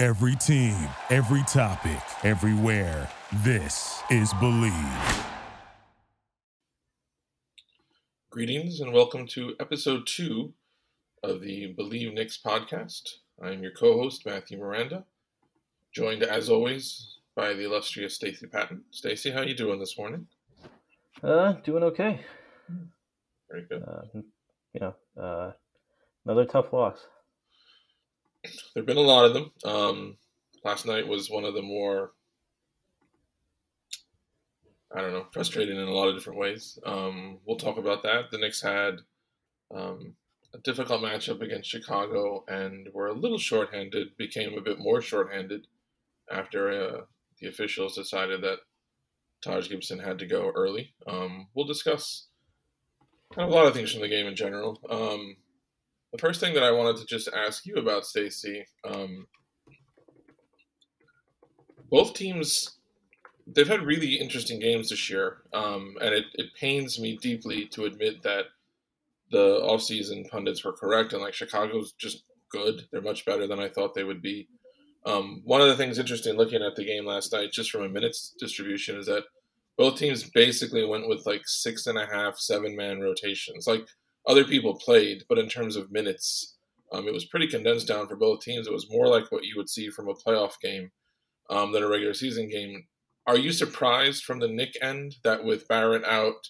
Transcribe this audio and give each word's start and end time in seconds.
Every 0.00 0.34
team, 0.34 0.88
every 1.10 1.42
topic, 1.42 2.00
everywhere. 2.24 3.06
This 3.44 4.02
is 4.08 4.32
Bleav. 4.32 5.26
Greetings 8.30 8.80
and 8.80 8.94
welcome 8.94 9.26
to 9.26 9.54
episode 9.60 10.06
two 10.06 10.54
of 11.22 11.42
the 11.42 11.74
Believe 11.76 12.14
Knicks 12.14 12.40
podcast. 12.42 13.16
I 13.42 13.50
am 13.50 13.62
your 13.62 13.72
co-host 13.72 14.24
Matthew 14.24 14.56
Miranda, 14.56 15.04
joined 15.92 16.22
as 16.22 16.48
always 16.48 17.18
by 17.36 17.52
the 17.52 17.64
illustrious 17.64 18.14
Stacy 18.14 18.46
Patton. 18.46 18.80
Stacy, 18.90 19.30
how 19.30 19.42
you 19.42 19.54
doing 19.54 19.78
this 19.78 19.98
morning? 19.98 20.26
Uh, 21.22 21.52
doing 21.62 21.82
okay. 21.82 22.20
Very 23.50 23.66
good. 23.68 23.84
Uh, 23.86 24.00
you 24.14 24.80
know, 24.80 24.94
uh, 25.22 25.52
another 26.24 26.46
tough 26.46 26.72
loss. 26.72 27.00
There've 28.74 28.86
been 28.86 28.96
a 28.96 29.00
lot 29.00 29.24
of 29.24 29.34
them. 29.34 29.50
Um, 29.64 30.16
last 30.64 30.86
night 30.86 31.06
was 31.06 31.30
one 31.30 31.44
of 31.44 31.54
the 31.54 31.62
more, 31.62 32.12
I 34.94 35.00
don't 35.00 35.12
know, 35.12 35.26
frustrating 35.32 35.76
in 35.76 35.88
a 35.88 35.92
lot 35.92 36.08
of 36.08 36.14
different 36.14 36.38
ways. 36.38 36.78
Um, 36.84 37.38
we'll 37.44 37.56
talk 37.56 37.76
about 37.76 38.02
that. 38.04 38.30
The 38.30 38.38
Knicks 38.38 38.62
had 38.62 39.00
um, 39.74 40.14
a 40.54 40.58
difficult 40.58 41.02
matchup 41.02 41.42
against 41.42 41.70
Chicago 41.70 42.44
and 42.48 42.88
were 42.92 43.08
a 43.08 43.14
little 43.14 43.38
shorthanded, 43.38 44.16
became 44.16 44.56
a 44.56 44.62
bit 44.62 44.78
more 44.78 45.00
shorthanded 45.00 45.66
after 46.30 46.70
uh, 46.70 47.00
the 47.40 47.48
officials 47.48 47.96
decided 47.96 48.42
that 48.42 48.58
Taj 49.42 49.68
Gibson 49.68 49.98
had 49.98 50.18
to 50.18 50.26
go 50.26 50.50
early. 50.54 50.92
Um, 51.06 51.48
we'll 51.54 51.66
discuss 51.66 52.26
kind 53.34 53.48
of 53.48 53.52
a 53.52 53.56
lot 53.56 53.66
of 53.66 53.74
things 53.74 53.92
from 53.92 54.02
the 54.02 54.08
game 54.08 54.26
in 54.26 54.36
general. 54.36 54.80
Um, 54.88 55.36
the 56.12 56.18
first 56.18 56.40
thing 56.40 56.54
that 56.54 56.62
I 56.62 56.72
wanted 56.72 56.96
to 56.98 57.06
just 57.06 57.28
ask 57.34 57.64
you 57.66 57.76
about, 57.76 58.06
Stacy, 58.06 58.64
um, 58.84 59.26
both 61.90 62.14
teams 62.14 62.80
they've 63.54 63.68
had 63.68 63.82
really 63.82 64.14
interesting 64.14 64.60
games 64.60 64.90
this 64.90 65.10
year, 65.10 65.38
um, 65.52 65.96
and 66.00 66.14
it, 66.14 66.26
it 66.34 66.54
pains 66.58 67.00
me 67.00 67.18
deeply 67.20 67.66
to 67.66 67.84
admit 67.84 68.22
that 68.22 68.46
the 69.30 69.60
offseason 69.62 70.28
pundits 70.28 70.64
were 70.64 70.72
correct, 70.72 71.12
and 71.12 71.22
like 71.22 71.34
Chicago's 71.34 71.92
just 71.92 72.24
good. 72.50 72.86
They're 72.90 73.00
much 73.00 73.24
better 73.24 73.46
than 73.46 73.60
I 73.60 73.68
thought 73.68 73.94
they 73.94 74.04
would 74.04 74.22
be. 74.22 74.48
Um, 75.06 75.40
one 75.44 75.60
of 75.60 75.68
the 75.68 75.76
things 75.76 75.98
interesting 75.98 76.36
looking 76.36 76.62
at 76.62 76.76
the 76.76 76.84
game 76.84 77.06
last 77.06 77.32
night, 77.32 77.52
just 77.52 77.70
from 77.70 77.82
a 77.82 77.88
minutes 77.88 78.34
distribution, 78.38 78.98
is 78.98 79.06
that 79.06 79.24
both 79.78 79.96
teams 79.96 80.28
basically 80.30 80.84
went 80.84 81.08
with 81.08 81.24
like 81.26 81.42
six 81.46 81.86
and 81.86 81.96
a 81.96 82.06
half, 82.06 82.38
seven 82.38 82.76
man 82.76 83.00
rotations. 83.00 83.66
Like 83.66 83.86
other 84.30 84.44
people 84.44 84.74
played, 84.74 85.24
but 85.28 85.38
in 85.38 85.48
terms 85.48 85.74
of 85.74 85.90
minutes, 85.90 86.56
um, 86.92 87.08
it 87.08 87.12
was 87.12 87.24
pretty 87.24 87.48
condensed 87.48 87.88
down 87.88 88.06
for 88.06 88.16
both 88.16 88.40
teams. 88.40 88.66
It 88.66 88.72
was 88.72 88.90
more 88.90 89.08
like 89.08 89.30
what 89.30 89.44
you 89.44 89.54
would 89.56 89.68
see 89.68 89.90
from 89.90 90.08
a 90.08 90.14
playoff 90.14 90.52
game 90.62 90.90
um, 91.50 91.72
than 91.72 91.82
a 91.82 91.88
regular 91.88 92.14
season 92.14 92.48
game. 92.48 92.84
Are 93.26 93.36
you 93.36 93.52
surprised 93.52 94.24
from 94.24 94.38
the 94.38 94.48
Knick 94.48 94.76
end 94.80 95.16
that 95.24 95.44
with 95.44 95.68
Barrett 95.68 96.04
out 96.04 96.48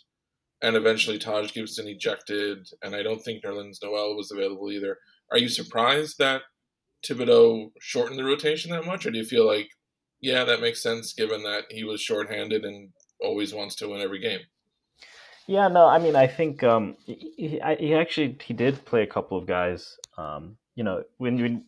and 0.63 0.77
eventually 0.77 1.19
Taj 1.19 1.53
Gibson 1.53 1.89
ejected, 1.89 2.69
and 2.83 2.95
I 2.95 3.03
don't 3.03 3.23
think 3.23 3.43
Nerlens 3.43 3.79
Noel 3.83 4.15
was 4.15 4.31
available 4.31 4.71
either, 4.71 4.99
are 5.31 5.39
you 5.39 5.49
surprised 5.49 6.19
that 6.19 6.43
Thibodeau 7.05 7.71
shortened 7.81 8.19
the 8.19 8.25
rotation 8.25 8.71
that 8.73 8.85
much, 8.85 9.07
or 9.07 9.11
do 9.11 9.19
you 9.19 9.25
feel 9.25 9.47
like, 9.47 9.69
yeah, 10.21 10.45
that 10.45 10.61
makes 10.61 10.83
sense 10.83 11.15
given 11.15 11.43
that 11.45 11.65
he 11.71 11.83
was 11.85 12.03
shorthanded 12.03 12.65
and 12.65 12.91
always 13.23 13.55
wants 13.55 13.75
to 13.77 13.89
win 13.89 14.03
every 14.03 14.21
game? 14.21 14.41
Yeah, 15.51 15.67
no, 15.67 15.89
I 15.89 15.99
mean, 15.99 16.15
I 16.15 16.29
think 16.29 16.63
um, 16.63 16.97
he, 17.05 17.61
he 17.81 17.93
actually 17.93 18.39
he 18.41 18.55
did 18.55 18.85
play 18.85 19.03
a 19.03 19.07
couple 19.09 19.37
of 19.37 19.49
guys. 19.49 19.97
Um, 20.17 20.59
you 20.77 20.85
know, 20.85 21.03
when, 21.19 21.43
when 21.43 21.65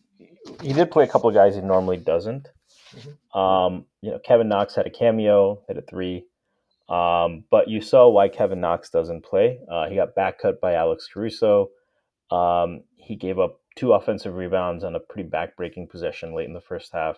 he 0.61 0.71
did 0.71 0.89
play 0.89 1.03
a 1.03 1.07
couple 1.07 1.27
of 1.27 1.35
guys 1.35 1.55
he 1.55 1.61
normally 1.61 1.97
doesn't. 1.97 2.47
Mm-hmm. 2.95 3.37
Um, 3.37 3.85
you 4.01 4.11
know, 4.11 4.19
Kevin 4.19 4.47
Knox 4.47 4.75
had 4.75 4.87
a 4.87 4.89
cameo, 4.89 5.63
hit 5.67 5.75
a 5.75 5.81
three. 5.81 6.23
Um, 6.87 7.43
but 7.51 7.67
you 7.67 7.81
saw 7.81 8.07
why 8.07 8.29
Kevin 8.29 8.61
Knox 8.61 8.89
doesn't 8.89 9.25
play. 9.25 9.59
Uh, 9.69 9.89
he 9.89 9.95
got 9.97 10.15
back 10.15 10.39
cut 10.39 10.61
by 10.61 10.75
Alex 10.75 11.09
Caruso. 11.13 11.71
Um, 12.31 12.83
he 12.95 13.17
gave 13.17 13.37
up 13.37 13.59
two 13.75 13.91
offensive 13.91 14.35
rebounds 14.35 14.85
on 14.85 14.95
a 14.95 14.99
pretty 15.01 15.27
backbreaking 15.29 15.89
possession 15.89 16.33
late 16.33 16.47
in 16.47 16.53
the 16.53 16.61
first 16.61 16.93
half. 16.93 17.17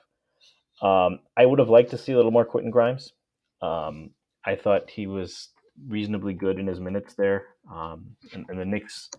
Um, 0.82 1.20
I 1.38 1.46
would 1.46 1.60
have 1.60 1.70
liked 1.70 1.92
to 1.92 2.00
see 2.00 2.14
a 2.14 2.16
little 2.16 2.32
more 2.32 2.44
Quentin 2.44 2.72
Grimes. 2.72 3.14
Um, 3.62 4.10
I 4.44 4.56
thought 4.56 4.90
he 4.90 5.06
was 5.06 5.50
reasonably 5.88 6.34
good 6.34 6.60
in 6.60 6.68
his 6.68 6.80
minutes 6.80 7.16
there. 7.16 7.48
Um, 7.72 8.16
and, 8.34 8.46
and, 8.50 8.60
the 8.60 8.66
Knicks, 8.66 9.10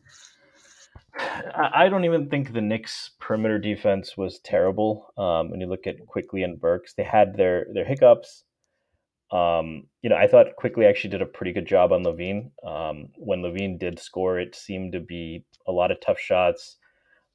I, 1.19 1.89
don't 1.89 2.05
even 2.05 2.28
think 2.28 2.53
the 2.53 2.61
Knicks 2.61 3.11
perimeter 3.21 3.59
defense 3.59 4.17
was 4.17 4.39
terrible. 4.41 5.12
Um, 5.19 5.50
when 5.50 5.61
you 5.61 5.66
look 5.66 5.87
at 5.87 6.06
Quickley 6.06 6.43
and 6.43 6.61
Burks, 6.61 6.95
they 6.95 7.03
had 7.05 7.37
their 7.37 7.66
their 7.72 7.84
hiccups. 7.84 8.45
Um, 9.33 9.84
you 10.03 10.11
know, 10.11 10.16
I 10.16 10.28
thought 10.28 10.56
Quickley 10.56 10.87
actually 10.87 11.11
did 11.11 11.22
a 11.22 11.27
pretty 11.27 11.53
good 11.53 11.66
job 11.66 11.93
on 11.93 12.05
LaVine. 12.05 12.50
Um, 12.65 13.09
when 13.16 13.43
LaVine 13.43 13.78
did 13.78 13.99
score, 13.99 14.39
it 14.39 14.55
seemed 14.55 14.93
to 14.93 15.00
be 15.00 15.45
a 15.66 15.72
lot 15.72 15.91
of 15.91 16.00
tough 16.00 16.21
shots. 16.21 16.77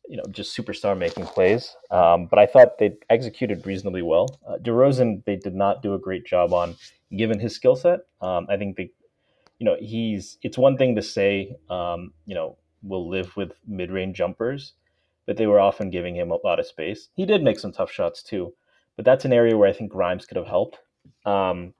You 0.07 0.17
know, 0.17 0.23
just 0.31 0.57
superstar 0.57 0.97
making 0.97 1.25
plays. 1.25 1.75
Um, 1.91 2.27
but 2.27 2.39
I 2.39 2.45
thought 2.45 2.79
they 2.79 2.93
executed 3.09 3.65
reasonably 3.65 4.01
well. 4.01 4.39
Uh, 4.47 4.57
DeRozan, 4.57 5.23
they 5.25 5.35
did 5.35 5.53
not 5.53 5.83
do 5.83 5.93
a 5.93 5.99
great 5.99 6.25
job 6.25 6.53
on, 6.53 6.75
given 7.15 7.39
his 7.39 7.55
skill 7.55 7.75
set. 7.75 7.99
Um, 8.19 8.47
I 8.49 8.57
think 8.57 8.77
they 8.77 8.91
you 9.61 9.65
know, 9.65 9.77
he's 9.79 10.39
it's 10.41 10.57
one 10.57 10.75
thing 10.75 10.95
to 10.95 11.03
say, 11.03 11.55
um, 11.69 12.13
you 12.25 12.33
know, 12.33 12.57
we'll 12.81 13.07
live 13.07 13.37
with 13.37 13.51
mid-range 13.67 14.17
jumpers, 14.17 14.73
but 15.27 15.37
they 15.37 15.45
were 15.45 15.59
often 15.59 15.91
giving 15.91 16.15
him 16.15 16.31
a 16.31 16.37
lot 16.43 16.59
of 16.59 16.65
space. 16.65 17.09
He 17.13 17.27
did 17.27 17.43
make 17.43 17.59
some 17.59 17.71
tough 17.71 17.91
shots 17.91 18.23
too, 18.23 18.55
but 18.95 19.05
that's 19.05 19.23
an 19.23 19.31
area 19.31 19.55
where 19.55 19.69
I 19.69 19.73
think 19.73 19.91
Grimes 19.91 20.25
could 20.25 20.37
have 20.37 20.47
helped. 20.47 20.79
Um, 21.27 21.75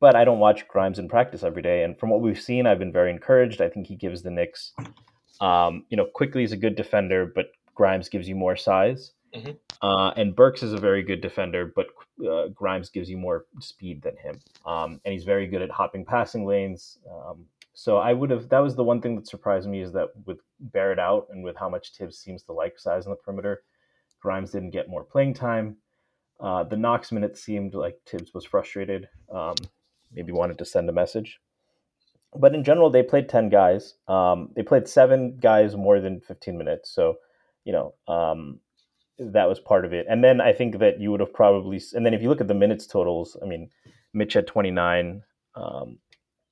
but 0.00 0.16
I 0.16 0.24
don't 0.24 0.40
watch 0.40 0.66
Grimes 0.66 0.98
in 0.98 1.08
practice 1.08 1.44
every 1.44 1.62
day, 1.62 1.84
and 1.84 1.96
from 1.96 2.10
what 2.10 2.20
we've 2.20 2.40
seen, 2.40 2.66
I've 2.66 2.80
been 2.80 2.92
very 2.92 3.12
encouraged. 3.12 3.60
I 3.62 3.68
think 3.68 3.86
he 3.86 3.94
gives 3.94 4.22
the 4.24 4.30
Knicks, 4.30 4.72
um, 5.40 5.84
you 5.90 5.96
know, 5.96 6.06
Quickley 6.12 6.42
is 6.42 6.50
a 6.50 6.56
good 6.56 6.74
defender, 6.74 7.30
but 7.32 7.52
Grimes 7.76 8.08
gives 8.08 8.28
you 8.28 8.34
more 8.34 8.56
size. 8.56 9.12
Mm-hmm. 9.34 9.52
Uh, 9.82 10.10
and 10.10 10.36
Burks 10.36 10.62
is 10.62 10.72
a 10.72 10.78
very 10.78 11.02
good 11.02 11.20
defender, 11.20 11.72
but 11.74 11.86
uh, 12.28 12.48
Grimes 12.48 12.88
gives 12.90 13.10
you 13.10 13.16
more 13.16 13.46
speed 13.60 14.02
than 14.02 14.16
him. 14.16 14.40
Um, 14.64 15.00
and 15.04 15.12
he's 15.12 15.24
very 15.24 15.46
good 15.46 15.62
at 15.62 15.70
hopping 15.70 16.04
passing 16.04 16.46
lanes. 16.46 16.98
Um, 17.10 17.46
so 17.74 17.96
I 17.96 18.12
would 18.12 18.30
have, 18.30 18.48
that 18.50 18.60
was 18.60 18.76
the 18.76 18.84
one 18.84 19.00
thing 19.00 19.16
that 19.16 19.26
surprised 19.26 19.68
me 19.68 19.80
is 19.80 19.92
that 19.92 20.08
with 20.24 20.38
Barrett 20.60 21.00
out 21.00 21.26
and 21.30 21.42
with 21.42 21.56
how 21.56 21.68
much 21.68 21.92
Tibbs 21.92 22.18
seems 22.18 22.44
to 22.44 22.52
like 22.52 22.78
size 22.78 23.06
on 23.06 23.10
the 23.10 23.16
perimeter, 23.16 23.64
Grimes 24.20 24.52
didn't 24.52 24.70
get 24.70 24.88
more 24.88 25.04
playing 25.04 25.34
time. 25.34 25.76
Uh, 26.40 26.62
the 26.64 26.76
Knox 26.76 27.12
minutes 27.12 27.42
seemed 27.42 27.74
like 27.74 27.98
Tibbs 28.06 28.32
was 28.32 28.44
frustrated, 28.44 29.08
um, 29.32 29.54
maybe 30.12 30.32
wanted 30.32 30.58
to 30.58 30.64
send 30.64 30.88
a 30.88 30.92
message. 30.92 31.40
But 32.36 32.54
in 32.54 32.64
general, 32.64 32.90
they 32.90 33.02
played 33.02 33.28
10 33.28 33.48
guys. 33.48 33.94
Um, 34.08 34.50
they 34.56 34.62
played 34.62 34.88
seven 34.88 35.38
guys 35.40 35.76
more 35.76 36.00
than 36.00 36.20
15 36.20 36.56
minutes. 36.56 36.90
So, 36.90 37.16
you 37.64 37.72
know, 37.72 37.94
um, 38.08 38.60
that 39.18 39.48
was 39.48 39.60
part 39.60 39.84
of 39.84 39.92
it. 39.92 40.06
And 40.08 40.22
then 40.22 40.40
I 40.40 40.52
think 40.52 40.78
that 40.78 41.00
you 41.00 41.10
would 41.10 41.20
have 41.20 41.32
probably, 41.32 41.80
and 41.92 42.04
then 42.04 42.14
if 42.14 42.22
you 42.22 42.28
look 42.28 42.40
at 42.40 42.48
the 42.48 42.54
minutes 42.54 42.86
totals, 42.86 43.36
I 43.42 43.46
mean, 43.46 43.70
Mitch 44.12 44.34
had 44.34 44.46
29, 44.46 45.22
um, 45.54 45.98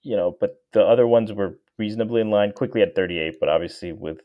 you 0.02 0.16
know, 0.16 0.36
but 0.40 0.56
the 0.72 0.82
other 0.82 1.06
ones 1.06 1.32
were 1.32 1.58
reasonably 1.78 2.20
in 2.20 2.30
line. 2.30 2.52
Quickley 2.52 2.82
at 2.82 2.94
38, 2.94 3.36
but 3.40 3.48
obviously 3.48 3.92
with 3.92 4.20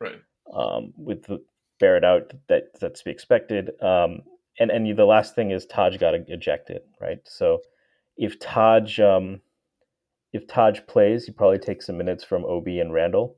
right 0.00 0.20
um, 0.54 0.92
with 0.96 1.24
the 1.24 1.42
Barrett 1.78 2.04
out, 2.04 2.32
that 2.48 2.78
that's 2.80 3.00
to 3.00 3.04
be 3.04 3.10
expected. 3.10 3.70
Um, 3.82 4.22
and 4.58 4.70
and 4.70 4.96
the 4.96 5.04
last 5.04 5.34
thing 5.34 5.50
is 5.50 5.66
Taj 5.66 5.96
got 5.96 6.14
ejected, 6.14 6.82
right? 7.00 7.20
So 7.24 7.60
if 8.16 8.38
Taj 8.38 8.98
um, 9.00 9.40
if 10.32 10.46
Taj 10.46 10.80
plays, 10.86 11.24
he 11.24 11.32
probably 11.32 11.58
takes 11.58 11.86
some 11.86 11.96
minutes 11.96 12.24
from 12.24 12.44
Obi 12.44 12.80
and 12.80 12.92
Randle. 12.92 13.36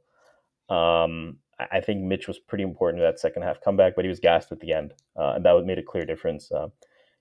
Um, 0.69 1.38
I 1.70 1.81
think 1.81 2.03
Mitch 2.03 2.29
was 2.29 2.38
pretty 2.38 2.64
important 2.64 3.00
to 3.00 3.05
that 3.05 3.20
second 3.20 3.43
half 3.43 3.61
comeback, 3.61 3.94
but 3.94 4.05
he 4.05 4.09
was 4.09 4.20
gassed 4.20 4.53
at 4.53 4.61
the 4.61 4.73
end, 4.73 4.94
uh, 5.17 5.35
and 5.35 5.44
that 5.44 5.64
made 5.64 5.79
a 5.79 5.82
clear 5.82 6.05
difference. 6.05 6.50
Uh, 6.50 6.69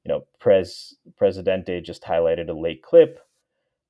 you 0.04 0.10
know, 0.10 0.26
Prez 0.40 0.96
Presidente 1.18 1.82
just 1.82 2.04
highlighted 2.04 2.50
a 2.50 2.54
late 2.54 2.82
clip. 2.82 3.20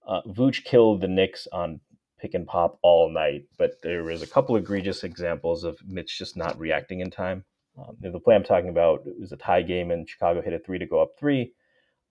Uh, 0.08 0.22
Vooch 0.28 0.64
killed 0.64 1.02
the 1.02 1.08
Knicks 1.08 1.48
on 1.52 1.80
pick 2.20 2.34
and 2.34 2.48
pop 2.48 2.78
all 2.82 3.10
night, 3.10 3.46
but 3.58 3.82
there 3.82 4.04
was 4.04 4.22
a 4.22 4.28
couple 4.28 4.56
egregious 4.56 5.04
examples 5.04 5.64
of 5.64 5.78
Mitch 5.88 6.18
just 6.18 6.38
not 6.38 6.60
reacting 6.60 7.00
in 7.00 7.10
time. 7.10 7.44
Um, 7.78 7.96
the 8.00 8.20
play 8.20 8.36
I'm 8.36 8.44
talking 8.44 8.70
about 8.70 9.06
was 9.20 9.32
a 9.32 9.38
tie 9.38 9.62
game, 9.62 9.92
and 9.92 10.10
Chicago 10.10 10.42
hit 10.42 10.54
a 10.54 10.60
three 10.60 10.80
to 10.80 10.86
go 10.86 11.02
up 11.02 11.12
three. 11.18 11.54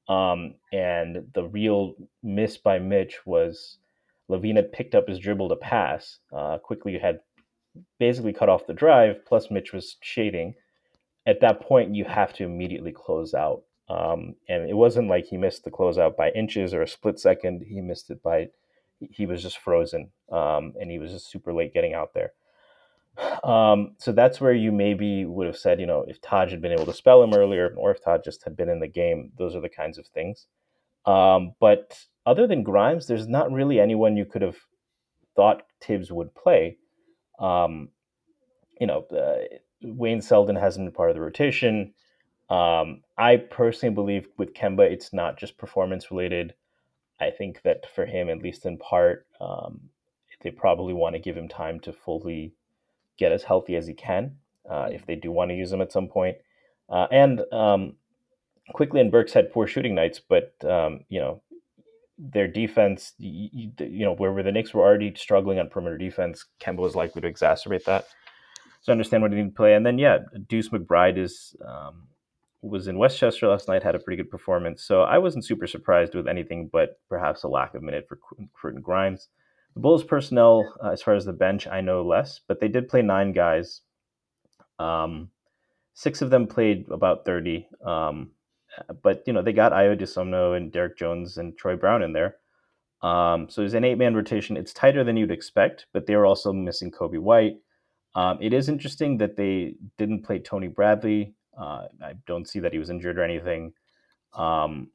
Um, 0.08 0.54
and 0.72 1.28
the 1.34 1.44
real 1.44 1.94
miss 2.22 2.56
by 2.56 2.78
Mitch 2.78 3.24
was 3.26 3.78
LaVine 4.30 4.56
had 4.56 4.72
picked 4.72 4.94
up 4.94 5.08
his 5.08 5.18
dribble 5.18 5.48
to 5.48 5.56
pass, 5.56 6.18
uh, 6.32 6.58
Quickley 6.58 6.98
had 6.98 7.20
basically 7.98 8.32
cut 8.32 8.48
off 8.48 8.66
the 8.66 8.74
drive, 8.74 9.24
plus 9.26 9.50
Mitch 9.50 9.72
was 9.72 9.96
shading. 10.00 10.54
At 11.26 11.40
that 11.40 11.60
point, 11.60 11.94
you 11.94 12.04
have 12.04 12.32
to 12.34 12.44
immediately 12.44 12.92
close 12.92 13.34
out. 13.34 13.62
Um, 13.88 14.34
and 14.48 14.68
it 14.70 14.76
wasn't 14.76 15.08
like 15.08 15.26
he 15.26 15.36
missed 15.36 15.64
the 15.64 15.70
closeout 15.70 16.16
by 16.16 16.30
inches 16.30 16.72
or 16.72 16.82
a 16.82 16.88
split 16.88 17.18
second. 17.18 17.64
He 17.68 17.80
missed 17.80 18.10
it 18.10 18.22
by, 18.22 18.48
he 19.00 19.26
was 19.26 19.42
just 19.42 19.58
frozen. 19.58 20.10
Um, 20.30 20.74
and 20.80 20.90
he 20.90 20.98
was 20.98 21.10
just 21.10 21.30
super 21.30 21.52
late 21.52 21.74
getting 21.74 21.94
out 21.94 22.14
there. 22.14 22.32
Um, 23.42 23.96
so 23.98 24.12
that's 24.12 24.40
where 24.40 24.52
you 24.52 24.72
maybe 24.72 25.24
would 25.24 25.46
have 25.46 25.56
said, 25.56 25.80
you 25.80 25.86
know, 25.86 26.04
if 26.06 26.20
Taj 26.20 26.50
had 26.50 26.62
been 26.62 26.72
able 26.72 26.86
to 26.86 26.94
spell 26.94 27.22
him 27.22 27.34
earlier, 27.34 27.74
or 27.76 27.90
if 27.90 28.02
Taj 28.02 28.22
just 28.24 28.44
had 28.44 28.56
been 28.56 28.68
in 28.68 28.80
the 28.80 28.86
game, 28.86 29.32
those 29.36 29.54
are 29.54 29.60
the 29.60 29.68
kinds 29.68 29.98
of 29.98 30.06
things. 30.06 30.46
Um, 31.04 31.54
but 31.60 31.98
other 32.24 32.46
than 32.46 32.62
Grimes, 32.62 33.06
there's 33.06 33.26
not 33.26 33.50
really 33.52 33.80
anyone 33.80 34.16
you 34.16 34.24
could 34.24 34.42
have 34.42 34.56
thought 35.34 35.64
Tibbs 35.80 36.12
would 36.12 36.34
play. 36.34 36.78
Um, 37.40 37.88
you 38.80 38.86
know, 38.86 39.04
uh, 39.10 39.56
Wayne 39.82 40.20
Selden 40.20 40.56
hasn't 40.56 40.86
been 40.86 40.94
part 40.94 41.10
of 41.10 41.16
the 41.16 41.22
rotation. 41.22 41.94
Um, 42.48 43.02
I 43.16 43.36
personally 43.36 43.94
believe 43.94 44.28
with 44.36 44.54
Kemba, 44.54 44.90
it's 44.90 45.12
not 45.12 45.38
just 45.38 45.58
performance 45.58 46.10
related. 46.10 46.54
I 47.20 47.30
think 47.30 47.62
that 47.62 47.86
for 47.94 48.06
him, 48.06 48.28
at 48.28 48.42
least 48.42 48.66
in 48.66 48.78
part, 48.78 49.26
um, 49.40 49.80
they 50.42 50.50
probably 50.50 50.94
want 50.94 51.14
to 51.14 51.20
give 51.20 51.36
him 51.36 51.48
time 51.48 51.80
to 51.80 51.92
fully 51.92 52.54
get 53.18 53.32
as 53.32 53.42
healthy 53.42 53.76
as 53.76 53.86
he 53.86 53.94
can 53.94 54.36
uh, 54.68 54.88
if 54.90 55.06
they 55.06 55.14
do 55.14 55.30
want 55.30 55.50
to 55.50 55.54
use 55.54 55.72
him 55.72 55.82
at 55.82 55.92
some 55.92 56.08
point. 56.08 56.36
Uh, 56.88 57.06
and 57.10 57.42
um, 57.52 57.94
Quickley 58.72 59.00
and 59.00 59.12
Burks 59.12 59.32
had 59.32 59.52
poor 59.52 59.66
shooting 59.66 59.94
nights, 59.94 60.20
but 60.20 60.54
um, 60.64 61.00
you 61.08 61.20
know 61.20 61.42
their 62.20 62.46
defense, 62.46 63.14
you, 63.18 63.70
you, 63.78 64.04
know, 64.04 64.14
where, 64.14 64.32
where 64.32 64.42
the 64.42 64.52
Knicks 64.52 64.74
were 64.74 64.82
already 64.82 65.14
struggling 65.16 65.58
on 65.58 65.68
perimeter 65.68 65.96
defense, 65.96 66.44
Kemba 66.60 66.78
was 66.78 66.94
likely 66.94 67.22
to 67.22 67.30
exacerbate 67.30 67.84
that. 67.84 68.06
So 68.82 68.92
I 68.92 68.94
understand 68.94 69.22
what 69.22 69.32
he 69.32 69.38
needed 69.38 69.50
to 69.50 69.56
play. 69.56 69.74
And 69.74 69.84
then 69.84 69.98
yeah, 69.98 70.18
Deuce 70.48 70.68
McBride 70.68 71.18
is 71.18 71.56
um, 71.66 72.08
was 72.62 72.88
in 72.88 72.98
Westchester 72.98 73.48
last 73.48 73.68
night, 73.68 73.82
had 73.82 73.94
a 73.94 73.98
pretty 73.98 74.22
good 74.22 74.30
performance. 74.30 74.84
So 74.84 75.02
I 75.02 75.18
wasn't 75.18 75.46
super 75.46 75.66
surprised 75.66 76.14
with 76.14 76.28
anything, 76.28 76.68
but 76.70 77.00
perhaps 77.08 77.42
a 77.42 77.48
lack 77.48 77.74
of 77.74 77.82
minute 77.82 78.06
for 78.08 78.18
Quentin 78.52 78.82
Grimes. 78.82 79.28
The 79.74 79.80
Bulls 79.80 80.04
personnel, 80.04 80.74
uh, 80.84 80.90
as 80.90 81.00
far 81.00 81.14
as 81.14 81.24
the 81.24 81.32
bench, 81.32 81.66
I 81.66 81.80
know 81.80 82.02
less, 82.02 82.40
but 82.46 82.60
they 82.60 82.68
did 82.68 82.88
play 82.88 83.02
nine 83.02 83.32
guys. 83.32 83.82
Um, 84.78 85.30
six 85.94 86.22
of 86.22 86.30
them 86.30 86.46
played 86.46 86.86
about 86.90 87.24
30. 87.24 87.68
Um, 87.84 88.32
but, 89.02 89.22
you 89.26 89.32
know, 89.32 89.42
they 89.42 89.52
got 89.52 89.72
Ayo 89.72 89.98
Dosunmu 89.98 90.56
and 90.56 90.72
Derrick 90.72 90.96
Jones 90.96 91.38
and 91.38 91.56
Troy 91.56 91.76
Brown 91.76 92.02
in 92.02 92.12
there. 92.12 92.36
Um, 93.02 93.48
so 93.48 93.62
it's 93.62 93.74
an 93.74 93.84
eight 93.84 93.98
man 93.98 94.14
rotation. 94.14 94.56
It's 94.56 94.72
tighter 94.72 95.04
than 95.04 95.16
you'd 95.16 95.30
expect, 95.30 95.86
but 95.92 96.06
they 96.06 96.16
were 96.16 96.26
also 96.26 96.52
missing 96.52 96.90
Coby 96.90 97.18
White. 97.18 97.56
Um, 98.14 98.38
it 98.40 98.52
is 98.52 98.68
interesting 98.68 99.18
that 99.18 99.36
they 99.36 99.74
didn't 99.96 100.22
play 100.22 100.38
Tony 100.38 100.68
Bradley. 100.68 101.34
Uh, 101.58 101.86
I 102.02 102.14
don't 102.26 102.48
see 102.48 102.60
that 102.60 102.72
he 102.72 102.78
was 102.78 102.90
injured 102.90 103.18
or 103.18 103.22
anything 103.22 103.72
um, 104.34 104.88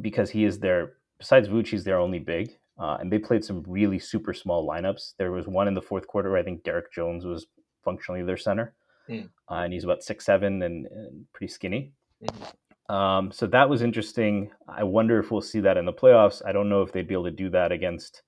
because 0.00 0.30
he 0.30 0.44
is 0.44 0.58
their, 0.58 0.94
besides 1.18 1.48
he's 1.68 1.84
their 1.84 1.98
only 1.98 2.18
big. 2.18 2.56
Uh, 2.78 2.96
and 2.98 3.12
they 3.12 3.18
played 3.18 3.44
some 3.44 3.62
really 3.66 3.98
super 3.98 4.32
small 4.32 4.66
lineups. 4.66 5.12
There 5.18 5.32
was 5.32 5.46
one 5.46 5.68
in 5.68 5.74
the 5.74 5.82
fourth 5.82 6.06
quarter 6.06 6.30
where 6.30 6.40
I 6.40 6.42
think 6.42 6.64
Derrick 6.64 6.90
Jones 6.92 7.26
was 7.26 7.46
functionally 7.84 8.22
their 8.22 8.38
center, 8.38 8.74
mm. 9.06 9.28
uh, 9.50 9.54
and 9.54 9.72
he's 9.72 9.84
about 9.84 10.02
six 10.02 10.24
seven 10.24 10.62
and, 10.62 10.86
and 10.86 11.26
pretty 11.34 11.52
skinny. 11.52 11.92
Mm-hmm. 12.24 12.44
Um, 12.90 13.30
so 13.30 13.46
that 13.46 13.68
was 13.68 13.82
interesting. 13.82 14.50
I 14.68 14.82
wonder 14.82 15.20
if 15.20 15.30
we'll 15.30 15.42
see 15.42 15.60
that 15.60 15.76
in 15.76 15.84
the 15.84 15.92
playoffs. 15.92 16.42
I 16.44 16.50
don't 16.50 16.68
know 16.68 16.82
if 16.82 16.90
they'd 16.90 17.06
be 17.06 17.14
able 17.14 17.24
to 17.24 17.30
do 17.30 17.48
that 17.50 17.70
against 17.70 18.22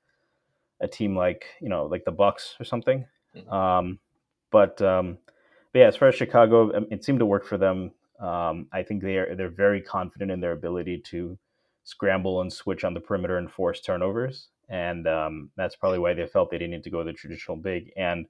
a 0.81 0.87
team 0.87 1.17
like 1.17 1.47
you 1.61 1.69
know 1.69 1.87
like 1.87 2.05
the 2.05 2.13
Bucks 2.13 2.55
or 2.61 2.65
something. 2.65 3.05
Mm-hmm. 3.37 3.53
Um, 3.53 3.99
but, 4.53 4.81
um, 4.83 5.19
but 5.73 5.81
yeah, 5.81 5.87
as 5.87 5.97
far 5.97 6.09
as 6.09 6.15
Chicago, 6.15 6.71
it 6.91 7.03
seemed 7.03 7.19
to 7.19 7.27
work 7.27 7.45
for 7.45 7.59
them. 7.59 7.91
Um, 8.21 8.69
I 8.73 8.85
think 8.85 9.03
they 9.03 9.17
are 9.17 9.35
they're 9.35 9.49
very 9.49 9.81
confident 9.81 10.31
in 10.31 10.41
their 10.41 10.53
ability 10.53 10.99
to 11.07 11.37
scramble 11.83 12.41
and 12.41 12.53
switch 12.53 12.85
on 12.85 12.95
the 12.95 13.01
perimeter 13.01 13.39
and 13.39 13.51
force 13.51 13.81
turnovers. 13.81 14.49
And 14.69 15.09
um, 15.09 15.51
that's 15.57 15.75
probably 15.75 15.99
why 15.99 16.15
they 16.15 16.27
felt 16.27 16.51
they 16.51 16.59
didn't 16.59 16.71
need 16.71 16.85
to 16.85 16.91
go 16.91 17.03
the 17.03 17.13
traditional 17.13 17.57
big. 17.57 17.91
And 17.97 18.27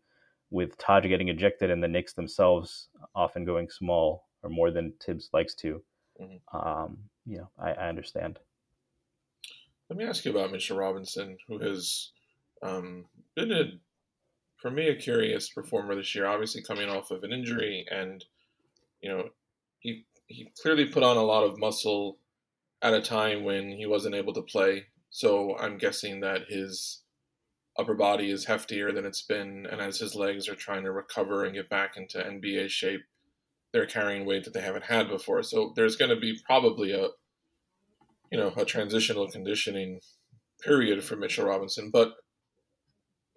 with 0.50 0.78
Taj 0.78 1.04
getting 1.04 1.28
ejected 1.28 1.70
and 1.70 1.82
the 1.82 1.88
Knicks 1.88 2.14
themselves 2.14 2.88
often 3.14 3.44
going 3.44 3.68
small 3.68 4.24
or 4.42 4.48
more 4.48 4.70
than 4.70 4.94
Tibbs 4.98 5.28
likes 5.34 5.54
to, 5.56 5.82
mm-hmm. 6.22 6.56
um, 6.56 6.98
you 7.26 7.38
know, 7.38 7.50
I, 7.58 7.70
I, 7.72 7.88
understand. 7.88 8.38
Let 9.88 9.98
me 9.98 10.04
ask 10.04 10.24
you 10.24 10.30
about 10.30 10.52
Mitchell 10.52 10.78
Robinson, 10.78 11.36
who 11.48 11.58
has 11.58 12.10
um, 12.62 13.04
been 13.36 13.52
a, 13.52 13.64
for 14.56 14.70
me, 14.70 14.88
a 14.88 14.96
curious 14.96 15.50
performer 15.50 15.94
this 15.94 16.14
year. 16.14 16.26
Obviously, 16.26 16.62
coming 16.62 16.88
off 16.88 17.10
of 17.10 17.22
an 17.24 17.32
injury, 17.32 17.84
and 17.90 18.24
you 19.00 19.10
know, 19.10 19.28
he 19.80 20.04
he 20.26 20.50
clearly 20.60 20.86
put 20.86 21.02
on 21.02 21.16
a 21.16 21.22
lot 21.22 21.44
of 21.44 21.58
muscle 21.58 22.18
at 22.80 22.94
a 22.94 23.02
time 23.02 23.44
when 23.44 23.70
he 23.70 23.86
wasn't 23.86 24.14
able 24.14 24.32
to 24.34 24.42
play. 24.42 24.86
So 25.10 25.56
I'm 25.58 25.78
guessing 25.78 26.20
that 26.20 26.48
his 26.48 27.02
upper 27.78 27.94
body 27.94 28.30
is 28.30 28.46
heftier 28.46 28.94
than 28.94 29.04
it's 29.04 29.22
been, 29.22 29.66
and 29.70 29.80
as 29.80 29.98
his 29.98 30.14
legs 30.14 30.48
are 30.48 30.54
trying 30.54 30.84
to 30.84 30.92
recover 30.92 31.44
and 31.44 31.54
get 31.54 31.68
back 31.68 31.96
into 31.96 32.18
NBA 32.18 32.70
shape, 32.70 33.02
they're 33.72 33.86
carrying 33.86 34.26
weight 34.26 34.44
that 34.44 34.54
they 34.54 34.60
haven't 34.60 34.84
had 34.84 35.08
before. 35.08 35.42
So 35.42 35.72
there's 35.76 35.96
going 35.96 36.10
to 36.10 36.16
be 36.16 36.38
probably 36.44 36.92
a, 36.92 37.08
you 38.30 38.38
know, 38.38 38.52
a 38.56 38.64
transitional 38.64 39.28
conditioning 39.28 40.00
period 40.62 41.02
for 41.02 41.16
Mitchell 41.16 41.46
Robinson. 41.46 41.90
But 41.90 42.14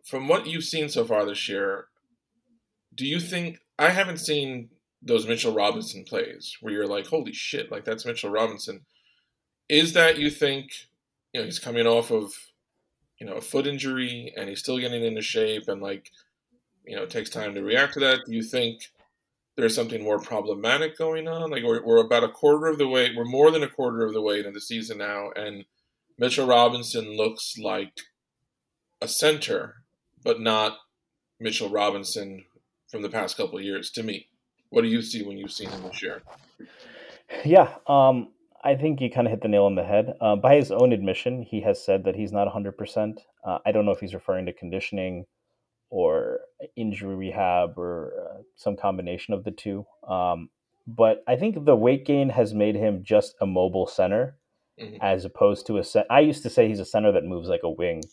from 0.03 0.27
what 0.27 0.45
you've 0.45 0.63
seen 0.63 0.89
so 0.89 1.05
far 1.05 1.25
this 1.25 1.47
year, 1.49 1.85
do 2.93 3.05
you 3.05 3.19
think 3.19 3.59
I 3.79 3.89
haven't 3.89 4.17
seen 4.17 4.69
those 5.01 5.27
Mitchell 5.27 5.53
Robinson 5.53 6.03
plays 6.03 6.57
where 6.61 6.73
you're 6.73 6.87
like, 6.87 7.07
holy 7.07 7.33
shit, 7.33 7.71
like 7.71 7.85
that's 7.85 8.05
Mitchell 8.05 8.29
Robinson 8.29 8.81
is 9.69 9.93
that 9.93 10.17
you 10.17 10.29
think 10.29 10.71
you 11.33 11.39
know 11.39 11.45
he's 11.45 11.59
coming 11.59 11.87
off 11.87 12.11
of 12.11 12.33
you 13.19 13.25
know 13.25 13.33
a 13.33 13.41
foot 13.41 13.67
injury 13.67 14.33
and 14.37 14.49
he's 14.49 14.59
still 14.59 14.79
getting 14.79 15.03
into 15.03 15.21
shape 15.21 15.67
and 15.67 15.81
like 15.81 16.11
you 16.85 16.95
know 16.95 17.03
it 17.03 17.09
takes 17.09 17.29
time 17.29 17.55
to 17.55 17.63
react 17.63 17.93
to 17.93 17.99
that? 18.01 18.19
Do 18.25 18.33
you 18.33 18.43
think 18.43 18.91
there's 19.57 19.75
something 19.75 20.03
more 20.03 20.19
problematic 20.19 20.97
going 20.97 21.27
on? 21.27 21.49
Like 21.49 21.63
we're, 21.63 21.83
we're 21.85 22.05
about 22.05 22.23
a 22.23 22.29
quarter 22.29 22.67
of 22.67 22.77
the 22.77 22.87
way, 22.87 23.11
we're 23.15 23.25
more 23.25 23.51
than 23.51 23.63
a 23.63 23.69
quarter 23.69 24.05
of 24.05 24.13
the 24.13 24.21
way 24.21 24.39
into 24.39 24.51
the 24.51 24.61
season 24.61 24.97
now, 24.97 25.31
and 25.35 25.65
Mitchell 26.17 26.47
Robinson 26.47 27.15
looks 27.17 27.57
like 27.57 27.99
a 29.01 29.07
center, 29.07 29.75
but 30.23 30.39
not 30.39 30.77
Mitchell 31.39 31.69
Robinson 31.69 32.45
from 32.89 33.01
the 33.01 33.09
past 33.09 33.37
couple 33.37 33.59
years. 33.61 33.91
To 33.91 34.03
me, 34.03 34.27
what 34.69 34.81
do 34.81 34.87
you 34.87 35.01
see 35.01 35.23
when 35.23 35.37
you've 35.37 35.51
seen 35.51 35.69
him 35.69 35.83
this 35.83 36.01
year? 36.01 36.21
Yeah, 37.43 37.75
um, 37.87 38.29
I 38.63 38.75
think 38.75 39.01
you 39.01 39.11
kind 39.11 39.27
of 39.27 39.31
hit 39.31 39.41
the 39.41 39.47
nail 39.47 39.65
on 39.65 39.75
the 39.75 39.83
head. 39.83 40.13
Uh, 40.21 40.35
by 40.35 40.55
his 40.55 40.71
own 40.71 40.93
admission, 40.93 41.43
he 41.43 41.61
has 41.61 41.83
said 41.83 42.03
that 42.05 42.15
he's 42.15 42.31
not 42.31 42.47
100%. 42.47 43.17
Uh, 43.45 43.59
I 43.65 43.71
don't 43.71 43.85
know 43.85 43.91
if 43.91 43.99
he's 43.99 44.13
referring 44.13 44.45
to 44.45 44.53
conditioning 44.53 45.25
or 45.95 46.41
injury 46.75 47.15
rehab 47.15 47.77
or 47.77 48.11
uh, 48.19 48.41
some 48.57 48.75
combination 48.75 49.33
of 49.33 49.45
the 49.45 49.51
two. 49.51 49.85
Um, 50.05 50.49
but 50.85 51.23
I 51.25 51.37
think 51.37 51.63
the 51.63 51.75
weight 51.77 52.05
gain 52.05 52.27
has 52.31 52.53
made 52.53 52.75
him 52.75 53.01
just 53.01 53.33
a 53.39 53.45
mobile 53.45 53.87
center 53.87 54.35
mm-hmm. 54.77 54.97
as 55.01 55.23
opposed 55.23 55.65
to 55.67 55.77
a 55.77 55.85
set. 55.85 56.05
I 56.09 56.19
used 56.19 56.43
to 56.43 56.49
say 56.49 56.67
he's 56.67 56.81
a 56.81 56.85
center 56.85 57.13
that 57.13 57.23
moves 57.23 57.47
like 57.47 57.63
a 57.63 57.69
wing. 57.69 58.03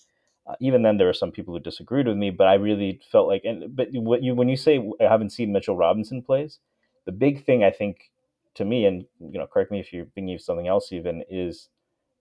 Uh, 0.47 0.55
even 0.61 0.83
then, 0.83 0.97
there 0.97 1.09
were 1.09 1.12
some 1.12 1.33
people 1.33 1.55
who 1.55 1.61
disagreed 1.61 2.07
with 2.07 2.17
me, 2.17 2.31
but 2.31 2.47
I 2.47 2.55
really 2.55 3.01
felt 3.11 3.27
like, 3.27 3.43
and 3.45 3.75
but 3.75 3.89
what 3.95 4.23
you 4.23 4.37
when 4.37 4.49
you 4.49 4.57
say 4.57 4.79
I 5.01 5.05
haven't 5.05 5.31
seen 5.31 5.53
Mitchell 5.53 5.77
Robinson 5.77 6.23
plays, 6.23 6.61
the 7.05 7.12
big 7.12 7.45
thing 7.45 7.65
I 7.65 7.73
think 7.73 8.12
to 8.55 8.65
me, 8.65 8.87
and 8.87 9.07
you 9.19 9.41
know, 9.41 9.49
correct 9.53 9.73
me 9.73 9.81
if 9.81 9.93
you're 9.93 10.07
thinking 10.15 10.37
of 10.37 10.41
something 10.41 10.69
else. 10.69 10.93
Even 10.93 11.25
is 11.29 11.69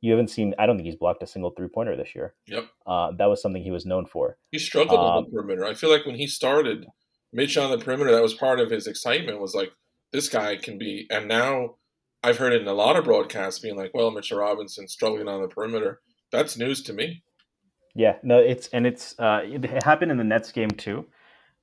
you 0.02 0.12
haven't 0.12 0.30
seen. 0.30 0.54
I 0.60 0.66
don't 0.66 0.76
think 0.76 0.88
he's 0.88 0.96
blocked 0.96 1.24
a 1.24 1.28
single 1.28 1.52
three 1.52 1.68
pointer 1.68 1.96
this 1.96 2.16
year. 2.16 2.34
Yep, 2.48 2.66
uh, 2.86 3.12
that 3.18 3.28
was 3.28 3.42
something 3.42 3.64
he 3.64 3.72
was 3.72 3.86
known 3.86 4.06
for. 4.06 4.38
He 4.52 4.60
struggled 4.60 5.00
um, 5.00 5.06
on 5.06 5.24
the 5.24 5.30
perimeter. 5.30 5.66
I 5.66 5.74
feel 5.74 5.92
like 5.92 6.06
when 6.06 6.16
he 6.16 6.28
started, 6.28 6.86
Mitch 7.32 7.58
on 7.58 7.72
the 7.72 7.84
perimeter, 7.84 8.12
that 8.12 8.22
was 8.22 8.34
part 8.34 8.60
of 8.60 8.72
his 8.72 8.88
excitement. 8.88 9.40
Was 9.40 9.56
like 9.56 9.72
this 10.12 10.28
guy 10.28 10.58
can 10.58 10.78
be, 10.78 11.08
and 11.10 11.28
now 11.28 11.76
I've 12.24 12.38
heard 12.38 12.54
it 12.54 12.62
in 12.62 12.68
a 12.68 12.74
lot 12.74 12.98
of 12.98 13.06
broadcasts 13.06 13.60
being 13.60 13.78
like, 13.78 13.92
"Well, 13.94 14.12
Mitchell 14.12 14.40
Robinson 14.40 14.88
struggling 14.88 15.28
on 15.28 15.42
the 15.42 15.48
perimeter." 15.48 16.02
That's 16.32 16.58
news 16.58 16.82
to 16.84 16.94
me. 16.94 17.24
Yeah, 17.96 18.18
no, 18.24 18.40
it's 18.40 18.68
and 18.70 18.88
it's 18.88 19.20
uh, 19.20 19.42
it 19.44 19.84
happened 19.84 20.12
in 20.12 20.18
the 20.18 20.24
Nets 20.24 20.52
game 20.52 20.72
too. 20.72 21.06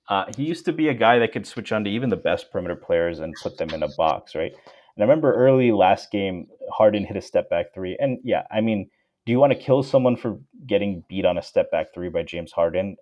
Uh, 0.09 0.25
he 0.37 0.45
used 0.45 0.65
to 0.65 0.73
be 0.73 0.89
a 0.89 0.95
guy 0.95 1.19
that 1.19 1.33
could 1.33 1.47
switch 1.47 1.71
on 1.71 1.85
to 1.85 1.91
even 1.91 2.09
the 2.09 2.17
best 2.17 2.51
perimeter 2.51 2.77
players 2.77 3.19
and 3.19 3.35
put 3.43 3.59
them 3.59 3.71
in 3.71 3.83
a 3.83 3.89
box, 3.97 4.35
right? 4.35 4.53
And 4.99 5.05
I 5.05 5.07
remember 5.07 5.35
early 5.35 5.71
last 5.71 6.11
game, 6.11 6.49
Harden 6.73 7.05
hit 7.05 7.17
a 7.17 7.23
step 7.23 7.51
back 7.51 7.75
three. 7.75 7.97
And 8.01 8.19
yeah, 8.23 8.43
I 8.51 8.61
mean, 8.61 8.91
do 9.27 9.33
you 9.33 9.39
want 9.39 9.53
to 9.53 9.59
kill 9.59 9.83
someone 9.83 10.17
for 10.17 10.39
getting 10.67 11.05
beat 11.09 11.27
on 11.27 11.37
a 11.37 11.43
step 11.43 11.71
back 11.71 11.93
three 11.93 12.09
by 12.09 12.23
James 12.23 12.53
Harden? 12.53 12.97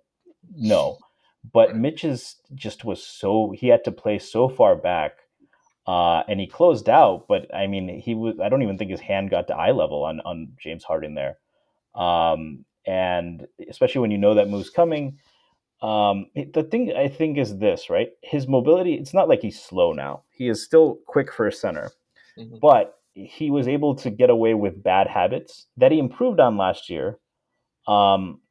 No. 0.55 0.97
But 1.53 1.75
Mitch's 1.75 2.35
just 2.53 2.83
was 2.83 3.01
so 3.01 3.53
he 3.55 3.67
had 3.67 3.83
to 3.85 3.91
play 3.91 4.19
so 4.19 4.49
far 4.49 4.75
back, 4.75 5.19
uh, 5.85 6.23
and 6.27 6.39
he 6.39 6.47
closed 6.47 6.89
out. 6.89 7.25
But 7.29 7.53
I 7.55 7.67
mean, 7.67 8.01
he 8.01 8.13
was 8.13 8.35
I 8.43 8.49
don't 8.49 8.63
even 8.63 8.77
think 8.77 8.91
his 8.91 8.99
hand 8.99 9.29
got 9.29 9.47
to 9.47 9.55
eye 9.55 9.71
level 9.71 10.03
on 10.03 10.19
on 10.21 10.53
James 10.59 10.83
Harden 10.83 11.15
there, 11.15 11.37
um, 11.95 12.65
and 12.85 13.47
especially 13.69 14.01
when 14.01 14.11
you 14.11 14.17
know 14.17 14.33
that 14.33 14.49
move's 14.49 14.69
coming. 14.69 15.19
Um, 15.81 16.25
the 16.35 16.67
thing 16.69 16.91
I 16.93 17.07
think 17.07 17.37
is 17.37 17.57
this, 17.59 17.89
right? 17.89 18.09
His 18.21 18.47
mobility, 18.47 18.95
it's 18.95 19.13
not 19.13 19.29
like 19.29 19.41
he's 19.41 19.61
slow 19.61 19.93
now. 19.93 20.23
He 20.31 20.49
is 20.49 20.63
still 20.63 20.99
quick 21.05 21.31
for 21.31 21.47
a 21.47 21.51
center, 21.51 21.91
mm-hmm. 22.37 22.57
but 22.59 22.96
he 23.25 23.49
was 23.51 23.67
able 23.67 23.95
to 23.95 24.09
get 24.09 24.29
away 24.29 24.53
with 24.53 24.83
bad 24.83 25.07
habits 25.07 25.65
that 25.77 25.91
he 25.91 25.99
improved 25.99 26.39
on 26.39 26.57
last 26.57 26.89
year. 26.89 27.19
Um, 27.87 28.41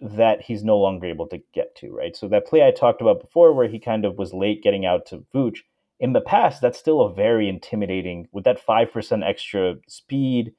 that 0.00 0.40
he's 0.40 0.64
no 0.64 0.78
longer 0.78 1.06
able 1.06 1.26
to 1.28 1.42
get 1.52 1.76
to, 1.76 1.90
right? 1.90 2.16
So 2.16 2.26
that 2.28 2.46
play 2.46 2.66
I 2.66 2.70
talked 2.70 3.02
about 3.02 3.20
before, 3.20 3.52
where 3.52 3.68
he 3.68 3.78
kind 3.78 4.06
of 4.06 4.16
was 4.16 4.32
late 4.32 4.62
getting 4.62 4.86
out 4.86 5.04
to 5.06 5.24
Vooch, 5.34 5.58
in 6.00 6.14
the 6.14 6.22
past, 6.22 6.62
that's 6.62 6.78
still 6.78 7.02
a 7.02 7.12
very 7.12 7.48
intimidating 7.48 8.26
with 8.32 8.44
that 8.44 8.58
five 8.58 8.90
percent 8.90 9.22
extra 9.22 9.76
speed 9.86 10.52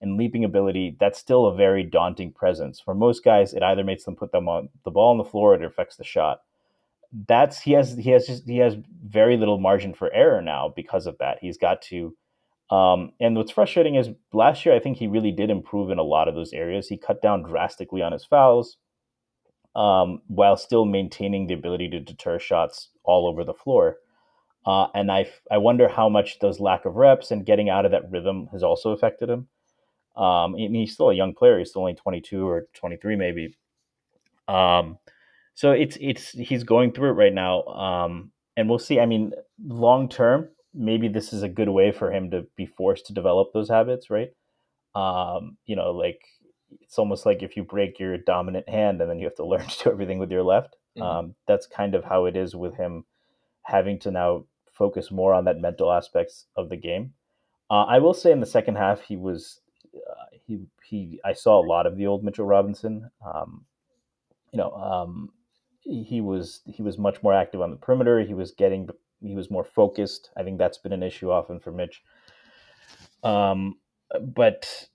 and 0.00 0.16
leaping 0.16 0.44
ability. 0.44 0.96
That's 0.98 1.18
still 1.18 1.46
a 1.46 1.54
very 1.54 1.84
daunting 1.84 2.32
presence 2.32 2.80
for 2.80 2.94
most 2.94 3.24
guys. 3.24 3.54
It 3.54 3.62
either 3.62 3.84
makes 3.84 4.04
them 4.04 4.16
put 4.16 4.32
them 4.32 4.48
on 4.48 4.68
the 4.84 4.90
ball 4.90 5.12
on 5.12 5.18
the 5.18 5.24
floor, 5.24 5.52
or 5.52 5.54
it 5.54 5.64
affects 5.64 5.96
the 5.96 6.04
shot. 6.04 6.40
That's 7.28 7.60
he 7.60 7.72
has 7.72 7.96
he 7.96 8.10
has 8.10 8.26
just 8.26 8.46
he 8.46 8.58
has 8.58 8.76
very 9.06 9.36
little 9.36 9.58
margin 9.58 9.94
for 9.94 10.12
error 10.12 10.42
now 10.42 10.72
because 10.74 11.06
of 11.06 11.16
that. 11.18 11.38
He's 11.40 11.56
got 11.56 11.80
to 11.82 12.14
um, 12.70 13.12
and 13.20 13.36
what's 13.36 13.52
frustrating 13.52 13.94
is 13.94 14.10
last 14.32 14.66
year, 14.66 14.74
I 14.74 14.80
think 14.80 14.98
he 14.98 15.06
really 15.06 15.32
did 15.32 15.50
improve 15.50 15.90
in 15.90 15.98
a 15.98 16.02
lot 16.02 16.28
of 16.28 16.34
those 16.34 16.52
areas. 16.52 16.88
He 16.88 16.98
cut 16.98 17.22
down 17.22 17.42
drastically 17.42 18.02
on 18.02 18.12
his 18.12 18.24
fouls 18.24 18.76
um, 19.74 20.20
while 20.26 20.56
still 20.56 20.84
maintaining 20.84 21.46
the 21.46 21.54
ability 21.54 21.88
to 21.90 22.00
deter 22.00 22.38
shots 22.38 22.90
all 23.04 23.26
over 23.26 23.44
the 23.44 23.54
floor. 23.54 23.96
Uh, 24.66 24.88
and 24.94 25.10
I, 25.10 25.30
I 25.50 25.58
wonder 25.58 25.88
how 25.88 26.10
much 26.10 26.40
those 26.40 26.60
lack 26.60 26.84
of 26.84 26.96
reps 26.96 27.30
and 27.30 27.46
getting 27.46 27.70
out 27.70 27.86
of 27.86 27.92
that 27.92 28.10
rhythm 28.10 28.48
has 28.52 28.62
also 28.62 28.90
affected 28.90 29.30
him. 29.30 29.48
Um, 30.16 30.52
mean, 30.54 30.74
he's 30.74 30.92
still 30.92 31.10
a 31.10 31.14
young 31.14 31.32
player. 31.32 31.58
He's 31.58 31.70
still 31.70 31.82
only 31.82 31.94
22 31.94 32.46
or 32.46 32.68
23, 32.74 33.16
maybe. 33.16 33.56
Um, 34.48 34.98
so 35.54 35.72
it's 35.72 35.96
it's 36.00 36.30
he's 36.30 36.64
going 36.64 36.92
through 36.92 37.10
it 37.10 37.14
right 37.14 37.32
now, 37.32 37.62
um, 37.64 38.30
and 38.56 38.68
we'll 38.68 38.78
see. 38.78 39.00
I 39.00 39.06
mean, 39.06 39.32
long 39.66 40.08
term, 40.08 40.48
maybe 40.74 41.08
this 41.08 41.32
is 41.32 41.42
a 41.42 41.48
good 41.48 41.68
way 41.68 41.90
for 41.92 42.12
him 42.12 42.30
to 42.30 42.46
be 42.56 42.66
forced 42.66 43.06
to 43.06 43.12
develop 43.12 43.52
those 43.52 43.68
habits, 43.68 44.10
right? 44.10 44.32
Um, 44.94 45.56
you 45.66 45.76
know, 45.76 45.92
like 45.92 46.20
it's 46.80 46.98
almost 46.98 47.26
like 47.26 47.42
if 47.42 47.56
you 47.56 47.64
break 47.64 47.98
your 47.98 48.16
dominant 48.18 48.68
hand 48.68 49.00
and 49.00 49.10
then 49.10 49.18
you 49.18 49.24
have 49.24 49.36
to 49.36 49.46
learn 49.46 49.66
to 49.66 49.84
do 49.84 49.90
everything 49.90 50.18
with 50.18 50.30
your 50.30 50.42
left. 50.42 50.76
Mm-hmm. 50.96 51.02
Um, 51.02 51.34
that's 51.46 51.66
kind 51.66 51.94
of 51.94 52.04
how 52.04 52.24
it 52.26 52.36
is 52.36 52.54
with 52.54 52.76
him 52.76 53.04
having 53.62 53.98
to 54.00 54.10
now 54.10 54.44
focus 54.72 55.10
more 55.10 55.34
on 55.34 55.44
that 55.44 55.60
mental 55.60 55.92
aspects 55.92 56.46
of 56.56 56.68
the 56.68 56.76
game. 56.76 57.12
Uh, 57.70 57.84
I 57.84 57.98
will 57.98 58.14
say 58.14 58.32
in 58.32 58.40
the 58.40 58.46
second 58.46 58.76
half, 58.76 59.02
he 59.02 59.16
was 59.16 59.60
uh, 59.94 60.24
he 60.46 60.60
he. 60.82 61.20
I 61.24 61.34
saw 61.34 61.60
a 61.60 61.66
lot 61.66 61.86
of 61.86 61.96
the 61.96 62.06
old 62.06 62.24
Mitchell 62.24 62.46
Robinson. 62.46 63.10
Um, 63.24 63.66
you 64.52 64.56
know, 64.56 64.72
um, 64.72 65.30
he 65.82 66.20
was 66.20 66.60
he 66.66 66.82
was 66.82 66.96
much 66.96 67.22
more 67.22 67.34
active 67.34 67.60
on 67.60 67.70
the 67.70 67.76
perimeter. 67.76 68.20
He 68.20 68.34
was 68.34 68.52
getting 68.52 68.88
he 69.20 69.34
was 69.34 69.50
more 69.50 69.64
focused. 69.64 70.30
I 70.36 70.42
think 70.42 70.58
that's 70.58 70.78
been 70.78 70.92
an 70.92 71.02
issue 71.02 71.30
often 71.30 71.60
for 71.60 71.72
Mitch. 71.72 72.02
Um, 73.22 73.76
but 74.20 74.88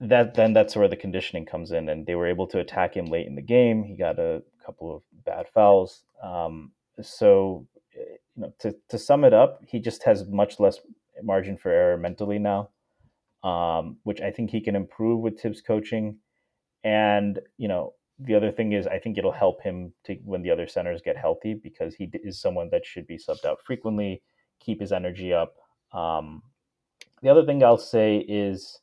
that 0.00 0.34
then 0.34 0.52
that's 0.52 0.76
where 0.76 0.88
the 0.88 0.96
conditioning 0.96 1.46
comes 1.46 1.72
in, 1.72 1.88
and 1.88 2.06
they 2.06 2.14
were 2.14 2.26
able 2.26 2.46
to 2.48 2.58
attack 2.58 2.96
him 2.96 3.06
late 3.06 3.26
in 3.26 3.34
the 3.34 3.42
game. 3.42 3.82
He 3.82 3.94
got 3.96 4.18
a 4.18 4.42
couple 4.64 4.94
of 4.94 5.02
bad 5.24 5.46
fouls. 5.48 6.02
Um, 6.22 6.72
so, 7.00 7.66
you 7.94 8.18
know, 8.36 8.52
to 8.60 8.74
to 8.88 8.98
sum 8.98 9.24
it 9.24 9.34
up, 9.34 9.60
he 9.66 9.78
just 9.78 10.04
has 10.04 10.26
much 10.26 10.60
less 10.60 10.80
margin 11.22 11.56
for 11.56 11.70
error 11.70 11.96
mentally 11.96 12.38
now, 12.38 12.70
um, 13.42 13.98
which 14.04 14.20
I 14.20 14.30
think 14.30 14.50
he 14.50 14.60
can 14.60 14.76
improve 14.76 15.20
with 15.20 15.40
Tibbs 15.40 15.60
coaching. 15.60 16.18
And 16.82 17.40
you 17.58 17.68
know, 17.68 17.94
the 18.22 18.34
other 18.34 18.52
thing 18.52 18.72
is, 18.72 18.86
I 18.86 18.98
think 18.98 19.18
it'll 19.18 19.32
help 19.32 19.62
him 19.62 19.92
to 20.04 20.14
when 20.24 20.42
the 20.42 20.50
other 20.50 20.66
centers 20.66 21.02
get 21.02 21.16
healthy 21.16 21.54
because 21.54 21.94
he 21.94 22.10
is 22.14 22.40
someone 22.40 22.68
that 22.70 22.84
should 22.84 23.06
be 23.06 23.16
subbed 23.16 23.44
out 23.44 23.60
frequently, 23.64 24.22
keep 24.60 24.80
his 24.80 24.92
energy 24.92 25.32
up. 25.32 25.54
Um, 25.92 26.42
the 27.22 27.28
other 27.28 27.44
thing 27.44 27.62
I'll 27.62 27.78
say 27.78 28.18
is 28.18 28.80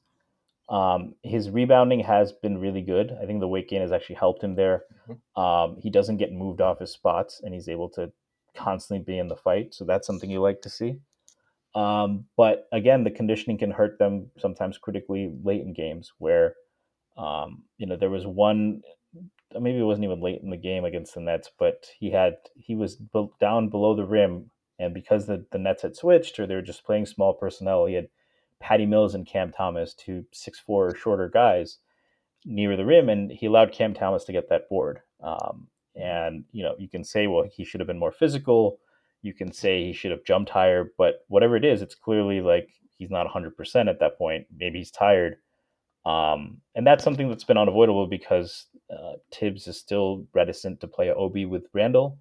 um, 0.69 1.15
his 1.23 1.49
rebounding 1.49 2.01
has 2.01 2.31
been 2.31 2.57
really 2.57 2.81
good. 2.81 3.15
I 3.21 3.25
think 3.25 3.39
the 3.39 3.47
weight 3.47 3.69
gain 3.69 3.81
has 3.81 3.91
actually 3.91 4.15
helped 4.15 4.43
him 4.43 4.55
there. 4.55 4.83
Mm-hmm. 5.09 5.41
Um, 5.41 5.77
he 5.79 5.89
doesn't 5.89 6.17
get 6.17 6.33
moved 6.33 6.61
off 6.61 6.79
his 6.79 6.91
spots, 6.91 7.41
and 7.43 7.53
he's 7.53 7.69
able 7.69 7.89
to 7.91 8.11
constantly 8.55 9.03
be 9.03 9.19
in 9.19 9.27
the 9.27 9.35
fight. 9.35 9.73
So 9.73 9.85
that's 9.85 10.07
something 10.07 10.29
you 10.29 10.41
like 10.41 10.61
to 10.63 10.69
see. 10.69 10.97
Um, 11.75 12.25
but 12.35 12.67
again, 12.71 13.03
the 13.03 13.11
conditioning 13.11 13.57
can 13.57 13.71
hurt 13.71 13.99
them 13.99 14.31
sometimes 14.37 14.77
critically 14.77 15.31
late 15.43 15.61
in 15.61 15.73
games 15.73 16.11
where, 16.17 16.55
um, 17.17 17.63
you 17.77 17.85
know, 17.85 17.95
there 17.95 18.09
was 18.09 18.25
one 18.25 18.81
maybe 19.59 19.79
it 19.79 19.83
wasn't 19.83 20.05
even 20.05 20.21
late 20.21 20.41
in 20.41 20.49
the 20.49 20.57
game 20.57 20.85
against 20.85 21.13
the 21.13 21.21
Nets, 21.21 21.49
but 21.57 21.87
he 21.97 22.11
had 22.11 22.37
he 22.55 22.75
was 22.75 22.97
down 23.39 23.69
below 23.69 23.95
the 23.95 24.05
rim, 24.05 24.51
and 24.79 24.93
because 24.93 25.25
the 25.25 25.45
the 25.51 25.57
Nets 25.57 25.81
had 25.83 25.95
switched 25.95 26.39
or 26.39 26.47
they 26.47 26.55
were 26.55 26.61
just 26.61 26.85
playing 26.85 27.05
small 27.05 27.33
personnel, 27.33 27.85
he 27.85 27.95
had 27.95 28.09
Patty 28.59 28.85
Mills 28.85 29.15
and 29.15 29.27
Cam 29.27 29.51
Thomas, 29.51 29.93
two 29.93 30.25
six 30.31 30.59
four 30.59 30.95
shorter 30.95 31.29
guys, 31.29 31.79
near 32.45 32.75
the 32.75 32.85
rim, 32.85 33.09
and 33.09 33.31
he 33.31 33.45
allowed 33.45 33.71
Cam 33.71 33.93
Thomas 33.93 34.23
to 34.25 34.31
get 34.31 34.49
that 34.49 34.69
board. 34.69 35.01
Um, 35.21 35.67
and 35.95 36.45
you 36.51 36.63
know, 36.63 36.75
you 36.77 36.89
can 36.89 37.03
say, 37.03 37.27
well, 37.27 37.47
he 37.51 37.63
should 37.63 37.79
have 37.79 37.87
been 37.87 37.99
more 37.99 38.11
physical. 38.11 38.79
You 39.21 39.33
can 39.33 39.51
say 39.51 39.83
he 39.83 39.93
should 39.93 40.11
have 40.11 40.23
jumped 40.25 40.51
higher, 40.51 40.91
but 40.97 41.25
whatever 41.27 41.55
it 41.55 41.65
is, 41.65 41.81
it's 41.81 41.95
clearly 41.95 42.41
like 42.41 42.69
he's 42.97 43.09
not 43.09 43.27
100% 43.27 43.89
at 43.89 43.99
that 43.99 44.17
point. 44.17 44.47
Maybe 44.55 44.79
he's 44.79 44.91
tired. 44.91 45.37
Um, 46.07 46.61
and 46.73 46.87
that's 46.87 47.03
something 47.03 47.27
that's 47.27 47.43
been 47.43 47.57
unavoidable 47.57 48.07
because 48.07 48.67
uh, 48.89 49.13
Tibbs 49.29 49.67
is 49.67 49.77
still 49.77 50.25
reticent 50.33 50.79
to 50.79 50.87
play 50.87 51.11
Obi 51.11 51.45
with 51.45 51.65
Randle 51.73 52.17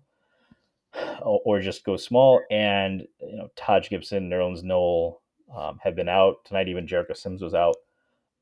or, 1.23 1.41
or, 1.45 1.61
just 1.61 1.85
go 1.85 1.97
small. 1.97 2.43
And, 2.51 3.07
you 3.21 3.37
know, 3.37 3.49
Taj 3.55 3.89
Gibson, 3.89 4.29
Nerlens 4.29 4.65
Noel 4.65 5.23
um, 5.57 5.79
have 5.85 5.95
been 5.95 6.09
out. 6.09 6.45
Tonight, 6.45 6.69
even 6.69 6.89
Jericho 6.89 7.15
Sims 7.15 7.43
was 7.43 7.55
out. 7.55 7.77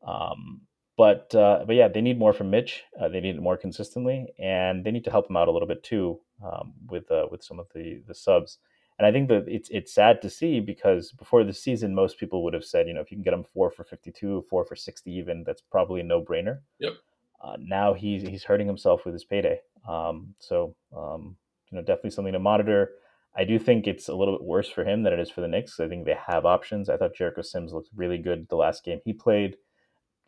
Um, 0.07 0.63
but 0.97 1.35
uh, 1.35 1.65
but 1.67 1.75
yeah, 1.75 1.89
they 1.89 2.01
need 2.01 2.19
more 2.19 2.33
from 2.33 2.51
Mitch. 2.51 2.85
Uh, 2.99 3.09
they 3.09 3.21
need 3.21 3.35
it 3.35 3.43
more 3.43 3.57
consistently, 3.57 4.29
and 4.39 4.85
they 4.85 4.93
need 4.93 5.05
to 5.05 5.11
help 5.11 5.29
him 5.29 5.37
out 5.37 5.49
a 5.49 5.51
little 5.51 5.67
bit 5.67 5.83
too 5.83 6.21
um, 6.45 6.73
with 6.89 7.11
uh, 7.11 7.27
with 7.31 7.43
some 7.43 7.59
of 7.59 7.67
the 7.75 8.01
the 8.07 8.15
subs. 8.15 8.59
And 8.99 9.07
I 9.07 9.13
think 9.13 9.29
that 9.29 9.45
it's 9.49 9.69
it's 9.71 9.93
sad 9.93 10.23
to 10.23 10.31
see 10.31 10.61
because 10.61 11.11
before 11.13 11.43
the 11.43 11.53
season, 11.53 11.95
most 11.95 12.19
people 12.19 12.45
would 12.45 12.55
have 12.55 12.65
said, 12.65 12.87
you 12.87 12.95
know, 12.95 13.01
if 13.01 13.11
you 13.11 13.17
can 13.17 13.25
get 13.25 13.35
him 13.35 13.45
four 13.53 13.71
for 13.71 13.83
fifty 13.85 14.13
two, 14.13 14.45
four 14.49 14.65
for 14.65 14.77
sixty, 14.77 15.13
even 15.13 15.43
that's 15.45 15.63
probably 15.63 16.01
a 16.01 16.05
no 16.05 16.23
brainer. 16.23 16.61
Yep. 16.79 16.93
Uh, 17.43 17.57
now 17.59 17.93
he's 17.93 18.23
he's 18.23 18.45
hurting 18.45 18.67
himself 18.67 19.05
with 19.05 19.15
his 19.15 19.25
payday. 19.25 19.61
Um, 19.89 20.35
so 20.39 20.75
um, 20.97 21.37
you 21.71 21.77
know, 21.77 21.83
definitely 21.83 22.11
something 22.11 22.33
to 22.33 22.39
monitor. 22.39 22.93
I 23.37 23.43
do 23.43 23.59
think 23.59 23.87
it's 23.87 24.09
a 24.09 24.15
little 24.15 24.39
bit 24.39 24.47
worse 24.47 24.69
for 24.69 24.85
him 24.85 25.03
than 25.03 25.13
it 25.13 25.19
is 25.19 25.29
for 25.29 25.41
the 25.41 25.49
Knicks. 25.49 25.81
I 25.81 25.89
think 25.89 26.05
they 26.05 26.17
have 26.29 26.47
options. 26.47 26.89
I 26.89 26.97
thought 26.97 27.17
Jericho 27.17 27.43
Sims 27.43 27.73
looked 27.73 27.91
really 27.97 28.19
good 28.19 28.49
the 28.49 28.57
last 28.57 28.85
game 28.85 29.01
he 29.05 29.13
played. 29.13 29.57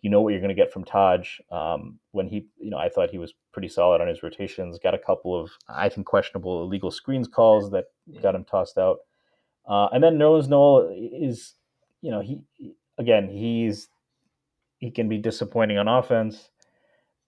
You 0.02 0.10
know 0.10 0.20
what 0.20 0.30
you're 0.30 0.40
going 0.40 0.54
to 0.54 0.62
get 0.62 0.72
from 0.72 0.84
Taj. 0.84 1.40
Um, 1.50 1.98
when 2.12 2.28
he, 2.28 2.46
you 2.58 2.70
know, 2.70 2.78
I 2.78 2.88
thought 2.88 3.10
he 3.10 3.18
was 3.18 3.34
pretty 3.52 3.68
solid 3.68 4.00
on 4.00 4.08
his 4.08 4.22
rotations. 4.22 4.78
Got 4.78 4.94
a 4.94 4.98
couple 4.98 5.38
of, 5.40 5.50
I 5.68 5.88
think, 5.88 6.06
questionable 6.06 6.62
illegal 6.62 6.90
screens 6.90 7.28
calls 7.28 7.70
that 7.70 7.86
got 8.22 8.34
him 8.34 8.44
tossed 8.44 8.78
out. 8.78 8.98
Uh, 9.68 9.88
and 9.92 10.02
then 10.02 10.18
Nerlens 10.18 10.48
Noel 10.48 10.94
is, 10.94 11.54
you 12.02 12.10
know, 12.10 12.20
he 12.20 12.40
again 12.98 13.28
he's 13.28 13.88
he 14.78 14.90
can 14.90 15.08
be 15.08 15.18
disappointing 15.18 15.78
on 15.78 15.88
offense, 15.88 16.50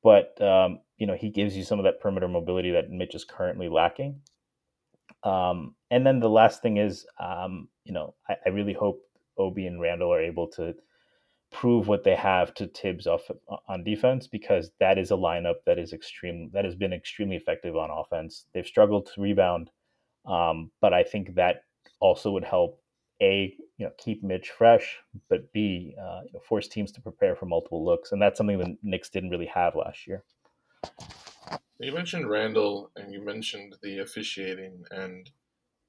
but 0.02 0.40
um, 0.40 0.80
you 0.98 1.06
know 1.06 1.14
he 1.14 1.30
gives 1.30 1.56
you 1.56 1.64
some 1.64 1.78
of 1.78 1.84
that 1.84 2.00
perimeter 2.00 2.28
mobility 2.28 2.70
that 2.72 2.90
Mitch 2.90 3.14
is 3.14 3.24
currently 3.24 3.68
lacking. 3.68 4.20
Um, 5.24 5.74
and 5.90 6.06
then 6.06 6.20
the 6.20 6.30
last 6.30 6.62
thing 6.62 6.76
is, 6.76 7.04
um, 7.18 7.68
you 7.84 7.92
know, 7.92 8.14
I, 8.28 8.36
I, 8.46 8.48
really 8.50 8.72
hope 8.72 9.02
Obi 9.36 9.66
and 9.66 9.80
Randle 9.80 10.12
are 10.12 10.22
able 10.22 10.46
to 10.50 10.74
prove 11.50 11.88
what 11.88 12.04
they 12.04 12.14
have 12.14 12.52
to 12.54 12.66
Tibbs 12.66 13.06
off 13.06 13.30
on 13.68 13.84
defense 13.84 14.26
because 14.26 14.70
that 14.80 14.98
is 14.98 15.10
a 15.10 15.14
lineup 15.14 15.56
that 15.66 15.78
is 15.78 15.92
extreme 15.92 16.50
that 16.52 16.64
has 16.64 16.74
been 16.74 16.92
extremely 16.92 17.36
effective 17.36 17.76
on 17.76 17.90
offense. 17.90 18.44
They've 18.52 18.66
struggled 18.66 19.06
to 19.14 19.20
rebound, 19.20 19.70
um, 20.26 20.70
but 20.80 20.92
I 20.92 21.02
think 21.02 21.34
that 21.34 21.64
also 22.00 22.30
would 22.32 22.44
help 22.44 22.80
a 23.22 23.54
you 23.78 23.86
know 23.86 23.92
keep 23.98 24.22
Mitch 24.22 24.50
fresh, 24.50 24.98
but 25.28 25.52
b 25.52 25.94
uh, 26.00 26.20
you 26.26 26.32
know, 26.34 26.40
force 26.40 26.68
teams 26.68 26.92
to 26.92 27.00
prepare 27.00 27.34
for 27.34 27.46
multiple 27.46 27.84
looks, 27.84 28.12
and 28.12 28.20
that's 28.20 28.36
something 28.36 28.58
the 28.58 28.76
Knicks 28.82 29.08
didn't 29.08 29.30
really 29.30 29.46
have 29.46 29.74
last 29.74 30.06
year. 30.06 30.24
You 31.80 31.92
mentioned 31.92 32.28
Randle, 32.28 32.90
and 32.96 33.12
you 33.12 33.24
mentioned 33.24 33.76
the 33.82 34.00
officiating, 34.00 34.84
and 34.90 35.30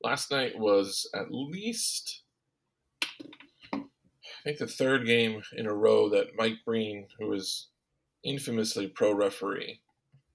last 0.03 0.31
night 0.31 0.57
was 0.57 1.09
at 1.13 1.31
least 1.31 2.23
I 4.39 4.41
think 4.43 4.57
the 4.57 4.67
third 4.67 5.05
game 5.05 5.41
in 5.55 5.65
a 5.65 5.73
row 5.73 6.09
that 6.09 6.35
Mike 6.37 6.59
Breen, 6.65 7.07
who 7.19 7.33
is 7.33 7.67
infamously 8.23 8.87
pro 8.87 9.13
referee, 9.13 9.81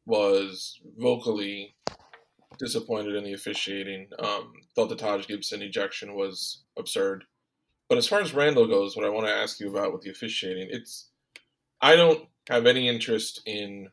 was 0.04 0.78
vocally 0.98 1.74
disappointed 2.58 3.14
in 3.14 3.24
the 3.24 3.32
officiating. 3.32 4.08
Um, 4.18 4.52
thought 4.74 4.90
the 4.90 4.96
Taj 4.96 5.26
Gibson 5.26 5.62
ejection 5.62 6.14
was 6.14 6.64
absurd. 6.76 7.24
But 7.88 7.98
as 7.98 8.06
far 8.06 8.20
as 8.20 8.34
Randle 8.34 8.66
goes, 8.66 8.94
what 8.94 9.06
I 9.06 9.10
want 9.10 9.26
to 9.26 9.32
ask 9.32 9.58
you 9.58 9.70
about 9.70 9.92
with 9.92 10.02
the 10.02 10.10
officiating, 10.10 10.68
it's 10.70 11.08
I 11.80 11.96
don't 11.96 12.26
have 12.48 12.66
any 12.66 12.88
interest 12.88 13.40
in 13.46 13.88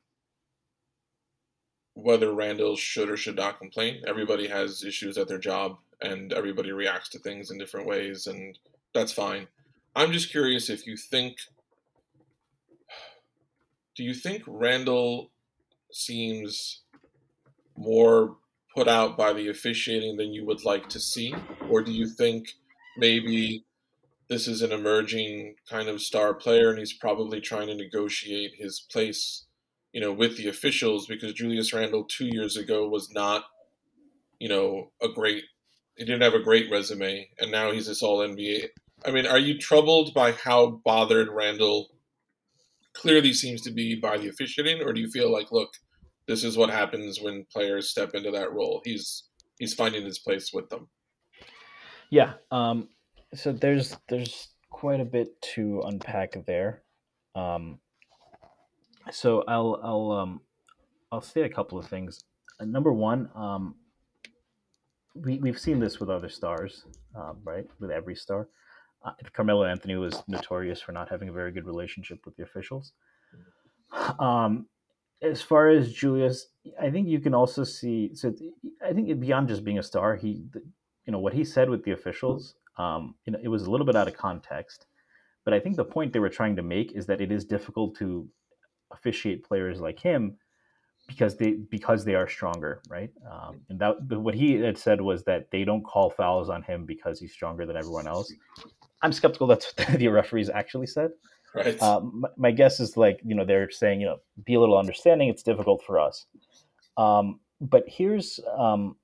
whether 1.93 2.33
Randle 2.33 2.75
should 2.75 3.09
or 3.09 3.17
should 3.17 3.35
not 3.35 3.59
complain. 3.59 4.01
Everybody 4.07 4.47
has 4.47 4.83
issues 4.83 5.17
at 5.17 5.27
their 5.27 5.37
job, 5.37 5.77
and 6.01 6.33
everybody 6.33 6.71
reacts 6.71 7.09
to 7.09 7.19
things 7.19 7.51
in 7.51 7.57
different 7.57 7.87
ways, 7.87 8.27
and 8.27 8.57
that's 8.93 9.11
fine. 9.11 9.47
I'm 9.95 10.12
just 10.12 10.31
curious 10.31 10.69
if 10.69 10.88
you 10.88 10.95
think. 10.95 11.38
Do 13.95 14.03
you 14.03 14.13
think 14.13 14.43
Randle 14.48 15.31
seems 15.91 16.83
more 17.75 18.38
put 18.74 18.88
out 18.88 19.17
by 19.17 19.33
the 19.33 19.50
officiating 19.50 20.17
than 20.17 20.33
you 20.33 20.45
would 20.45 20.63
like 20.63 20.88
to 20.89 21.00
see? 21.00 21.33
Or 21.69 21.81
do 21.81 21.91
you 21.91 22.07
think 22.07 22.48
maybe 22.98 23.65
this 24.29 24.48
is 24.48 24.62
an 24.62 24.71
emerging 24.71 25.55
kind 25.69 25.89
of 25.89 26.01
star 26.01 26.33
player 26.33 26.69
and 26.69 26.79
he's 26.79 26.93
probably 26.93 27.41
trying 27.41 27.67
to 27.67 27.75
negotiate 27.75 28.53
his 28.57 28.86
place, 28.91 29.45
you 29.91 30.00
know, 30.00 30.13
with 30.13 30.38
the 30.38 30.48
officials 30.48 31.05
because 31.05 31.33
Julius 31.33 31.74
Randle 31.74 32.05
two 32.05 32.27
years 32.27 32.55
ago 32.55 32.88
was 32.88 33.12
not, 33.12 33.43
you 34.39 34.48
know, 34.48 34.91
a 35.01 35.10
great 35.10 35.43
he 35.98 36.05
didn't 36.05 36.21
have 36.21 36.33
a 36.33 36.41
great 36.41 36.71
resume 36.71 37.29
and 37.39 37.51
now 37.51 37.71
he's 37.71 37.88
this 37.88 38.01
all 38.01 38.19
NBA. 38.19 38.67
I 39.05 39.12
mean, 39.12 39.25
are 39.25 39.39
you 39.39 39.58
troubled 39.58 40.13
by 40.13 40.34
how 40.34 40.81
bothered 40.86 41.29
Randle 41.29 41.89
clearly 42.93 43.34
seems 43.34 43.62
to 43.62 43.72
be 43.72 43.96
by 43.96 44.17
the 44.17 44.29
officiating, 44.29 44.81
or 44.84 44.93
do 44.93 45.01
you 45.01 45.10
feel 45.10 45.31
like, 45.31 45.51
look, 45.51 45.74
this 46.27 46.43
is 46.43 46.58
what 46.58 46.70
happens 46.70 47.20
when 47.22 47.46
players 47.51 47.89
step 47.89 48.13
into 48.13 48.31
that 48.31 48.53
role. 48.53 48.81
He's 48.86 49.24
he's 49.60 49.74
finding 49.74 50.05
his 50.05 50.20
place 50.20 50.51
with 50.53 50.70
them. 50.70 50.88
Yeah. 52.10 52.34
Um, 52.51 52.89
so 53.34 53.51
there's 53.51 53.98
there's 54.10 54.50
quite 54.70 55.00
a 55.00 55.05
bit 55.05 55.29
to 55.55 55.81
unpack 55.86 56.46
there. 56.46 56.84
Um, 57.36 57.79
so 59.12 59.43
I'll 59.48 59.79
I'll 59.84 60.12
um, 60.12 60.41
I'll 61.12 61.22
say 61.22 61.41
a 61.41 61.50
couple 61.50 61.77
of 61.77 61.88
things. 61.88 62.24
Uh, 62.60 62.65
number 62.65 62.93
one, 62.93 63.29
um, 63.36 63.75
we 65.15 65.39
we've 65.39 65.60
seen 65.60 65.79
this 65.79 66.00
with 66.00 66.10
other 66.10 66.29
stars, 66.29 66.86
um, 67.15 67.38
right? 67.43 67.65
With 67.79 67.91
every 67.91 68.15
star. 68.15 68.48
Carmelo 69.34 69.65
Anthony 69.65 69.96
was 69.96 70.22
notorious 70.27 70.81
for 70.81 70.91
not 70.91 71.10
having 71.10 71.29
a 71.29 71.31
very 71.31 71.51
good 71.51 71.65
relationship 71.65 72.25
with 72.25 72.36
the 72.36 72.43
officials. 72.43 72.93
Um, 74.20 74.67
as 75.22 75.41
far 75.41 75.70
as 75.70 75.93
Julius, 75.93 76.48
I 76.79 76.89
think 76.89 77.08
you 77.08 77.20
can 77.20 77.34
also 77.34 77.63
see. 77.63 78.15
So 78.15 78.34
I 78.84 78.93
think 78.93 79.20
beyond 79.20 79.48
just 79.50 79.63
being 79.63 79.79
a 79.79 79.84
star, 79.84 80.15
he, 80.15 80.43
you 81.05 81.12
know, 81.12 81.20
what 81.20 81.34
he 81.34 81.43
said 81.43 81.70
with 81.70 81.84
the 81.84 81.91
officials, 81.91 82.55
um, 82.77 83.15
you 83.25 83.34
know, 83.34 83.39
it 83.41 83.48
was 83.48 83.63
a 83.63 83.72
little 83.72 83.86
bit 83.86 83.96
out 83.96 84.08
of 84.08 84.15
context. 84.15 84.88
But 85.43 85.53
I 85.53 85.60
think 85.60 85.75
the 85.75 85.86
point 85.86 86.13
they 86.13 86.20
were 86.20 86.29
trying 86.29 86.55
to 86.55 86.63
make 86.63 86.93
is 86.93 87.05
that 87.08 87.22
it 87.22 87.31
is 87.31 87.46
difficult 87.46 87.96
to 87.98 88.27
officiate 88.91 89.43
players 89.43 89.79
like 89.79 90.00
him 90.00 90.38
because 91.08 91.36
they 91.36 91.51
because 91.51 92.05
they 92.05 92.15
are 92.15 92.27
stronger, 92.27 92.81
right? 92.88 93.12
Um, 93.29 93.62
and 93.70 93.79
that 93.79 93.96
what 94.10 94.36
he 94.36 94.53
had 94.53 94.77
said 94.77 95.01
was 95.01 95.24
that 95.25 95.50
they 95.51 95.63
don't 95.63 95.84
call 95.84 96.10
fouls 96.10 96.50
on 96.50 96.62
him 96.62 96.86
because 96.86 97.20
he's 97.20 97.34
stronger 97.34 97.65
than 97.65 97.75
everyone 97.75 98.08
else. 98.08 98.31
I'm 99.01 99.12
skeptical 99.12 99.48
that's 99.48 99.74
what 99.77 99.88
the 100.00 100.08
referees 100.08 100.50
actually 100.50 100.88
said. 100.88 101.12
Right. 101.53 101.81
Um, 101.81 102.22
my, 102.22 102.29
my, 102.38 102.51
guess 102.51 102.79
is 102.79 102.96
like 102.96 103.20
you 103.25 103.36
know 103.36 103.43
they're 103.43 103.70
saying 103.70 104.00
you 104.00 104.08
know 104.08 104.17
be 104.46 104.53
a 104.53 104.60
little 104.60 104.77
understanding. 104.77 105.27
It's 105.27 105.43
difficult 105.43 105.84
for 105.86 106.00
us. 106.00 106.25
Um, 106.98 107.39
but 107.60 107.84
here's 107.88 108.39
um, 108.58 108.96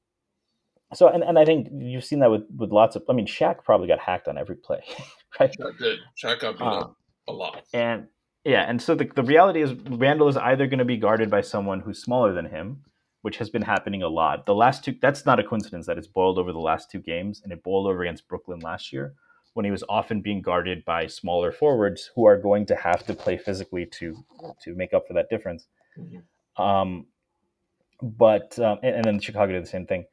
so 0.94 1.10
and, 1.10 1.24
and 1.24 1.38
I 1.38 1.44
think 1.44 1.68
you've 1.74 2.06
seen 2.06 2.20
that 2.20 2.32
with 2.32 2.44
with 2.56 2.72
lots 2.72 2.96
of. 2.96 3.04
I 3.10 3.14
mean, 3.14 3.28
Shaq 3.28 3.64
probably 3.64 3.88
got 3.88 4.00
hacked 4.00 4.28
on 4.28 4.38
every 4.38 4.56
play, 4.56 4.80
right? 5.40 5.54
Shaq 5.60 5.78
did. 5.78 6.00
Shaq 6.22 6.40
got 6.40 6.58
beat 6.58 6.64
uh, 6.64 6.80
up 6.80 6.98
a 7.28 7.34
lot. 7.34 7.64
And 7.74 8.08
yeah, 8.46 8.64
and 8.64 8.82
so 8.82 8.96
the 8.96 9.10
the 9.14 9.24
reality 9.24 9.62
is 9.62 9.74
Randle 9.74 10.30
is 10.30 10.38
either 10.38 10.68
going 10.68 10.80
to 10.80 10.86
be 10.86 10.98
guarded 10.98 11.30
by 11.30 11.42
someone 11.42 11.82
who's 11.82 12.02
smaller 12.02 12.34
than 12.34 12.46
him, 12.46 12.84
which 13.24 13.38
has 13.38 13.50
been 13.50 13.64
happening 13.64 14.04
a 14.04 14.08
lot. 14.08 14.46
The 14.46 14.56
last 14.56 14.86
two. 14.86 14.96
That's 15.02 15.26
not 15.26 15.38
a 15.38 15.44
coincidence 15.44 15.86
that 15.88 15.98
it's 15.98 16.08
boiled 16.08 16.40
over 16.40 16.54
the 16.54 16.60
last 16.60 16.90
two 16.90 17.00
games, 17.00 17.42
and 17.44 17.52
it 17.52 17.62
boiled 17.62 17.88
over 17.88 18.04
against 18.04 18.26
Brooklyn 18.30 18.60
last 18.60 18.94
year 18.94 19.16
when 19.58 19.66
he 19.66 19.72
was 19.72 19.84
often 19.90 20.22
being 20.22 20.40
guarded 20.40 20.86
by 20.86 21.08
smaller 21.08 21.52
forwards 21.52 22.12
who 22.14 22.28
are 22.28 22.38
going 22.38 22.64
to 22.64 22.76
have 22.76 23.04
to 23.04 23.16
play 23.16 23.36
physically 23.36 23.88
to 23.88 24.16
to 24.62 24.76
make 24.76 24.94
up 24.94 25.08
for 25.08 25.16
that 25.16 25.32
difference. 25.32 25.66
Mm-hmm. 25.98 26.62
Um, 26.62 27.08
but 28.04 28.58
um, 28.60 28.78
and, 28.84 28.98
and, 28.98 29.04
then 29.04 29.20
Chicago 29.20 29.54
did 29.54 29.64
the 29.64 29.68
same 29.68 29.88
thing. 29.88 30.06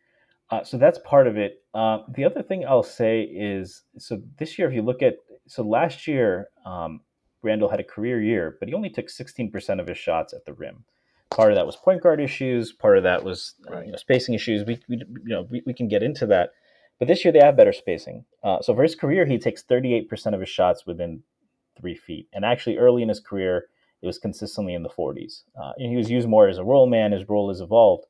Uh, 0.48 0.64
so 0.64 0.78
that's 0.78 0.98
part 1.00 1.26
of 1.26 1.36
it. 1.36 1.62
Uh, 1.74 1.98
the 2.08 2.24
other 2.24 2.42
thing 2.42 2.64
I'll 2.66 2.82
say 2.82 3.20
is 3.20 3.82
so 3.98 4.22
this 4.38 4.58
year, 4.58 4.66
if 4.66 4.74
you 4.74 4.80
look 4.80 5.02
at 5.02 5.16
so 5.46 5.62
last 5.62 6.06
year, 6.06 6.48
um, 6.64 7.02
Randle 7.42 7.68
had 7.68 7.80
a 7.80 7.84
career 7.84 8.22
year, 8.22 8.56
but 8.58 8.68
he 8.68 8.74
only 8.74 8.88
took 8.88 9.08
16% 9.08 9.78
of 9.78 9.86
his 9.86 9.98
shots 9.98 10.32
at 10.32 10.46
the 10.46 10.54
rim. 10.54 10.84
Part 11.28 11.52
of 11.52 11.56
that 11.56 11.66
was 11.66 11.76
point 11.76 12.02
guard 12.02 12.18
issues. 12.18 12.72
Part 12.72 12.96
of 12.96 13.04
that 13.04 13.22
was 13.22 13.56
uh, 13.70 13.80
you 13.80 13.92
know, 13.92 13.98
spacing 13.98 14.34
issues. 14.34 14.66
We, 14.66 14.80
we 14.88 14.96
you 14.96 15.34
know 15.34 15.46
we, 15.50 15.62
we 15.66 15.74
can 15.74 15.86
get 15.86 16.02
into 16.02 16.24
that. 16.28 16.54
But 16.98 17.08
this 17.08 17.24
year 17.24 17.32
they 17.32 17.40
have 17.40 17.56
better 17.56 17.72
spacing. 17.72 18.24
Uh, 18.42 18.60
so 18.62 18.74
for 18.74 18.82
his 18.82 18.94
career, 18.94 19.26
he 19.26 19.38
takes 19.38 19.62
38% 19.62 20.34
of 20.34 20.40
his 20.40 20.48
shots 20.48 20.86
within 20.86 21.22
three 21.78 21.94
feet. 21.94 22.28
And 22.32 22.44
actually, 22.44 22.78
early 22.78 23.02
in 23.02 23.08
his 23.08 23.20
career, 23.20 23.66
it 24.02 24.06
was 24.06 24.18
consistently 24.18 24.74
in 24.74 24.82
the 24.82 24.88
40s. 24.88 25.42
Uh, 25.60 25.72
and 25.76 25.90
he 25.90 25.96
was 25.96 26.10
used 26.10 26.28
more 26.28 26.48
as 26.48 26.58
a 26.58 26.64
role 26.64 26.86
man. 26.86 27.12
His 27.12 27.28
role 27.28 27.48
has 27.48 27.60
evolved. 27.60 28.06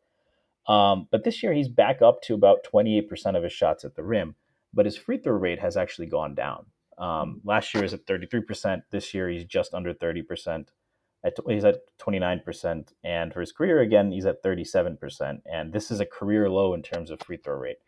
Um, 0.67 1.09
but 1.11 1.25
this 1.25 1.43
year, 1.43 1.53
he's 1.53 1.69
back 1.69 2.03
up 2.03 2.21
to 2.23 2.35
about 2.35 2.65
28% 2.65 3.37
of 3.37 3.43
his 3.43 3.53
shots 3.53 3.85
at 3.85 3.95
the 3.95 4.03
rim. 4.03 4.35
But 4.73 4.87
his 4.87 4.97
free 4.97 5.19
throw 5.19 5.35
rate 5.35 5.61
has 5.61 5.77
actually 5.77 6.07
gone 6.07 6.35
down. 6.35 6.67
Um, 6.99 7.41
last 7.45 7.73
year, 7.75 7.83
was 7.83 7.95
at 7.95 8.07
33%. 8.07 8.83
This 8.91 9.15
year, 9.15 9.29
he's 9.29 9.45
just 9.45 9.73
under 9.75 9.95
30%. 9.95 10.69
At, 11.25 11.35
he's 11.49 11.65
at 11.65 11.81
29%. 11.99 12.93
And 13.03 13.33
for 13.33 13.41
his 13.41 13.53
career, 13.53 13.81
again, 13.81 14.11
he's 14.11 14.27
at 14.27 14.43
37%. 14.43 15.41
And 15.51 15.73
this 15.73 15.91
is 15.91 16.01
a 16.01 16.07
career 16.07 16.51
low 16.51 16.75
in 16.75 16.83
terms 16.83 17.11
of 17.11 17.21
free 17.21 17.39
throw 17.39 17.57
rate. 17.57 17.79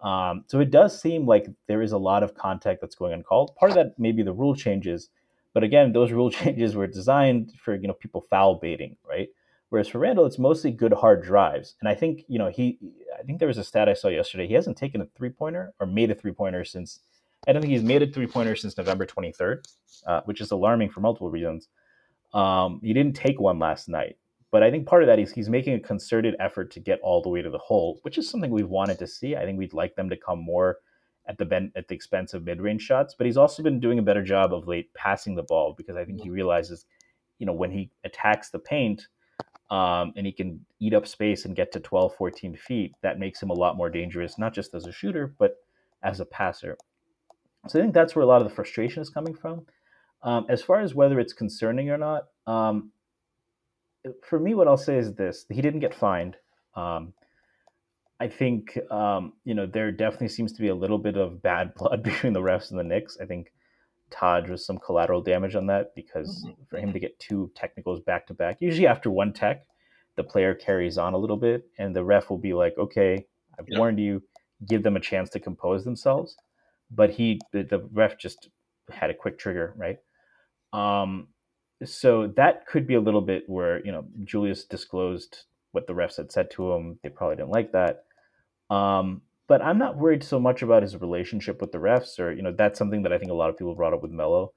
Um, 0.00 0.44
so 0.48 0.60
it 0.60 0.70
does 0.70 1.00
seem 1.00 1.26
like 1.26 1.46
there 1.66 1.82
is 1.82 1.92
a 1.92 1.98
lot 1.98 2.22
of 2.22 2.34
contact 2.34 2.80
that's 2.80 2.94
going 2.94 3.12
uncalled. 3.12 3.54
Part 3.56 3.70
of 3.70 3.76
that 3.76 3.98
may 3.98 4.12
be 4.12 4.22
the 4.22 4.32
rule 4.32 4.54
changes, 4.54 5.08
but 5.52 5.62
again, 5.64 5.92
those 5.92 6.12
rule 6.12 6.30
changes 6.40 6.74
were 6.74 6.86
designed 6.86 7.52
for 7.62 7.74
you 7.74 7.88
know 7.88 7.94
people 7.94 8.20
foul 8.20 8.56
baiting, 8.56 8.96
right? 9.08 9.28
Whereas 9.70 9.88
for 9.88 9.98
Randle, 9.98 10.26
it's 10.26 10.38
mostly 10.38 10.70
good 10.70 10.92
hard 10.92 11.24
drives, 11.24 11.74
and 11.80 11.88
I 11.88 11.94
think 11.94 12.24
you 12.28 12.38
know 12.38 12.48
he. 12.48 12.78
I 13.18 13.22
think 13.22 13.38
there 13.38 13.48
was 13.48 13.58
a 13.58 13.64
stat 13.64 13.88
I 13.88 13.94
saw 13.94 14.08
yesterday. 14.08 14.46
He 14.46 14.54
hasn't 14.54 14.76
taken 14.76 15.00
a 15.00 15.06
three 15.16 15.30
pointer 15.30 15.72
or 15.80 15.86
made 15.86 16.10
a 16.10 16.14
three 16.14 16.32
pointer 16.32 16.64
since. 16.64 17.00
I 17.46 17.52
don't 17.52 17.60
think 17.60 17.72
he's 17.72 17.82
made 17.82 18.02
a 18.02 18.06
three 18.06 18.26
pointer 18.26 18.56
since 18.56 18.76
November 18.76 19.04
23rd, 19.04 19.66
uh, 20.06 20.22
which 20.24 20.40
is 20.40 20.50
alarming 20.50 20.90
for 20.90 21.00
multiple 21.00 21.30
reasons. 21.30 21.68
Um, 22.32 22.80
he 22.82 22.92
didn't 22.92 23.16
take 23.16 23.38
one 23.38 23.58
last 23.58 23.88
night. 23.88 24.16
But 24.54 24.62
I 24.62 24.70
think 24.70 24.86
part 24.86 25.02
of 25.02 25.08
that 25.08 25.18
is 25.18 25.32
he's 25.32 25.48
making 25.48 25.74
a 25.74 25.80
concerted 25.80 26.36
effort 26.38 26.70
to 26.70 26.78
get 26.78 27.00
all 27.00 27.20
the 27.20 27.28
way 27.28 27.42
to 27.42 27.50
the 27.50 27.58
hole, 27.58 27.98
which 28.02 28.18
is 28.18 28.30
something 28.30 28.52
we've 28.52 28.68
wanted 28.68 29.00
to 29.00 29.06
see. 29.08 29.34
I 29.34 29.44
think 29.44 29.58
we'd 29.58 29.74
like 29.74 29.96
them 29.96 30.08
to 30.08 30.16
come 30.16 30.38
more 30.38 30.78
at 31.26 31.38
the 31.38 31.44
ben- 31.44 31.72
at 31.74 31.88
the 31.88 31.94
expense 31.96 32.34
of 32.34 32.44
mid-range 32.44 32.80
shots, 32.80 33.16
but 33.18 33.26
he's 33.26 33.36
also 33.36 33.64
been 33.64 33.80
doing 33.80 33.98
a 33.98 34.02
better 34.02 34.22
job 34.22 34.54
of 34.54 34.68
late 34.68 34.94
passing 34.94 35.34
the 35.34 35.42
ball 35.42 35.74
because 35.76 35.96
I 35.96 36.04
think 36.04 36.22
he 36.22 36.30
realizes, 36.30 36.86
you 37.40 37.46
know, 37.46 37.52
when 37.52 37.72
he 37.72 37.90
attacks 38.04 38.50
the 38.50 38.60
paint 38.60 39.08
um, 39.72 40.12
and 40.14 40.24
he 40.24 40.30
can 40.30 40.64
eat 40.78 40.94
up 40.94 41.08
space 41.08 41.46
and 41.46 41.56
get 41.56 41.72
to 41.72 41.80
12, 41.80 42.14
14 42.14 42.54
feet, 42.54 42.92
that 43.02 43.18
makes 43.18 43.42
him 43.42 43.50
a 43.50 43.54
lot 43.54 43.76
more 43.76 43.90
dangerous, 43.90 44.38
not 44.38 44.54
just 44.54 44.72
as 44.72 44.86
a 44.86 44.92
shooter, 44.92 45.34
but 45.36 45.56
as 46.04 46.20
a 46.20 46.24
passer. 46.24 46.78
So 47.66 47.80
I 47.80 47.82
think 47.82 47.92
that's 47.92 48.14
where 48.14 48.22
a 48.22 48.26
lot 48.26 48.40
of 48.40 48.48
the 48.48 48.54
frustration 48.54 49.02
is 49.02 49.10
coming 49.10 49.34
from. 49.34 49.66
Um, 50.22 50.46
as 50.48 50.62
far 50.62 50.78
as 50.78 50.94
whether 50.94 51.18
it's 51.18 51.32
concerning 51.32 51.90
or 51.90 51.98
not, 51.98 52.28
um, 52.46 52.92
for 54.28 54.38
me, 54.38 54.54
what 54.54 54.68
I'll 54.68 54.76
say 54.76 54.98
is 54.98 55.14
this: 55.14 55.46
he 55.50 55.62
didn't 55.62 55.80
get 55.80 55.94
fined. 55.94 56.36
Um, 56.74 57.12
I 58.20 58.28
think 58.28 58.78
um, 58.90 59.34
you 59.44 59.54
know 59.54 59.66
there 59.66 59.90
definitely 59.92 60.28
seems 60.28 60.52
to 60.52 60.60
be 60.60 60.68
a 60.68 60.74
little 60.74 60.98
bit 60.98 61.16
of 61.16 61.42
bad 61.42 61.74
blood 61.76 62.02
between 62.02 62.32
the 62.32 62.40
refs 62.40 62.70
and 62.70 62.78
the 62.78 62.84
Knicks. 62.84 63.18
I 63.20 63.26
think 63.26 63.52
Taj 64.10 64.48
was 64.48 64.64
some 64.64 64.78
collateral 64.78 65.22
damage 65.22 65.54
on 65.54 65.66
that 65.66 65.94
because 65.94 66.44
mm-hmm. 66.44 66.62
for 66.68 66.78
him 66.78 66.92
to 66.92 67.00
get 67.00 67.18
two 67.18 67.50
technicals 67.54 68.00
back 68.00 68.26
to 68.28 68.34
back, 68.34 68.58
usually 68.60 68.86
after 68.86 69.10
one 69.10 69.32
tech, 69.32 69.66
the 70.16 70.24
player 70.24 70.54
carries 70.54 70.98
on 70.98 71.14
a 71.14 71.18
little 71.18 71.36
bit, 71.36 71.64
and 71.78 71.94
the 71.94 72.04
ref 72.04 72.30
will 72.30 72.38
be 72.38 72.54
like, 72.54 72.76
"Okay, 72.78 73.26
I've 73.58 73.66
yeah. 73.68 73.78
warned 73.78 74.00
you. 74.00 74.22
Give 74.66 74.82
them 74.82 74.96
a 74.96 75.00
chance 75.00 75.30
to 75.30 75.40
compose 75.40 75.84
themselves." 75.84 76.36
But 76.90 77.10
he, 77.10 77.40
the, 77.52 77.64
the 77.64 77.88
ref, 77.92 78.18
just 78.18 78.48
had 78.90 79.10
a 79.10 79.14
quick 79.14 79.38
trigger, 79.38 79.74
right? 79.76 79.98
Um, 80.72 81.28
so 81.84 82.28
that 82.36 82.66
could 82.66 82.86
be 82.86 82.94
a 82.94 83.00
little 83.00 83.20
bit 83.20 83.44
where 83.48 83.84
you 83.84 83.92
know 83.92 84.04
Julius 84.24 84.64
disclosed 84.64 85.44
what 85.72 85.86
the 85.86 85.92
refs 85.92 86.16
had 86.16 86.32
said 86.32 86.50
to 86.52 86.72
him. 86.72 86.98
They 87.02 87.08
probably 87.08 87.36
didn't 87.36 87.50
like 87.50 87.72
that. 87.72 88.04
Um, 88.70 89.22
but 89.46 89.60
I'm 89.62 89.78
not 89.78 89.98
worried 89.98 90.24
so 90.24 90.40
much 90.40 90.62
about 90.62 90.82
his 90.82 90.96
relationship 90.96 91.60
with 91.60 91.72
the 91.72 91.78
refs, 91.78 92.18
or 92.18 92.32
you 92.32 92.42
know, 92.42 92.52
that's 92.56 92.78
something 92.78 93.02
that 93.02 93.12
I 93.12 93.18
think 93.18 93.30
a 93.30 93.34
lot 93.34 93.50
of 93.50 93.58
people 93.58 93.74
brought 93.74 93.92
up 93.92 94.02
with 94.02 94.10
Melo. 94.10 94.52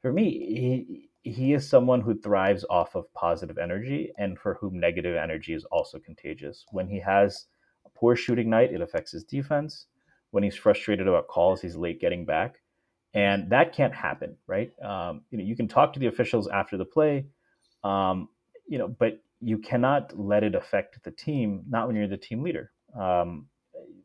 For 0.00 0.12
me, 0.12 0.30
he 0.30 1.08
he 1.30 1.52
is 1.52 1.68
someone 1.68 2.00
who 2.00 2.18
thrives 2.18 2.64
off 2.68 2.96
of 2.96 3.12
positive 3.14 3.58
energy, 3.58 4.12
and 4.18 4.38
for 4.38 4.54
whom 4.54 4.80
negative 4.80 5.16
energy 5.16 5.54
is 5.54 5.64
also 5.66 5.98
contagious. 6.00 6.64
When 6.72 6.88
he 6.88 6.98
has 7.00 7.46
a 7.86 7.90
poor 7.90 8.16
shooting 8.16 8.50
night, 8.50 8.72
it 8.72 8.80
affects 8.80 9.12
his 9.12 9.24
defense. 9.24 9.86
When 10.32 10.42
he's 10.42 10.56
frustrated 10.56 11.06
about 11.06 11.28
calls, 11.28 11.60
he's 11.60 11.76
late 11.76 12.00
getting 12.00 12.24
back, 12.24 12.56
and 13.14 13.50
that 13.50 13.74
can't 13.74 13.94
happen, 13.94 14.36
right? 14.46 14.72
Um, 14.82 15.22
you 15.30 15.38
know, 15.38 15.44
you 15.44 15.56
can 15.56 15.68
talk 15.68 15.92
to 15.92 16.00
the 16.00 16.06
officials 16.06 16.48
after 16.48 16.76
the 16.76 16.84
play, 16.84 17.26
um, 17.84 18.28
you 18.66 18.78
know, 18.78 18.88
but 18.88 19.22
you 19.40 19.58
cannot 19.58 20.18
let 20.18 20.44
it 20.44 20.54
affect 20.54 21.02
the 21.04 21.10
team. 21.10 21.64
Not 21.68 21.86
when 21.86 21.96
you're 21.96 22.08
the 22.08 22.16
team 22.16 22.42
leader. 22.42 22.70
Um, 22.98 23.46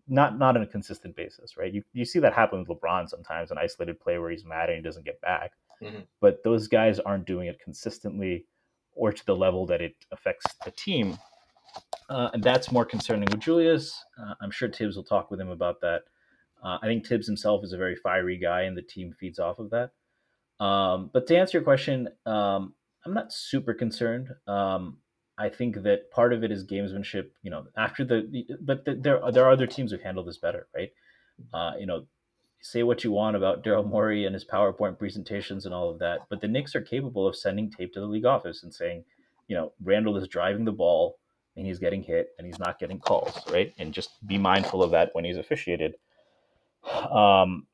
not 0.08 0.38
not 0.38 0.56
on 0.56 0.63
a 0.63 0.67
consistent 0.67 1.15
basis, 1.15 1.58
right? 1.58 1.74
You 1.74 1.84
you 1.93 2.06
see 2.06 2.20
that 2.20 2.34
happen 2.34 2.60
with 2.60 2.70
LeBron 2.70 3.10
sometimes, 3.10 3.52
an 3.52 3.58
isolated 3.58 4.00
play 4.00 4.17
where 4.17 4.32
he's 4.32 4.46
mad 4.46 4.70
and 4.70 4.78
he 4.78 4.84
doesn't 4.84 5.06
get 5.06 5.20
back. 5.22 5.52
Mm-hmm. 5.82 6.00
But 6.22 6.43
those 6.43 6.67
guys 6.67 7.00
aren't 7.00 7.26
doing 7.26 7.48
it 7.48 7.60
consistently 7.60 8.46
or 8.96 9.12
to 9.12 9.26
the 9.26 9.36
level 9.36 9.65
that 9.67 9.82
it 9.82 9.96
affects 10.12 10.46
the 10.65 10.72
team. 10.72 11.17
Uh, 12.10 12.30
and 12.34 12.43
that's 12.43 12.72
more 12.72 12.86
concerning 12.86 13.28
with 13.30 13.39
Julius. 13.39 14.04
Uh, 14.20 14.34
I'm 14.41 14.50
sure 14.50 14.67
Tibbs 14.67 14.96
will 14.96 15.04
talk 15.04 15.30
with 15.30 15.39
him 15.39 15.50
about 15.50 15.82
that. 15.82 16.04
Uh, 16.63 16.78
I 16.82 16.88
think 16.88 17.06
Tibbs 17.06 17.28
himself 17.28 17.63
is 17.63 17.74
a 17.74 17.78
very 17.78 17.96
fiery 17.96 18.38
guy, 18.38 18.63
and 18.63 18.78
the 18.78 18.82
team 18.82 19.13
feeds 19.20 19.39
off 19.39 19.60
of 19.60 19.72
that. 19.72 19.91
Um, 20.63 21.10
but 21.13 21.28
to 21.28 21.38
answer 21.38 21.58
your 21.58 21.63
question, 21.63 22.10
um, 22.26 22.74
I'm 23.06 23.13
not 23.13 23.32
super 23.32 23.74
concerned. 23.74 24.30
Um, 24.48 24.98
I 25.38 25.50
think 25.50 25.84
that 25.84 26.10
part 26.12 26.34
of 26.34 26.43
it 26.43 26.52
is 26.52 26.65
gamesmanship. 26.65 27.30
You 27.43 27.52
know, 27.52 27.65
after 27.78 28.04
the, 28.04 28.46
but 28.62 28.86
the, 28.86 28.96
there 28.96 29.22
there 29.32 29.46
are 29.46 29.52
other 29.52 29.67
teams 29.67 29.91
who 29.91 29.98
handle 30.00 30.24
this 30.24 30.38
better, 30.38 30.67
right? 30.76 30.89
Uh, 31.54 31.74
you 31.80 31.86
know, 31.86 32.08
say 32.62 32.84
what 32.84 33.04
you 33.04 33.12
want 33.12 33.36
about 33.36 33.63
Daryl 33.63 33.88
Morey 33.88 34.26
and 34.26 34.34
his 34.34 34.46
PowerPoint 34.46 34.98
presentations 34.98 35.65
and 35.65 35.74
all 35.74 35.89
of 35.89 36.00
that, 36.00 36.22
but 36.30 36.41
the 36.41 36.48
Knicks 36.48 36.76
are 36.76 36.82
capable 36.82 37.28
of 37.28 37.36
sending 37.36 37.70
tape 37.72 37.93
to 37.93 38.00
the 38.00 38.08
league 38.08 38.26
office 38.26 38.63
and 38.63 38.74
saying, 38.74 39.04
you 39.48 39.56
know, 39.56 39.74
Randle 39.82 40.17
is 40.17 40.28
driving 40.28 40.65
the 40.65 40.72
ball 40.72 41.20
and 41.56 41.65
he's 41.65 41.80
getting 41.80 42.04
hit 42.04 42.30
and 42.38 42.46
he's 42.46 42.60
not 42.60 42.80
getting 42.80 43.00
calls, 43.00 43.39
right? 43.52 43.74
And 43.78 43.93
just 43.93 44.26
be 44.28 44.38
mindful 44.38 44.84
of 44.84 44.91
that 44.91 45.10
when 45.13 45.24
he's 45.24 45.38
officiated. 45.38 45.96
Um, 46.91 47.67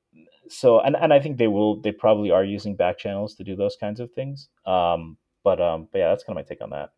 so, 0.49 0.79
and, 0.79 0.95
and 0.95 1.13
I 1.13 1.19
think 1.19 1.37
they 1.37 1.47
will, 1.47 1.81
they 1.81 1.91
probably 1.91 2.31
are 2.31 2.43
using 2.43 2.75
back 2.75 2.97
channels 2.97 3.35
to 3.35 3.43
do 3.43 3.55
those 3.55 3.75
kinds 3.79 3.99
of 3.99 4.11
things. 4.11 4.49
Um, 4.65 5.17
but, 5.43 5.61
um, 5.61 5.87
but 5.91 5.99
yeah, 5.99 6.09
that's 6.09 6.23
kind 6.23 6.37
of 6.37 6.45
my 6.45 6.47
take 6.47 6.61
on 6.61 6.69
that. 6.71 6.91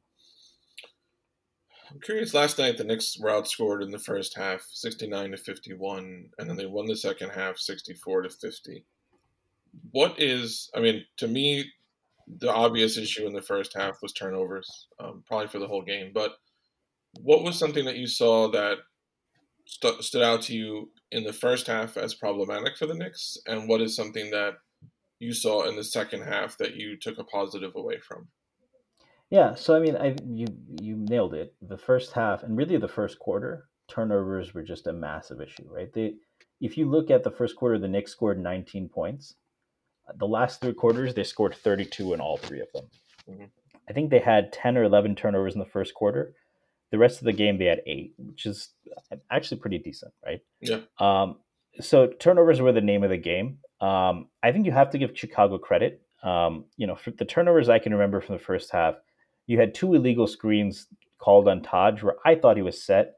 I'm 1.92 2.00
curious. 2.02 2.34
Last 2.34 2.58
night, 2.58 2.78
the 2.78 2.84
Knicks 2.84 3.18
were 3.20 3.30
outscored 3.30 3.82
in 3.82 3.92
the 3.92 4.00
first 4.00 4.36
half, 4.36 4.68
69 4.72 5.32
to 5.32 5.38
51, 5.38 6.30
and 6.38 6.50
then 6.50 6.58
they 6.58 6.66
won 6.66 6.88
the 6.88 6.96
second 6.98 7.30
half, 7.30 7.58
64 7.58 8.24
to 8.24 8.30
50. 8.30 8.84
What 9.92 10.20
is? 10.20 10.70
I 10.76 10.80
mean, 10.80 11.06
to 11.18 11.28
me, 11.28 11.66
the 12.40 12.52
obvious 12.52 12.98
issue 12.98 13.28
in 13.28 13.34
the 13.34 13.42
first 13.42 13.74
half 13.76 14.02
was 14.02 14.14
turnovers, 14.14 14.88
um, 15.00 15.24
probably 15.28 15.48
for 15.48 15.60
the 15.60 15.68
whole 15.68 15.84
game. 15.84 16.12
But 16.14 16.32
what 17.22 17.44
was 17.44 17.58
something 17.58 17.86
that 17.86 17.98
you 17.98 18.08
saw 18.08 18.50
that 18.52 18.80
st- 19.66 20.04
stood 20.04 20.24
out 20.24 20.42
to 20.44 20.54
you 20.54 20.90
in 21.16 21.24
the 21.24 21.34
first 21.34 21.68
half 21.68 21.96
as 21.96 22.14
problematic 22.14 22.76
for 22.76 22.86
the 22.86 22.94
Knicks, 22.94 23.38
and 23.48 23.70
what 23.70 23.82
is 23.82 23.96
something 23.96 24.32
that 24.32 24.56
you 25.18 25.34
saw 25.34 25.64
in 25.64 25.78
the 25.78 25.84
second 25.84 26.24
half 26.24 26.58
that 26.58 26.76
you 26.76 26.98
took 26.98 27.18
a 27.18 27.24
positive 27.24 27.74
away 27.74 28.00
from? 28.00 28.28
Yeah, 29.30 29.56
so 29.56 29.76
I 29.76 29.80
mean, 29.80 29.96
I 29.96 30.16
you 30.28 30.48
you 30.82 30.98
nailed 30.98 31.34
it. 31.34 31.56
The 31.62 31.78
first 31.78 32.12
half 32.12 32.44
and 32.44 32.58
really 32.58 32.78
the 32.78 32.90
first 32.90 33.18
quarter, 33.18 33.70
turnovers 33.88 34.54
were 34.54 34.62
just 34.62 34.88
a 34.88 34.94
massive 34.94 35.40
issue, 35.40 35.68
right? 35.70 35.92
They, 35.94 36.16
if 36.60 36.78
you 36.78 36.90
look 36.90 37.10
at 37.10 37.24
the 37.24 37.32
first 37.32 37.56
quarter, 37.56 37.80
the 37.80 37.88
Knicks 37.88 38.12
scored 38.12 38.38
19 38.38 38.90
points. 38.90 39.36
The 40.18 40.28
last 40.28 40.62
three 40.62 40.74
quarters, 40.74 41.14
they 41.14 41.24
scored 41.24 41.56
32 41.56 42.14
in 42.14 42.20
all 42.20 42.38
three 42.38 42.60
of 42.60 42.68
them. 42.74 42.86
Mm-hmm. 43.30 43.46
I 43.90 43.94
think 43.94 44.10
they 44.10 44.20
had 44.20 44.52
10 44.52 44.78
or 44.78 44.84
11 44.84 45.16
turnovers 45.16 45.54
in 45.54 45.60
the 45.60 45.66
first 45.66 45.94
quarter. 45.94 46.34
The 46.92 46.98
rest 46.98 47.20
of 47.20 47.26
the 47.26 47.34
game, 47.34 47.58
they 47.58 47.66
had 47.66 47.82
eight, 47.86 48.14
which 48.18 48.46
is 48.46 48.70
actually 49.32 49.60
pretty 49.60 49.80
decent, 49.80 50.14
right? 50.26 50.42
Yeah. 50.62 50.80
Um, 51.00 51.38
so 51.80 52.08
turnovers 52.08 52.62
were 52.62 52.72
the 52.72 52.82
name 52.82 53.04
of 53.04 53.10
the 53.10 53.18
game. 53.18 53.58
Um, 53.82 54.30
I 54.42 54.52
think 54.52 54.66
you 54.66 54.72
have 54.72 54.92
to 54.92 54.98
give 54.98 55.18
Chicago 55.18 55.58
credit. 55.58 56.02
Um, 56.24 56.66
you 56.78 56.88
know, 56.88 56.96
for 56.96 57.12
the 57.12 57.26
turnovers 57.26 57.70
I 57.70 57.80
can 57.80 57.94
remember 57.94 58.22
from 58.22 58.38
the 58.38 58.44
first 58.44 58.72
half, 58.72 58.96
you 59.48 59.60
had 59.60 59.74
two 59.74 59.94
illegal 59.94 60.28
screens 60.28 60.88
called 61.20 61.48
on 61.48 61.62
Taj 61.62 62.02
where 62.02 62.16
I 62.26 62.36
thought 62.36 62.58
he 62.58 62.64
was 62.64 62.82
set. 62.82 63.16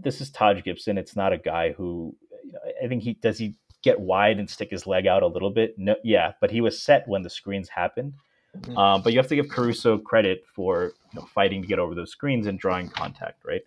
This 0.00 0.20
is 0.20 0.30
Taj 0.30 0.62
Gibson. 0.62 0.98
It's 0.98 1.16
not 1.16 1.32
a 1.32 1.38
guy 1.38 1.72
who 1.72 2.16
you 2.44 2.52
know, 2.52 2.58
I 2.82 2.88
think 2.88 3.02
he 3.02 3.14
does 3.14 3.38
he 3.38 3.56
get 3.82 4.00
wide 4.00 4.38
and 4.38 4.48
stick 4.48 4.70
his 4.70 4.86
leg 4.86 5.06
out 5.06 5.22
a 5.22 5.26
little 5.26 5.50
bit. 5.50 5.74
No, 5.78 5.94
yeah, 6.02 6.32
but 6.40 6.50
he 6.50 6.60
was 6.60 6.82
set 6.82 7.06
when 7.06 7.22
the 7.22 7.30
screens 7.30 7.68
happened. 7.68 8.14
Mm-hmm. 8.60 8.76
Um, 8.76 9.02
but 9.02 9.12
you 9.12 9.18
have 9.18 9.28
to 9.28 9.36
give 9.36 9.48
Caruso 9.48 9.98
credit 9.98 10.44
for 10.54 10.92
you 11.12 11.20
know, 11.20 11.26
fighting 11.34 11.62
to 11.62 11.68
get 11.68 11.78
over 11.78 11.94
those 11.94 12.10
screens 12.10 12.46
and 12.46 12.58
drawing 12.58 12.88
contact, 12.88 13.44
right? 13.44 13.62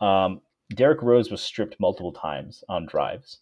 Um, 0.00 0.40
Derrick 0.74 1.02
Rose 1.02 1.30
was 1.30 1.42
stripped 1.42 1.78
multiple 1.78 2.12
times 2.12 2.64
on 2.68 2.86
drives. 2.86 3.38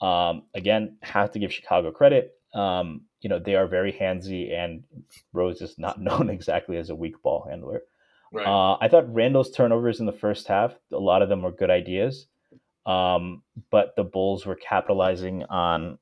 Um, 0.00 0.44
again, 0.54 0.96
have 1.02 1.32
to 1.32 1.38
give 1.38 1.52
Chicago 1.52 1.90
credit. 1.90 2.34
Um, 2.54 3.02
you 3.20 3.28
know, 3.28 3.38
they 3.38 3.56
are 3.56 3.66
very 3.66 3.92
handsy, 3.92 4.52
and 4.52 4.84
Rose 5.32 5.60
is 5.60 5.78
not 5.78 6.00
known 6.00 6.30
exactly 6.30 6.76
as 6.76 6.90
a 6.90 6.94
weak 6.94 7.20
ball 7.22 7.46
handler. 7.48 7.82
Right. 8.32 8.46
Uh, 8.46 8.76
I 8.80 8.88
thought 8.88 9.12
Randle's 9.12 9.50
turnovers 9.50 10.00
in 10.00 10.06
the 10.06 10.12
first 10.12 10.46
half, 10.46 10.74
a 10.92 10.98
lot 10.98 11.22
of 11.22 11.28
them 11.28 11.42
were 11.42 11.50
good 11.50 11.70
ideas, 11.70 12.26
um, 12.84 13.42
but 13.70 13.96
the 13.96 14.04
Bulls 14.04 14.46
were 14.46 14.56
capitalizing 14.56 15.44
on. 15.44 15.98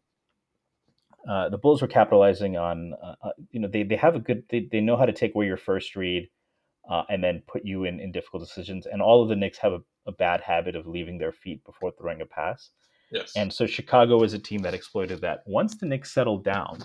Uh, 1.29 1.49
the 1.49 1.59
Bulls 1.59 1.83
were 1.83 1.89
capitalizing 1.89 2.57
on, 2.57 2.95
uh, 3.03 3.15
uh, 3.23 3.31
you 3.51 3.61
know, 3.61 3.69
they, 3.69 3.83
they 3.83 3.97
have 3.97 4.15
a 4.15 4.21
good, 4.21 4.45
they, 4.49 4.69
they 4.71 4.81
know 4.81 4.97
how 4.97 5.07
to 5.07 5.13
take 5.13 5.35
away 5.35 5.47
your 5.47 5.57
first 5.57 5.97
read 5.97 6.29
uh, 6.89 7.03
and 7.09 7.23
then 7.23 7.43
put 7.47 7.65
you 7.65 7.85
in, 7.85 7.99
in 7.99 8.13
difficult 8.13 8.43
decisions. 8.43 8.87
And 8.87 9.03
all 9.03 9.23
of 9.23 9.29
the 9.29 9.37
Knicks 9.37 9.59
have 9.59 9.73
a, 9.73 9.83
a 10.07 10.13
bad 10.13 10.41
habit 10.41 10.77
of 10.77 10.87
leaving 10.87 11.19
their 11.19 11.33
feet 11.33 11.65
before 11.65 11.91
throwing 11.91 12.21
a 12.21 12.27
pass. 12.27 12.71
Yes. 13.11 13.33
And 13.37 13.53
so 13.53 13.67
Chicago 13.67 14.19
was 14.19 14.35
a 14.35 14.39
team 14.39 14.63
that 14.63 14.75
exploited 14.75 15.21
that. 15.23 15.43
Once 15.47 15.77
the 15.77 15.87
Knicks 15.87 16.13
settled 16.13 16.45
down, 16.45 16.79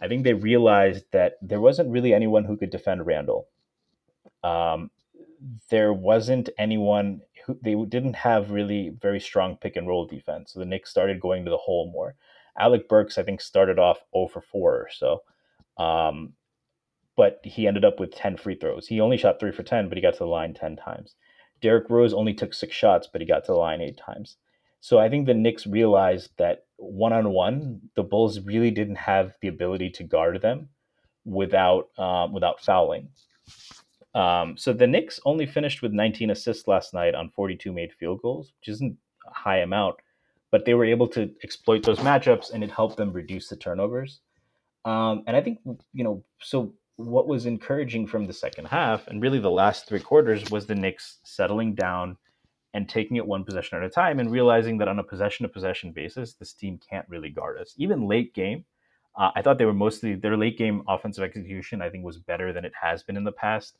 I 0.00 0.08
think 0.08 0.24
they 0.24 0.34
realized 0.34 1.04
that 1.12 1.34
there 1.42 1.60
wasn't 1.60 1.90
really 1.90 2.12
anyone 2.12 2.44
who 2.44 2.56
could 2.56 2.70
defend 2.70 3.06
Randle. 3.06 3.48
Um, 4.44 4.90
there 5.70 5.92
wasn't 5.92 6.50
anyone 6.58 7.20
who 7.44 7.58
they 7.62 7.74
didn't 7.74 8.14
have 8.14 8.50
really 8.50 8.90
very 9.00 9.20
strong 9.20 9.56
pick 9.56 9.76
and 9.76 9.86
roll 9.86 10.06
defense. 10.06 10.52
So 10.52 10.60
the 10.60 10.66
Knicks 10.66 10.90
started 10.90 11.20
going 11.20 11.44
to 11.44 11.50
the 11.50 11.56
hole 11.56 11.90
more. 11.92 12.14
Alec 12.58 12.88
Burks, 12.88 13.18
I 13.18 13.22
think, 13.22 13.40
started 13.40 13.78
off 13.78 13.98
0 14.14 14.28
for 14.28 14.40
4 14.40 14.72
or 14.72 14.88
so. 14.90 15.22
Um, 15.82 16.32
but 17.16 17.40
he 17.44 17.66
ended 17.66 17.84
up 17.84 17.98
with 17.98 18.14
10 18.14 18.36
free 18.36 18.56
throws. 18.56 18.86
He 18.86 19.00
only 19.00 19.16
shot 19.16 19.40
3 19.40 19.52
for 19.52 19.62
10, 19.62 19.88
but 19.88 19.96
he 19.96 20.02
got 20.02 20.12
to 20.14 20.20
the 20.20 20.26
line 20.26 20.54
10 20.54 20.76
times. 20.76 21.14
Derrick 21.62 21.88
Rose 21.88 22.12
only 22.12 22.34
took 22.34 22.52
six 22.52 22.74
shots, 22.74 23.08
but 23.10 23.20
he 23.20 23.26
got 23.26 23.44
to 23.46 23.52
the 23.52 23.58
line 23.58 23.80
eight 23.80 23.96
times. 23.96 24.36
So 24.80 24.98
I 24.98 25.08
think 25.08 25.26
the 25.26 25.34
Knicks 25.34 25.66
realized 25.66 26.30
that 26.38 26.66
one 26.76 27.12
on 27.12 27.30
one, 27.30 27.80
the 27.96 28.02
Bulls 28.02 28.40
really 28.40 28.70
didn't 28.70 28.96
have 28.96 29.32
the 29.40 29.48
ability 29.48 29.90
to 29.90 30.04
guard 30.04 30.42
them 30.42 30.68
without 31.24 31.88
um, 31.98 32.32
without 32.32 32.60
fouling. 32.60 33.08
Um, 34.14 34.56
so 34.56 34.72
the 34.72 34.86
Knicks 34.86 35.20
only 35.24 35.46
finished 35.46 35.82
with 35.82 35.92
19 35.92 36.30
assists 36.30 36.68
last 36.68 36.94
night 36.94 37.14
on 37.14 37.30
42 37.30 37.72
made 37.72 37.92
field 37.92 38.22
goals, 38.22 38.52
which 38.60 38.68
isn't 38.68 38.96
a 39.26 39.34
high 39.34 39.58
amount, 39.58 39.96
but 40.56 40.64
they 40.64 40.72
were 40.72 40.86
able 40.86 41.06
to 41.06 41.30
exploit 41.44 41.82
those 41.82 41.98
matchups 41.98 42.50
and 42.50 42.64
it 42.64 42.70
helped 42.70 42.96
them 42.96 43.12
reduce 43.12 43.48
the 43.48 43.56
turnovers. 43.56 44.20
Um, 44.86 45.22
and 45.26 45.36
I 45.36 45.42
think 45.42 45.58
you 45.92 46.02
know, 46.02 46.24
so 46.40 46.72
what 46.96 47.28
was 47.28 47.44
encouraging 47.44 48.06
from 48.06 48.26
the 48.26 48.32
second 48.32 48.64
half 48.64 49.06
and 49.08 49.20
really 49.20 49.38
the 49.38 49.50
last 49.50 49.86
three 49.86 50.00
quarters 50.00 50.50
was 50.50 50.64
the 50.64 50.74
Knicks 50.74 51.18
settling 51.24 51.74
down 51.74 52.16
and 52.72 52.88
taking 52.88 53.18
it 53.18 53.26
one 53.26 53.44
possession 53.44 53.76
at 53.76 53.84
a 53.84 53.90
time 53.90 54.18
and 54.18 54.30
realizing 54.30 54.78
that 54.78 54.88
on 54.88 54.98
a 54.98 55.04
possession 55.04 55.44
to 55.44 55.52
possession 55.52 55.92
basis, 55.92 56.32
this 56.32 56.54
team 56.54 56.80
can't 56.88 57.06
really 57.06 57.28
guard 57.28 57.58
us. 57.58 57.74
Even 57.76 58.08
late 58.08 58.32
game, 58.32 58.64
uh, 59.14 59.32
I 59.36 59.42
thought 59.42 59.58
they 59.58 59.66
were 59.66 59.74
mostly 59.74 60.14
their 60.14 60.38
late 60.38 60.56
game 60.56 60.84
offensive 60.88 61.22
execution. 61.22 61.82
I 61.82 61.90
think 61.90 62.02
was 62.02 62.16
better 62.16 62.54
than 62.54 62.64
it 62.64 62.72
has 62.80 63.02
been 63.02 63.18
in 63.18 63.24
the 63.24 63.32
past. 63.32 63.76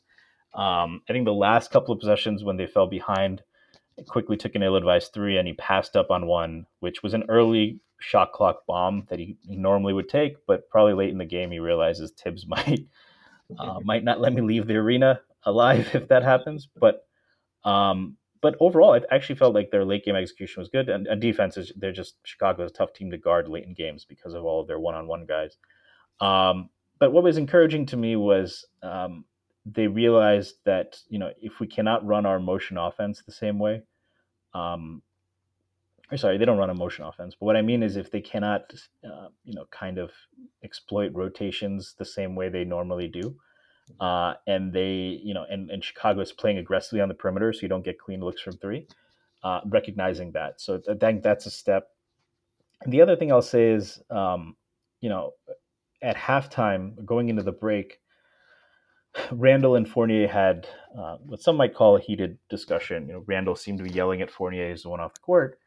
Um, 0.53 1.01
I 1.09 1.15
think 1.15 1.25
the 1.25 1.33
last 1.33 1.71
couple 1.71 1.95
of 1.95 2.01
possessions 2.01 2.45
when 2.45 2.59
they 2.59 2.67
fell 2.67 2.87
behind, 2.87 3.41
Quickley 4.09 4.37
took 4.37 4.55
an 4.55 4.63
ill-advised 4.63 5.13
three 5.13 5.39
and 5.39 5.49
he 5.49 5.55
passed 5.55 5.97
up 5.97 6.11
on 6.11 6.27
one, 6.27 6.67
which 6.81 7.03
was 7.03 7.15
an 7.15 7.25
early 7.29 7.81
shot 7.99 8.33
clock 8.33 8.67
bomb 8.67 9.07
that 9.09 9.19
he, 9.19 9.37
normally 9.47 9.93
would 9.93 10.09
take, 10.09 10.37
but 10.47 10.69
probably 10.69 10.93
late 10.93 11.11
in 11.11 11.19
the 11.19 11.25
game 11.25 11.51
he 11.51 11.59
realizes 11.59 12.13
Tibbs 12.13 12.47
might 12.49 12.87
uh, 13.59 13.79
might 13.85 14.05
not 14.05 14.21
let 14.21 14.33
me 14.33 14.43
leave 14.43 14.67
the 14.67 14.77
arena 14.77 15.21
alive 15.45 15.89
if 15.95 16.09
that 16.09 16.23
happens. 16.23 16.69
But 16.79 17.07
um, 17.65 18.17
but 18.43 18.57
overall, 18.61 18.95
it 18.95 19.05
actually 19.11 19.37
felt 19.37 19.55
like 19.55 19.71
their 19.71 19.85
late 19.85 20.05
game 20.05 20.15
execution 20.15 20.61
was 20.61 20.69
good. 20.69 20.89
And, 20.89 21.07
and 21.07 21.21
defense 21.21 21.57
is 21.57 21.73
they're 21.77 21.93
just 21.93 22.17
Chicago's 22.25 22.71
a 22.71 22.75
tough 22.75 22.93
team 22.93 23.11
to 23.11 23.19
guard 23.19 23.49
late 23.49 23.65
in 23.65 23.75
games 23.75 24.05
because 24.05 24.35
of 24.35 24.45
all 24.45 24.61
of 24.61 24.67
their 24.67 24.79
one 24.79 24.95
on 24.95 25.07
one 25.07 25.27
guys. 25.27 25.57
Um, 26.21 26.71
but 26.99 27.13
what 27.13 27.25
was 27.25 27.39
encouraging 27.39 27.87
to 27.87 27.97
me 27.97 28.17
was 28.17 28.67
um, 28.83 29.25
they 29.67 29.89
realized 29.89 30.57
that 30.67 30.99
you 31.09 31.19
know 31.19 31.33
if 31.43 31.61
we 31.61 31.67
cannot 31.69 32.07
run 32.07 32.27
our 32.27 32.41
motion 32.41 32.79
offense 32.79 33.23
the 33.27 33.33
same 33.33 33.59
way, 33.59 33.83
um, 34.55 35.03
or 36.13 36.19
sorry, 36.19 36.39
they 36.39 36.47
don't 36.47 36.59
run 36.59 36.71
a 36.71 36.75
motion 36.75 37.05
offense. 37.05 37.37
But 37.41 37.47
what 37.47 37.57
I 37.57 37.63
mean 37.63 37.83
is 37.83 37.97
if 37.97 38.11
they 38.11 38.23
cannot, 38.23 38.73
uh, 39.05 39.29
you 39.45 39.55
know, 39.55 39.67
kind 39.73 39.99
of 39.99 40.13
exploit 40.65 41.13
rotations 41.15 41.95
the 41.99 42.05
same 42.07 42.37
way 42.37 42.49
they 42.51 42.65
normally 42.65 43.09
do, 43.09 43.37
uh, 44.01 44.35
and 44.47 44.73
they, 44.73 45.21
you 45.25 45.35
know, 45.35 45.47
and, 45.51 45.71
and 45.71 45.85
Chicago 45.85 46.21
is 46.23 46.33
playing 46.33 46.59
aggressively 46.59 47.01
on 47.03 47.09
the 47.09 47.15
perimeter, 47.15 47.53
so 47.53 47.63
you 47.63 47.69
don't 47.69 47.85
get 47.85 47.99
clean 47.99 48.21
looks 48.21 48.43
from 48.43 48.59
three. 48.59 48.87
uh, 49.45 49.61
recognizing 49.67 50.33
that. 50.33 50.61
So 50.61 50.83
I 50.91 50.95
think 50.95 51.23
that's 51.25 51.47
a 51.47 51.53
step. 51.53 51.89
And 52.83 52.93
the 52.93 53.03
other 53.03 53.17
thing 53.17 53.33
I'll 53.33 53.43
say 53.43 53.71
is, 53.73 54.03
um, 54.11 54.57
you 55.01 55.09
know, 55.11 55.33
at 56.03 56.17
halftime, 56.17 57.05
going 57.07 57.31
into 57.31 57.43
the 57.45 57.53
break, 57.53 58.01
Randle 59.31 59.77
and 59.77 59.89
Fournier 59.89 60.29
had 60.29 60.67
uh, 60.97 61.17
what 61.25 61.43
some 61.43 61.57
might 61.57 61.75
call 61.75 61.97
a 61.97 62.01
heated 62.01 62.39
discussion. 62.49 63.09
You 63.09 63.15
know, 63.15 63.25
Randle 63.27 63.57
seemed 63.57 63.79
to 63.79 63.85
be 63.85 63.91
yelling 63.91 64.23
at 64.23 64.31
Fournier 64.31 64.71
as 64.71 64.83
the 64.83 64.89
one 64.89 65.01
off 65.01 65.15
the 65.15 65.21
court. 65.21 65.59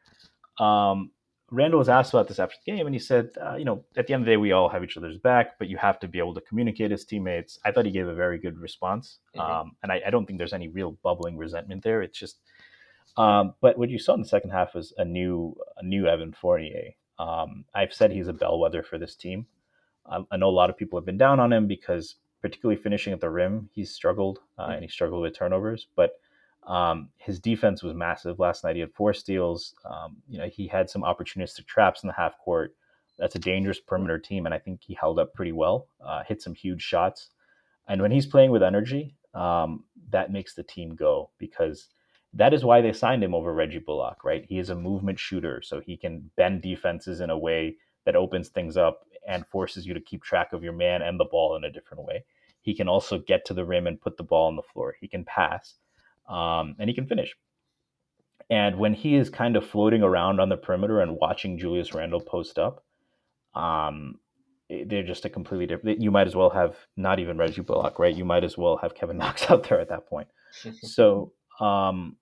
Um, 0.58 1.10
Randle 1.50 1.78
was 1.78 1.88
asked 1.88 2.14
about 2.14 2.28
this 2.28 2.38
after 2.38 2.54
the 2.64 2.72
game, 2.72 2.86
and 2.86 2.94
he 2.94 3.00
said, 3.00 3.30
uh, 3.44 3.56
you 3.56 3.64
know, 3.64 3.84
at 3.96 4.06
the 4.06 4.14
end 4.14 4.22
of 4.22 4.26
the 4.26 4.32
day, 4.32 4.36
we 4.36 4.52
all 4.52 4.68
have 4.68 4.84
each 4.84 4.96
other's 4.96 5.18
back, 5.18 5.58
but 5.58 5.68
you 5.68 5.76
have 5.78 5.98
to 6.00 6.08
be 6.08 6.18
able 6.18 6.34
to 6.34 6.40
communicate 6.42 6.92
as 6.92 7.04
teammates. 7.04 7.58
I 7.64 7.72
thought 7.72 7.86
he 7.86 7.90
gave 7.90 8.06
a 8.06 8.14
very 8.14 8.38
good 8.38 8.58
response, 8.58 9.18
mm-hmm. 9.36 9.50
um, 9.50 9.72
and 9.82 9.90
I, 9.90 10.00
I, 10.06 10.10
don't 10.10 10.26
think 10.26 10.38
there's 10.38 10.52
any 10.52 10.68
real 10.68 10.92
bubbling 11.02 11.36
resentment 11.36 11.82
there. 11.82 12.02
It's 12.02 12.18
just, 12.18 12.38
um, 13.16 13.54
but 13.60 13.76
what 13.78 13.90
you 13.90 13.98
saw 13.98 14.14
in 14.14 14.22
the 14.22 14.28
second 14.28 14.50
half 14.50 14.74
was 14.74 14.94
a 14.96 15.04
new, 15.04 15.56
a 15.76 15.84
new 15.84 16.06
Evan 16.06 16.32
Fournier. 16.32 16.90
Um, 17.18 17.64
I've 17.74 17.92
said 17.92 18.12
he's 18.12 18.28
a 18.28 18.32
bellwether 18.32 18.84
for 18.84 18.96
this 18.96 19.16
team. 19.16 19.46
I, 20.06 20.20
I, 20.30 20.36
know 20.36 20.48
a 20.48 20.50
lot 20.50 20.70
of 20.70 20.78
people 20.78 20.98
have 20.98 21.06
been 21.06 21.18
down 21.18 21.40
on 21.40 21.52
him 21.52 21.66
because, 21.66 22.14
particularly 22.40 22.80
finishing 22.80 23.12
at 23.12 23.20
the 23.20 23.30
rim, 23.30 23.68
he 23.72 23.84
struggled 23.84 24.40
uh, 24.58 24.64
mm-hmm. 24.64 24.72
and 24.72 24.82
he 24.82 24.88
struggled 24.88 25.22
with 25.22 25.36
turnovers, 25.36 25.86
but 25.96 26.12
um, 26.66 27.08
his 27.16 27.38
defense 27.38 27.82
was 27.82 27.94
massive 27.94 28.38
last 28.38 28.64
night. 28.64 28.76
He 28.76 28.80
had 28.80 28.92
four 28.92 29.12
steals. 29.12 29.74
Um, 29.84 30.16
you 30.28 30.38
know, 30.38 30.48
he 30.48 30.66
had 30.66 30.90
some 30.90 31.02
opportunistic 31.02 31.66
traps 31.66 32.02
in 32.02 32.06
the 32.06 32.12
half 32.12 32.38
court. 32.38 32.74
That's 33.18 33.34
a 33.34 33.40
dangerous 33.40 33.80
perimeter 33.80 34.18
team, 34.18 34.46
and 34.46 34.54
I 34.54 34.58
think 34.58 34.80
he 34.82 34.94
held 34.94 35.18
up 35.18 35.34
pretty 35.34 35.52
well. 35.52 35.88
Uh, 36.04 36.22
hit 36.26 36.40
some 36.40 36.54
huge 36.54 36.82
shots, 36.82 37.30
and 37.88 38.00
when 38.00 38.10
he's 38.10 38.26
playing 38.26 38.50
with 38.50 38.62
energy, 38.62 39.14
um, 39.34 39.84
that 40.10 40.32
makes 40.32 40.54
the 40.54 40.62
team 40.62 40.94
go 40.94 41.30
because 41.38 41.88
that 42.32 42.54
is 42.54 42.64
why 42.64 42.80
they 42.80 42.92
signed 42.92 43.22
him 43.22 43.34
over 43.34 43.52
Reggie 43.52 43.78
Bullock. 43.78 44.24
Right? 44.24 44.46
He 44.48 44.58
is 44.58 44.70
a 44.70 44.74
movement 44.74 45.18
shooter, 45.18 45.60
so 45.62 45.80
he 45.80 45.96
can 45.96 46.30
bend 46.36 46.62
defenses 46.62 47.20
in 47.20 47.30
a 47.30 47.38
way 47.38 47.76
that 48.06 48.16
opens 48.16 48.48
things 48.48 48.76
up 48.76 49.04
and 49.26 49.46
forces 49.46 49.86
you 49.86 49.94
to 49.94 50.00
keep 50.00 50.22
track 50.22 50.52
of 50.52 50.62
your 50.62 50.72
man 50.72 51.02
and 51.02 51.18
the 51.18 51.24
ball 51.24 51.56
in 51.56 51.64
a 51.64 51.72
different 51.72 52.04
way. 52.04 52.24
He 52.62 52.74
can 52.74 52.88
also 52.88 53.18
get 53.18 53.44
to 53.46 53.54
the 53.54 53.64
rim 53.64 53.86
and 53.86 54.00
put 54.00 54.16
the 54.16 54.22
ball 54.22 54.48
on 54.48 54.56
the 54.56 54.62
floor. 54.62 54.94
He 55.00 55.08
can 55.08 55.24
pass 55.24 55.74
um, 56.28 56.76
and 56.78 56.88
he 56.88 56.94
can 56.94 57.06
finish. 57.06 57.34
And 58.50 58.76
when 58.78 58.94
he 58.94 59.14
is 59.14 59.30
kind 59.30 59.56
of 59.56 59.66
floating 59.66 60.02
around 60.02 60.40
on 60.40 60.48
the 60.48 60.56
perimeter 60.56 61.00
and 61.00 61.16
watching 61.20 61.58
Julius 61.58 61.94
Randle 61.94 62.20
post 62.20 62.58
up, 62.58 62.84
um, 63.54 64.16
they're 64.68 65.04
just 65.04 65.24
a 65.24 65.28
completely 65.28 65.66
different. 65.66 66.00
You 66.00 66.10
might 66.10 66.26
as 66.26 66.36
well 66.36 66.50
have 66.50 66.76
not 66.96 67.18
even 67.18 67.38
Reggie 67.38 67.62
Bullock, 67.62 67.98
right? 67.98 68.14
You 68.14 68.24
might 68.24 68.44
as 68.44 68.58
well 68.58 68.76
have 68.78 68.94
Kevin 68.94 69.16
Knox 69.18 69.50
out 69.50 69.68
there 69.68 69.80
at 69.80 69.88
that 69.88 70.06
point. 70.06 70.28
so, 70.82 71.32
um, 71.60 72.16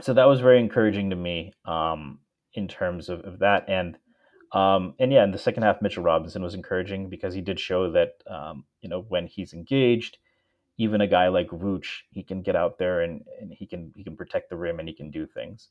so 0.00 0.14
that 0.14 0.26
was 0.26 0.40
very 0.40 0.60
encouraging 0.60 1.10
to 1.10 1.16
me 1.16 1.52
um, 1.64 2.18
in 2.54 2.68
terms 2.68 3.08
of, 3.08 3.20
of 3.20 3.38
that. 3.40 3.64
And 3.68 3.96
um, 4.52 4.94
and 4.98 5.12
yeah, 5.12 5.24
in 5.24 5.32
the 5.32 5.38
second 5.38 5.62
half, 5.62 5.82
Mitchell 5.82 6.02
Robinson 6.02 6.42
was 6.42 6.54
encouraging 6.54 7.08
because 7.08 7.34
he 7.34 7.40
did 7.40 7.60
show 7.60 7.90
that 7.92 8.14
um, 8.28 8.64
you 8.80 8.88
know 8.88 9.04
when 9.08 9.26
he's 9.26 9.52
engaged, 9.52 10.18
even 10.78 11.00
a 11.00 11.06
guy 11.06 11.28
like 11.28 11.48
Vooch, 11.48 12.02
he 12.10 12.22
can 12.22 12.42
get 12.42 12.56
out 12.56 12.78
there 12.78 13.02
and, 13.02 13.24
and 13.40 13.52
he 13.52 13.66
can 13.66 13.92
he 13.96 14.04
can 14.04 14.16
protect 14.16 14.50
the 14.50 14.56
rim 14.56 14.78
and 14.78 14.88
he 14.88 14.94
can 14.94 15.10
do 15.10 15.26
things. 15.26 15.68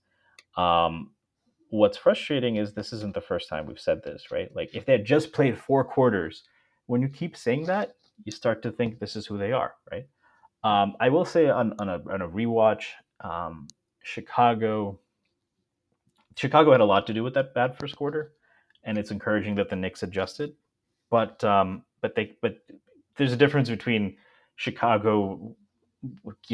Um, 0.56 1.12
what's 1.70 1.98
frustrating 1.98 2.56
is 2.58 2.74
this 2.74 2.94
isn't 2.94 3.14
the 3.14 3.22
first 3.22 3.50
time 3.50 3.66
we've 3.66 3.80
said 3.80 4.04
this, 4.04 4.32
right? 4.32 4.54
Like 4.56 4.74
if 4.74 4.86
they 4.86 4.94
had 4.94 5.06
just 5.06 5.34
played 5.34 5.58
four 5.58 5.84
quarters, 5.84 6.44
when 6.86 7.02
you 7.02 7.10
keep 7.10 7.36
saying 7.36 7.66
that, 7.66 7.96
you 8.24 8.32
start 8.32 8.62
to 8.64 8.72
think 8.72 9.00
this 9.00 9.16
is 9.16 9.26
who 9.26 9.38
they 9.38 9.52
are, 9.52 9.74
right? 9.92 10.08
Um, 10.64 10.96
I 11.00 11.10
will 11.10 11.26
say 11.26 11.50
on, 11.50 11.74
on, 11.80 11.90
a, 11.90 12.02
on 12.12 12.22
a 12.22 12.28
rewatch, 12.28 12.86
um, 13.22 13.68
Chicago, 14.04 15.00
Chicago 16.36 16.72
had 16.72 16.82
a 16.82 16.86
lot 16.86 17.08
to 17.08 17.14
do 17.14 17.24
with 17.24 17.34
that 17.36 17.54
bad 17.54 17.78
first 17.78 17.96
quarter, 17.96 18.34
and 18.88 18.98
it's 18.98 19.12
encouraging 19.12 19.54
that 19.56 19.70
the 19.70 19.76
Knicks 19.76 20.02
adjusted. 20.02 20.54
But 21.12 21.44
um, 21.44 21.84
but 22.02 22.16
they 22.16 22.38
but 22.42 22.58
there's 23.18 23.34
a 23.34 23.38
difference 23.38 23.70
between 23.70 24.18
Chicago 24.56 25.56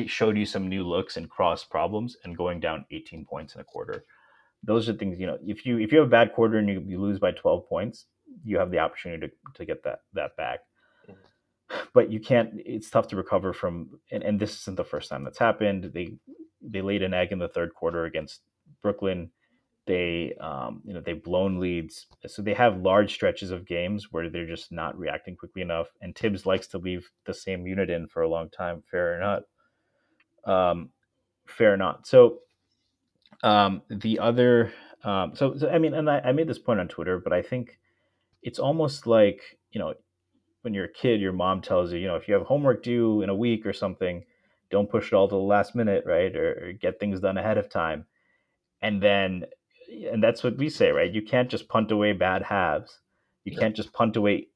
showed 0.08 0.38
you 0.38 0.46
some 0.46 0.68
new 0.68 0.84
looks 0.84 1.16
and 1.16 1.30
cross 1.30 1.64
problems 1.64 2.18
and 2.24 2.36
going 2.38 2.60
down 2.60 2.86
18 2.92 3.26
points 3.26 3.56
in 3.56 3.62
a 3.62 3.64
quarter. 3.64 4.06
Those 4.64 4.88
are 4.88 4.94
things, 4.94 5.20
you 5.20 5.28
know, 5.28 5.38
if 5.46 5.66
you 5.66 5.78
if 5.78 5.92
you 5.92 6.00
have 6.00 6.08
a 6.08 6.12
bad 6.12 6.34
quarter 6.34 6.58
and 6.58 6.70
you, 6.70 6.84
you 6.86 7.00
lose 7.00 7.20
by 7.20 7.32
12 7.32 7.68
points, 7.68 8.06
you 8.44 8.58
have 8.58 8.72
the 8.72 8.80
opportunity 8.80 9.28
to, 9.28 9.34
to 9.54 9.66
get 9.66 9.84
that 9.84 10.00
that 10.14 10.36
back. 10.36 10.60
But 11.94 12.12
you 12.12 12.20
can't 12.20 12.52
it's 12.56 12.90
tough 12.90 13.08
to 13.10 13.16
recover 13.16 13.54
from 13.54 14.00
and, 14.12 14.24
and 14.24 14.40
this 14.40 14.62
isn't 14.62 14.78
the 14.78 14.84
first 14.84 15.10
time 15.10 15.24
that's 15.24 15.40
happened. 15.40 15.92
They 15.94 16.16
they 16.62 16.82
laid 16.82 17.04
an 17.04 17.14
egg 17.14 17.32
in 17.32 17.40
the 17.40 17.50
third 17.50 17.74
quarter 17.74 18.06
against 18.06 18.42
Brooklyn 18.82 19.32
they 19.86 20.34
um, 20.40 20.82
you 20.86 20.94
know 20.94 21.02
they've 21.02 21.24
blown 21.24 21.60
leads 21.60 22.08
so 22.26 22.42
they 22.42 22.54
have 22.54 22.82
large 22.82 23.14
stretches 23.14 23.52
of 23.52 23.66
games 23.66 24.12
where 24.12 24.30
they're 24.30 24.48
just 24.48 24.72
not 24.72 24.98
reacting 24.98 25.36
quickly 25.36 25.62
enough 25.62 25.88
and 26.02 26.16
tibbs 26.16 26.46
likes 26.46 26.68
to 26.68 26.78
leave 26.78 27.10
the 27.26 27.34
same 27.34 27.68
unit 27.68 27.90
in 27.90 28.08
for 28.08 28.22
a 28.22 28.30
long 28.30 28.50
time 28.50 28.82
fair 28.90 29.16
or 29.16 29.20
not. 29.20 29.44
Um, 30.46 30.90
fair 31.46 31.74
or 31.74 31.78
not. 31.78 32.08
So 32.08 32.40
um, 33.44 33.82
the 33.90 34.20
other 34.20 34.72
um, 35.04 35.36
so, 35.36 35.58
so 35.58 35.70
i 35.70 35.78
mean 35.78 35.94
and 35.94 36.10
I, 36.10 36.20
I 36.20 36.32
made 36.32 36.48
this 36.48 36.60
point 36.60 36.80
on 36.80 36.88
twitter 36.88 37.20
but 37.20 37.34
i 37.34 37.42
think 37.42 37.78
it's 38.42 38.60
almost 38.60 39.06
like 39.06 39.42
you 39.72 39.80
know 39.80 39.94
when 40.62 40.74
you're 40.74 40.86
a 40.86 40.94
kid 40.94 41.20
your 41.20 41.34
mom 41.34 41.62
tells 41.62 41.92
you 41.92 42.00
you 42.00 42.08
know 42.08 42.16
if 42.16 42.30
you 42.30 42.36
have 42.36 42.44
homework 42.44 42.84
due 42.84 43.22
in 43.22 43.30
a 43.30 43.36
week 43.36 43.66
or 43.66 43.74
something 43.74 44.24
don't 44.74 44.90
push 44.90 45.08
it 45.08 45.14
all 45.14 45.28
to 45.28 45.36
the 45.36 45.42
last 45.42 45.76
minute 45.76 46.04
right 46.06 46.36
or, 46.36 46.70
or 46.70 46.74
get 46.74 47.00
things 47.00 47.20
done 47.20 47.38
ahead 47.38 47.60
of 47.60 47.70
time. 47.70 48.06
And 48.82 49.02
then 49.02 49.46
and 50.12 50.24
that's 50.24 50.44
what 50.44 50.58
we 50.58 50.70
say, 50.70 50.92
right? 50.92 51.12
You 51.12 51.22
can't 51.22 51.50
just 51.50 51.68
punt 51.68 51.92
away 51.92 52.14
bad 52.14 52.44
halves. 52.44 53.00
You 53.46 53.56
can't 53.58 53.76
just 53.76 53.94
punt 53.94 54.16
away. 54.16 54.48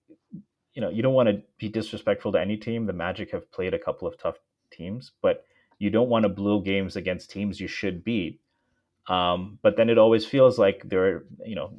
You 0.73 0.81
know, 0.81 0.89
you 0.89 1.01
don't 1.01 1.13
want 1.13 1.29
to 1.29 1.41
be 1.57 1.69
disrespectful 1.69 2.31
to 2.33 2.39
any 2.39 2.57
team. 2.57 2.85
The 2.85 2.93
Magic 2.93 3.31
have 3.31 3.51
played 3.51 3.73
a 3.73 3.79
couple 3.79 4.07
of 4.07 4.17
tough 4.17 4.37
teams, 4.71 5.11
but 5.21 5.45
you 5.79 5.89
don't 5.89 6.09
want 6.09 6.23
to 6.23 6.29
blow 6.29 6.59
games 6.59 6.95
against 6.95 7.31
teams 7.31 7.59
you 7.59 7.67
should 7.67 8.03
beat. 8.03 8.39
Um, 9.07 9.59
but 9.61 9.77
then 9.77 9.89
it 9.89 9.97
always 9.97 10.25
feels 10.25 10.59
like 10.59 10.83
there, 10.85 11.05
are, 11.05 11.25
you 11.45 11.55
know, 11.55 11.71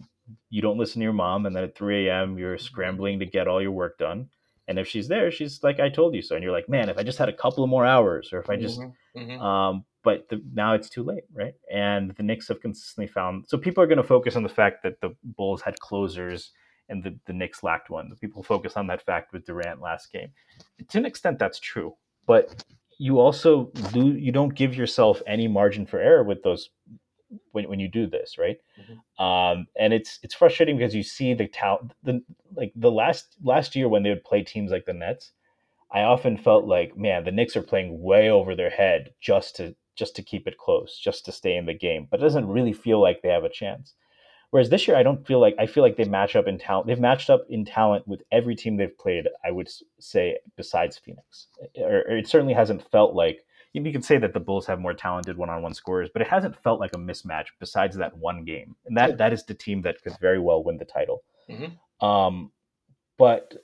you 0.50 0.62
don't 0.62 0.78
listen 0.78 1.00
to 1.00 1.04
your 1.04 1.12
mom, 1.12 1.46
and 1.46 1.54
then 1.54 1.64
at 1.64 1.76
3 1.76 2.08
a.m. 2.08 2.38
you're 2.38 2.58
scrambling 2.58 3.18
to 3.20 3.26
get 3.26 3.48
all 3.48 3.62
your 3.62 3.72
work 3.72 3.98
done. 3.98 4.28
And 4.66 4.78
if 4.78 4.86
she's 4.86 5.08
there, 5.08 5.30
she's 5.30 5.62
like, 5.62 5.80
"I 5.80 5.88
told 5.88 6.14
you 6.14 6.20
so," 6.20 6.34
and 6.34 6.44
you're 6.44 6.52
like, 6.52 6.68
"Man, 6.68 6.90
if 6.90 6.98
I 6.98 7.02
just 7.02 7.18
had 7.18 7.30
a 7.30 7.32
couple 7.32 7.64
of 7.64 7.70
more 7.70 7.86
hours, 7.86 8.34
or 8.34 8.38
if 8.38 8.50
I 8.50 8.56
just," 8.56 8.78
mm-hmm. 8.78 9.18
Mm-hmm. 9.18 9.40
Um, 9.40 9.84
but 10.08 10.26
the, 10.30 10.42
now 10.54 10.72
it's 10.72 10.88
too 10.88 11.02
late, 11.02 11.24
right? 11.34 11.52
And 11.70 12.14
the 12.16 12.22
Knicks 12.22 12.48
have 12.48 12.62
consistently 12.62 13.06
found 13.06 13.44
so 13.46 13.58
people 13.58 13.84
are 13.84 13.86
going 13.86 13.98
to 13.98 14.02
focus 14.16 14.36
on 14.36 14.42
the 14.42 14.48
fact 14.48 14.82
that 14.82 14.98
the 15.02 15.14
Bulls 15.22 15.60
had 15.60 15.78
closers 15.80 16.52
and 16.88 17.04
the, 17.04 17.14
the 17.26 17.34
Knicks 17.34 17.62
lacked 17.62 17.90
one. 17.90 18.08
The 18.08 18.16
people 18.16 18.42
focus 18.42 18.78
on 18.78 18.86
that 18.86 19.04
fact 19.04 19.34
with 19.34 19.44
Durant 19.44 19.82
last 19.82 20.10
game. 20.10 20.30
To 20.88 20.96
an 20.96 21.04
extent, 21.04 21.38
that's 21.38 21.60
true, 21.60 21.94
but 22.26 22.64
you 22.96 23.20
also 23.20 23.70
do 23.92 24.14
you 24.14 24.32
don't 24.32 24.54
give 24.54 24.74
yourself 24.74 25.20
any 25.26 25.46
margin 25.46 25.84
for 25.84 26.00
error 26.00 26.24
with 26.24 26.42
those 26.42 26.70
when, 27.52 27.68
when 27.68 27.78
you 27.78 27.88
do 27.88 28.06
this, 28.06 28.38
right? 28.38 28.56
Mm-hmm. 28.80 29.22
Um, 29.22 29.66
and 29.78 29.92
it's 29.92 30.20
it's 30.22 30.34
frustrating 30.34 30.78
because 30.78 30.94
you 30.94 31.02
see 31.02 31.34
the 31.34 31.48
talent, 31.48 31.92
the 32.02 32.22
like 32.56 32.72
the 32.74 32.90
last 32.90 33.36
last 33.42 33.76
year 33.76 33.90
when 33.90 34.04
they 34.04 34.08
would 34.08 34.24
play 34.24 34.42
teams 34.42 34.70
like 34.70 34.86
the 34.86 34.94
Nets, 34.94 35.32
I 35.90 36.02
often 36.02 36.36
felt 36.36 36.64
like, 36.64 36.96
man, 36.96 37.24
the 37.24 37.32
Knicks 37.32 37.56
are 37.56 37.62
playing 37.62 38.02
way 38.02 38.30
over 38.30 38.54
their 38.54 38.70
head 38.70 39.14
just 39.20 39.56
to 39.56 39.74
just 39.98 40.14
to 40.16 40.22
keep 40.22 40.46
it 40.46 40.56
close, 40.56 40.98
just 40.98 41.24
to 41.24 41.32
stay 41.32 41.56
in 41.56 41.66
the 41.66 41.74
game. 41.74 42.06
But 42.10 42.20
it 42.20 42.22
doesn't 42.22 42.48
really 42.48 42.72
feel 42.72 43.00
like 43.02 43.20
they 43.20 43.30
have 43.30 43.44
a 43.44 43.50
chance. 43.50 43.94
Whereas 44.50 44.70
this 44.70 44.88
year, 44.88 44.96
I 44.96 45.02
don't 45.02 45.26
feel 45.26 45.40
like 45.40 45.56
I 45.58 45.66
feel 45.66 45.82
like 45.82 45.96
they 45.96 46.04
match 46.04 46.34
up 46.34 46.46
in 46.46 46.58
talent. 46.58 46.86
They've 46.86 46.98
matched 46.98 47.28
up 47.28 47.44
in 47.50 47.66
talent 47.66 48.08
with 48.08 48.22
every 48.32 48.54
team 48.54 48.76
they've 48.76 48.96
played. 48.96 49.26
I 49.44 49.50
would 49.50 49.68
say 49.98 50.38
besides 50.56 50.96
Phoenix, 50.96 51.48
or, 51.74 52.04
or 52.08 52.16
it 52.16 52.28
certainly 52.28 52.54
hasn't 52.54 52.90
felt 52.90 53.14
like 53.14 53.44
you 53.74 53.92
can 53.92 54.02
say 54.02 54.16
that 54.18 54.32
the 54.32 54.40
Bulls 54.40 54.66
have 54.66 54.80
more 54.80 54.94
talented 54.94 55.36
one-on-one 55.36 55.74
scorers, 55.74 56.08
but 56.12 56.22
it 56.22 56.28
hasn't 56.28 56.60
felt 56.62 56.80
like 56.80 56.94
a 56.94 56.98
mismatch 56.98 57.48
besides 57.60 57.96
that 57.96 58.16
one 58.16 58.44
game, 58.44 58.74
and 58.86 58.96
that 58.96 59.18
that 59.18 59.32
is 59.34 59.44
the 59.44 59.54
team 59.54 59.82
that 59.82 60.02
could 60.02 60.18
very 60.20 60.38
well 60.38 60.64
win 60.64 60.78
the 60.78 60.84
title. 60.86 61.22
Mm-hmm. 61.50 62.06
Um, 62.06 62.50
but 63.18 63.54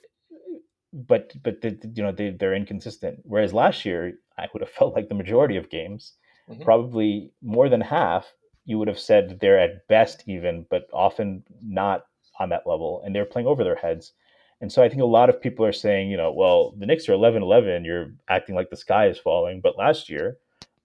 but 0.93 1.33
but 1.41 1.61
the, 1.61 1.79
you 1.95 2.03
know 2.03 2.11
they 2.11 2.29
they're 2.29 2.53
inconsistent. 2.53 3.21
Whereas 3.23 3.53
last 3.53 3.85
year, 3.85 4.19
I 4.37 4.47
would 4.53 4.61
have 4.61 4.69
felt 4.69 4.93
like 4.93 5.09
the 5.09 5.15
majority 5.15 5.57
of 5.57 5.71
games 5.71 6.13
mm-hmm. 6.49 6.63
probably 6.63 7.31
more 7.41 7.69
than 7.69 7.81
half, 7.81 8.33
you 8.65 8.79
would 8.79 8.87
have 8.87 8.99
said 8.99 9.39
they're 9.39 9.59
at 9.59 9.87
best 9.87 10.23
even, 10.27 10.65
but 10.69 10.87
often 10.91 11.43
not 11.61 12.05
on 12.39 12.49
that 12.49 12.67
level, 12.67 13.01
and 13.05 13.15
they're 13.15 13.25
playing 13.25 13.47
over 13.47 13.63
their 13.63 13.75
heads. 13.75 14.13
And 14.61 14.71
so 14.71 14.81
I 14.81 14.89
think 14.89 15.01
a 15.01 15.05
lot 15.05 15.29
of 15.29 15.41
people 15.41 15.65
are 15.65 15.73
saying, 15.73 16.09
you 16.09 16.17
know, 16.17 16.31
well, 16.31 16.73
the 16.77 16.85
Knicks 16.85 17.07
are 17.09 17.13
11 17.13 17.43
11, 17.43 17.85
you're 17.85 18.13
acting 18.29 18.55
like 18.55 18.69
the 18.69 18.77
sky 18.77 19.07
is 19.07 19.19
falling. 19.19 19.61
But 19.61 19.77
last 19.77 20.09
year, 20.09 20.37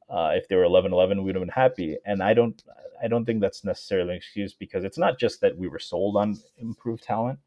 uh, 0.09 0.33
if 0.35 0.49
they 0.49 0.57
were 0.57 0.65
11 0.65 0.93
11, 0.93 1.19
we 1.19 1.25
would 1.25 1.37
have 1.37 1.43
been 1.43 1.49
happy. 1.49 1.97
And 2.05 2.23
I 2.23 2.35
don't, 2.35 2.63
I 3.03 3.09
don't 3.09 3.25
think 3.25 3.41
that's 3.41 3.65
necessarily 3.65 4.11
an 4.11 4.17
excuse 4.17 4.55
because 4.55 4.85
it's 4.85 4.99
not 4.99 5.19
just 5.19 5.41
that 5.41 5.57
we 5.57 5.69
were 5.69 5.79
sold 5.79 6.17
on 6.17 6.39
improved 6.59 7.05
talent. 7.05 7.39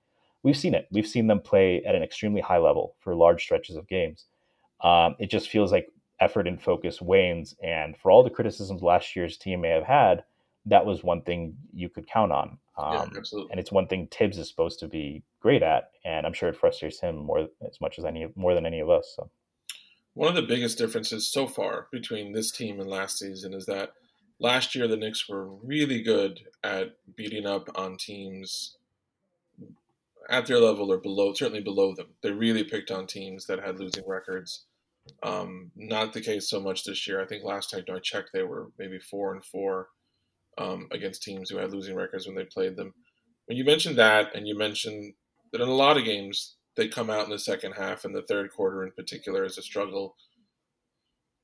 We've 0.43 0.57
seen 0.57 0.73
it. 0.73 0.87
We've 0.91 1.07
seen 1.07 1.27
them 1.27 1.39
play 1.39 1.83
at 1.83 1.95
an 1.95 2.03
extremely 2.03 2.41
high 2.41 2.57
level 2.57 2.95
for 2.99 3.15
large 3.15 3.43
stretches 3.43 3.75
of 3.75 3.87
games. 3.87 4.25
Um, 4.81 5.15
it 5.19 5.29
just 5.29 5.49
feels 5.49 5.71
like 5.71 5.87
effort 6.19 6.47
and 6.47 6.61
focus 6.61 7.01
wanes. 7.01 7.55
And 7.63 7.97
for 7.97 8.11
all 8.11 8.23
the 8.23 8.29
criticisms 8.29 8.81
last 8.81 9.15
year's 9.15 9.37
team 9.37 9.61
may 9.61 9.69
have 9.69 9.83
had, 9.83 10.23
that 10.65 10.85
was 10.85 11.03
one 11.03 11.21
thing 11.21 11.57
you 11.73 11.89
could 11.89 12.07
count 12.07 12.31
on. 12.31 12.57
Um, 12.77 12.93
yeah, 12.93 13.17
absolutely. 13.17 13.51
And 13.51 13.59
it's 13.59 13.71
one 13.71 13.87
thing 13.87 14.07
Tibbs 14.09 14.37
is 14.37 14.47
supposed 14.47 14.79
to 14.79 14.87
be 14.87 15.23
great 15.39 15.61
at, 15.61 15.91
and 16.05 16.25
I'm 16.25 16.33
sure 16.33 16.49
it 16.49 16.57
frustrates 16.57 16.99
him 17.01 17.17
more 17.17 17.47
as 17.67 17.81
much 17.81 17.99
as 17.99 18.05
any 18.05 18.27
more 18.35 18.55
than 18.55 18.65
any 18.65 18.79
of 18.79 18.89
us. 18.89 19.13
So. 19.15 19.29
One 20.13 20.29
of 20.29 20.35
the 20.35 20.41
biggest 20.43 20.77
differences 20.77 21.27
so 21.27 21.47
far 21.47 21.87
between 21.91 22.31
this 22.31 22.51
team 22.51 22.79
and 22.79 22.89
last 22.89 23.19
season 23.19 23.53
is 23.53 23.65
that 23.65 23.93
last 24.39 24.75
year 24.75 24.87
the 24.87 24.97
Knicks 24.97 25.27
were 25.27 25.47
really 25.47 26.01
good 26.01 26.41
at 26.63 26.95
beating 27.15 27.45
up 27.45 27.67
on 27.75 27.97
teams 27.97 28.77
at 30.29 30.45
their 30.45 30.59
level 30.59 30.91
or 30.91 30.97
below, 30.97 31.33
certainly 31.33 31.61
below 31.61 31.93
them. 31.93 32.07
They 32.21 32.31
really 32.31 32.63
picked 32.63 32.91
on 32.91 33.07
teams 33.07 33.45
that 33.47 33.59
had 33.59 33.79
losing 33.79 34.07
records. 34.07 34.65
Um, 35.21 35.71
not 35.75 36.13
the 36.13 36.21
case 36.21 36.49
so 36.49 36.59
much 36.59 36.83
this 36.83 37.07
year. 37.07 37.21
I 37.21 37.25
think 37.25 37.43
last 37.43 37.69
time 37.69 37.83
I 37.93 37.99
checked, 37.99 38.29
they 38.33 38.43
were 38.43 38.71
maybe 38.77 38.99
four 38.99 39.33
and 39.33 39.43
four 39.43 39.89
um, 40.57 40.87
against 40.91 41.23
teams 41.23 41.49
who 41.49 41.57
had 41.57 41.71
losing 41.71 41.95
records 41.95 42.25
when 42.25 42.35
they 42.35 42.45
played 42.45 42.75
them. 42.75 42.93
When 43.45 43.57
you 43.57 43.65
mentioned 43.65 43.97
that, 43.97 44.35
and 44.35 44.47
you 44.47 44.57
mentioned 44.57 45.13
that 45.51 45.61
in 45.61 45.67
a 45.67 45.73
lot 45.73 45.97
of 45.97 46.05
games 46.05 46.55
they 46.75 46.87
come 46.87 47.09
out 47.09 47.25
in 47.25 47.29
the 47.29 47.39
second 47.39 47.73
half, 47.73 48.05
and 48.05 48.15
the 48.15 48.21
third 48.21 48.51
quarter 48.53 48.83
in 48.83 48.91
particular 48.91 49.43
is 49.43 49.57
a 49.57 49.61
struggle. 49.61 50.15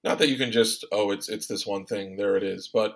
Not 0.04 0.18
that 0.20 0.30
you 0.30 0.38
can 0.38 0.52
just 0.52 0.86
oh 0.92 1.12
it's 1.12 1.28
it's 1.28 1.48
this 1.48 1.68
one 1.68 1.86
thing 1.86 2.16
there 2.16 2.38
it 2.38 2.44
is, 2.44 2.70
but 2.74 2.96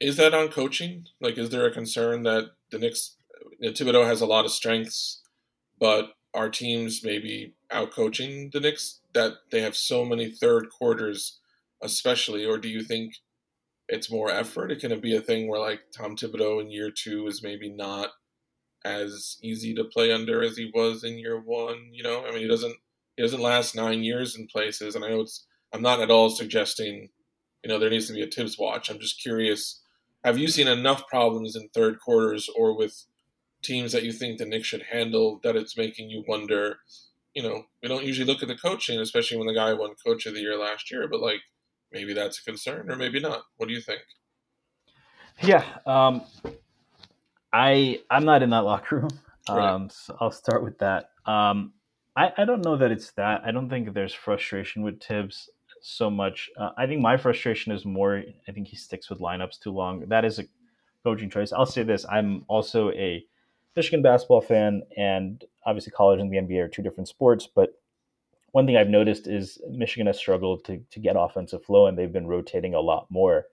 is 0.00 0.16
that 0.16 0.34
on 0.34 0.48
coaching? 0.48 1.06
Like, 1.20 1.38
is 1.38 1.50
there 1.50 1.66
a 1.66 1.72
concern 1.72 2.22
that 2.22 2.50
the 2.70 2.78
Knicks, 2.78 3.16
you 3.58 3.68
know, 3.68 3.72
Thibodeau 3.72 4.06
has 4.06 4.20
a 4.20 4.26
lot 4.26 4.44
of 4.44 4.52
strengths, 4.52 5.22
but 5.78 6.10
our 6.34 6.48
teams 6.48 7.02
maybe 7.02 7.54
out 7.70 7.90
coaching 7.90 8.50
the 8.52 8.60
Knicks 8.60 9.00
that 9.14 9.32
they 9.50 9.60
have 9.60 9.76
so 9.76 10.04
many 10.04 10.30
third 10.30 10.68
quarters, 10.70 11.38
especially, 11.82 12.44
or 12.44 12.58
do 12.58 12.68
you 12.68 12.82
think 12.82 13.14
it's 13.88 14.10
more 14.10 14.30
effort? 14.30 14.70
It 14.70 14.80
can 14.80 14.98
be 15.00 15.16
a 15.16 15.20
thing 15.20 15.48
where 15.48 15.60
like 15.60 15.80
Tom 15.96 16.16
Thibodeau 16.16 16.60
in 16.60 16.70
year 16.70 16.90
two 16.90 17.26
is 17.26 17.42
maybe 17.42 17.70
not 17.70 18.10
as 18.84 19.38
easy 19.42 19.74
to 19.74 19.84
play 19.84 20.12
under 20.12 20.42
as 20.42 20.56
he 20.56 20.70
was 20.74 21.04
in 21.04 21.18
year 21.18 21.40
one. 21.40 21.90
You 21.92 22.02
know, 22.02 22.24
I 22.26 22.30
mean, 22.30 22.40
he 22.40 22.48
doesn't 22.48 22.76
he 23.16 23.22
doesn't 23.22 23.40
last 23.40 23.74
nine 23.74 24.02
years 24.02 24.36
in 24.36 24.46
places, 24.46 24.94
and 24.94 25.04
I 25.04 25.08
know 25.08 25.22
it's 25.22 25.46
I'm 25.72 25.82
not 25.82 26.00
at 26.00 26.10
all 26.10 26.30
suggesting 26.30 27.08
you 27.64 27.68
know 27.68 27.78
there 27.78 27.90
needs 27.90 28.06
to 28.06 28.12
be 28.12 28.22
a 28.22 28.26
Thibs 28.26 28.58
watch. 28.58 28.90
I'm 28.90 29.00
just 29.00 29.20
curious. 29.20 29.80
Have 30.24 30.38
you 30.38 30.48
seen 30.48 30.68
enough 30.68 31.06
problems 31.08 31.56
in 31.56 31.68
third 31.68 32.00
quarters 32.00 32.48
or 32.56 32.76
with 32.76 33.04
teams 33.62 33.92
that 33.92 34.04
you 34.04 34.12
think 34.12 34.38
the 34.38 34.46
Knicks 34.46 34.68
should 34.68 34.82
handle 34.82 35.40
that 35.42 35.56
it's 35.56 35.76
making 35.76 36.10
you 36.10 36.24
wonder? 36.26 36.78
You 37.34 37.42
know, 37.42 37.64
we 37.82 37.88
don't 37.88 38.04
usually 38.04 38.26
look 38.26 38.42
at 38.42 38.48
the 38.48 38.56
coaching, 38.56 38.98
especially 38.98 39.38
when 39.38 39.46
the 39.46 39.54
guy 39.54 39.72
won 39.72 39.94
Coach 40.04 40.26
of 40.26 40.34
the 40.34 40.40
Year 40.40 40.56
last 40.56 40.90
year, 40.90 41.06
but 41.08 41.20
like 41.20 41.40
maybe 41.92 42.12
that's 42.12 42.38
a 42.38 42.44
concern 42.44 42.90
or 42.90 42.96
maybe 42.96 43.20
not. 43.20 43.42
What 43.56 43.68
do 43.68 43.74
you 43.74 43.80
think? 43.80 44.00
Yeah, 45.42 45.64
um, 45.86 46.22
I 47.52 48.00
I'm 48.10 48.24
not 48.24 48.42
in 48.42 48.50
that 48.50 48.58
locker 48.64 49.00
room. 49.00 49.20
Right. 49.48 49.70
Um, 49.70 49.88
so 49.90 50.16
I'll 50.20 50.30
start 50.30 50.62
with 50.62 50.78
that. 50.78 51.10
Um, 51.26 51.72
I 52.16 52.32
I 52.36 52.44
don't 52.44 52.64
know 52.64 52.76
that 52.76 52.90
it's 52.90 53.12
that. 53.12 53.42
I 53.44 53.50
don't 53.50 53.68
think 53.68 53.92
there's 53.94 54.14
frustration 54.14 54.82
with 54.82 55.02
Thibs 55.02 55.48
so 55.80 56.10
much. 56.10 56.50
Uh, 56.56 56.70
I 56.76 56.86
think 56.86 57.00
my 57.00 57.16
frustration 57.16 57.72
is 57.72 57.84
more. 57.84 58.22
I 58.46 58.52
think 58.52 58.68
he 58.68 58.76
sticks 58.76 59.08
with 59.08 59.20
lineups 59.20 59.60
too 59.60 59.70
long. 59.70 60.00
That 60.08 60.24
is 60.24 60.38
a 60.38 60.44
coaching 61.04 61.30
choice. 61.30 61.52
I'll 61.52 61.66
say 61.66 61.82
this: 61.82 62.04
I'm 62.10 62.44
also 62.48 62.90
a 62.90 63.24
Michigan 63.78 64.02
basketball 64.02 64.40
fan, 64.40 64.82
and 64.96 65.44
obviously 65.64 65.92
college 65.92 66.18
and 66.18 66.32
the 66.32 66.38
NBA 66.38 66.64
are 66.64 66.68
two 66.68 66.82
different 66.82 67.06
sports. 67.06 67.46
But 67.46 67.80
one 68.50 68.66
thing 68.66 68.76
I've 68.76 68.88
noticed 68.88 69.28
is 69.28 69.60
Michigan 69.70 70.08
has 70.08 70.18
struggled 70.18 70.64
to 70.64 70.80
to 70.90 70.98
get 70.98 71.14
offensive 71.16 71.64
flow, 71.64 71.86
and 71.86 71.96
they've 71.96 72.12
been 72.12 72.26
rotating 72.26 72.74
a 72.74 72.80
lot 72.80 73.06
more, 73.08 73.46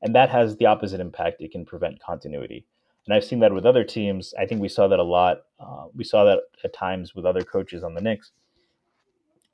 and 0.00 0.14
that 0.14 0.30
has 0.30 0.56
the 0.56 0.66
opposite 0.66 1.00
impact. 1.00 1.42
It 1.42 1.50
can 1.50 1.64
prevent 1.64 2.00
continuity. 2.00 2.64
And 3.06 3.12
I've 3.12 3.24
seen 3.24 3.40
that 3.40 3.52
with 3.52 3.66
other 3.66 3.82
teams. 3.82 4.32
I 4.38 4.46
think 4.46 4.60
we 4.60 4.68
saw 4.68 4.86
that 4.86 5.00
a 5.00 5.02
lot. 5.02 5.38
Uh, 5.58 5.86
we 5.92 6.04
saw 6.04 6.24
that 6.26 6.38
at 6.62 6.72
times 6.72 7.16
with 7.16 7.26
other 7.26 7.42
coaches 7.42 7.82
on 7.82 7.94
the 7.94 8.00
Knicks. 8.00 8.30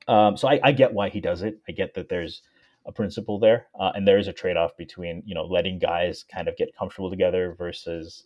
Um, 0.06 0.36
so 0.36 0.46
I, 0.46 0.60
I, 0.62 0.72
get 0.72 0.92
why 0.92 1.08
he 1.08 1.20
does 1.20 1.40
it. 1.42 1.58
I 1.66 1.72
get 1.72 1.94
that 1.94 2.10
there's 2.10 2.42
a 2.84 2.92
principle 2.92 3.38
there, 3.38 3.68
uh, 3.80 3.92
and 3.94 4.06
there 4.06 4.18
is 4.18 4.28
a 4.28 4.32
trade-off 4.34 4.76
between 4.76 5.22
you 5.24 5.34
know 5.34 5.46
letting 5.46 5.78
guys 5.78 6.26
kind 6.30 6.48
of 6.48 6.56
get 6.58 6.76
comfortable 6.76 7.08
together 7.08 7.54
versus 7.56 8.24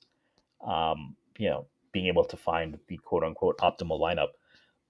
um, 0.67 1.15
you 1.39 1.49
know 1.49 1.67
being 1.93 2.07
able 2.07 2.25
to 2.25 2.37
find 2.37 2.79
the 2.89 2.97
quote-unquote 2.99 3.59
optimal 3.59 4.01
lineup. 4.01 4.29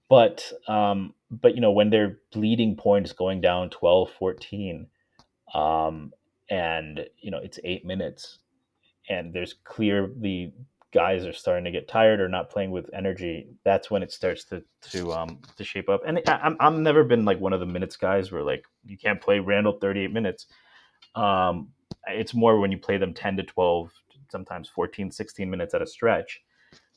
But 0.09 0.53
um, 0.69 1.15
but 1.31 1.55
you 1.55 1.61
know 1.61 1.73
when 1.73 1.91
their 1.91 2.19
bleeding 2.33 2.77
point 2.77 3.07
is 3.07 3.13
going 3.13 3.41
down 3.41 3.71
12, 3.71 4.11
14, 4.19 4.87
um, 5.55 6.13
and 6.51 7.07
you 7.19 7.31
know 7.31 7.39
it's 7.39 7.59
eight 7.65 7.85
minutes, 7.85 8.39
and 9.09 9.33
there's 9.33 9.55
clearly 9.65 10.53
guys 10.93 11.25
are 11.25 11.33
starting 11.33 11.65
to 11.65 11.71
get 11.71 11.89
tired 11.89 12.21
or 12.21 12.29
not 12.29 12.51
playing 12.51 12.71
with 12.71 12.91
energy, 12.93 13.49
that's 13.65 13.91
when 13.91 14.03
it 14.03 14.13
starts 14.13 14.45
to 14.45 14.63
to 14.83 15.13
um 15.13 15.39
to 15.57 15.65
shape 15.65 15.89
up. 15.89 16.03
And 16.07 16.21
I'm 16.27 16.57
I'm 16.61 16.83
never 16.83 17.05
been 17.05 17.25
like 17.25 17.41
one 17.41 17.55
of 17.55 17.61
the 17.61 17.67
minutes 17.67 17.97
guys 17.97 18.31
where 18.31 18.43
like 18.43 18.67
you 18.85 18.99
can't 18.99 19.21
play 19.21 19.39
Randle 19.39 19.79
38 19.81 20.13
minutes. 20.13 20.47
Um, 21.15 21.69
it's 22.09 22.35
more 22.35 22.61
when 22.61 22.71
you 22.73 22.79
play 22.79 22.99
them 22.99 23.15
10 23.15 23.37
to 23.39 23.43
12, 23.43 23.91
sometimes 24.31 24.69
14, 24.69 25.11
16 25.11 25.49
minutes 25.51 25.75
at 25.75 25.83
a 25.83 25.87
stretch 25.87 26.43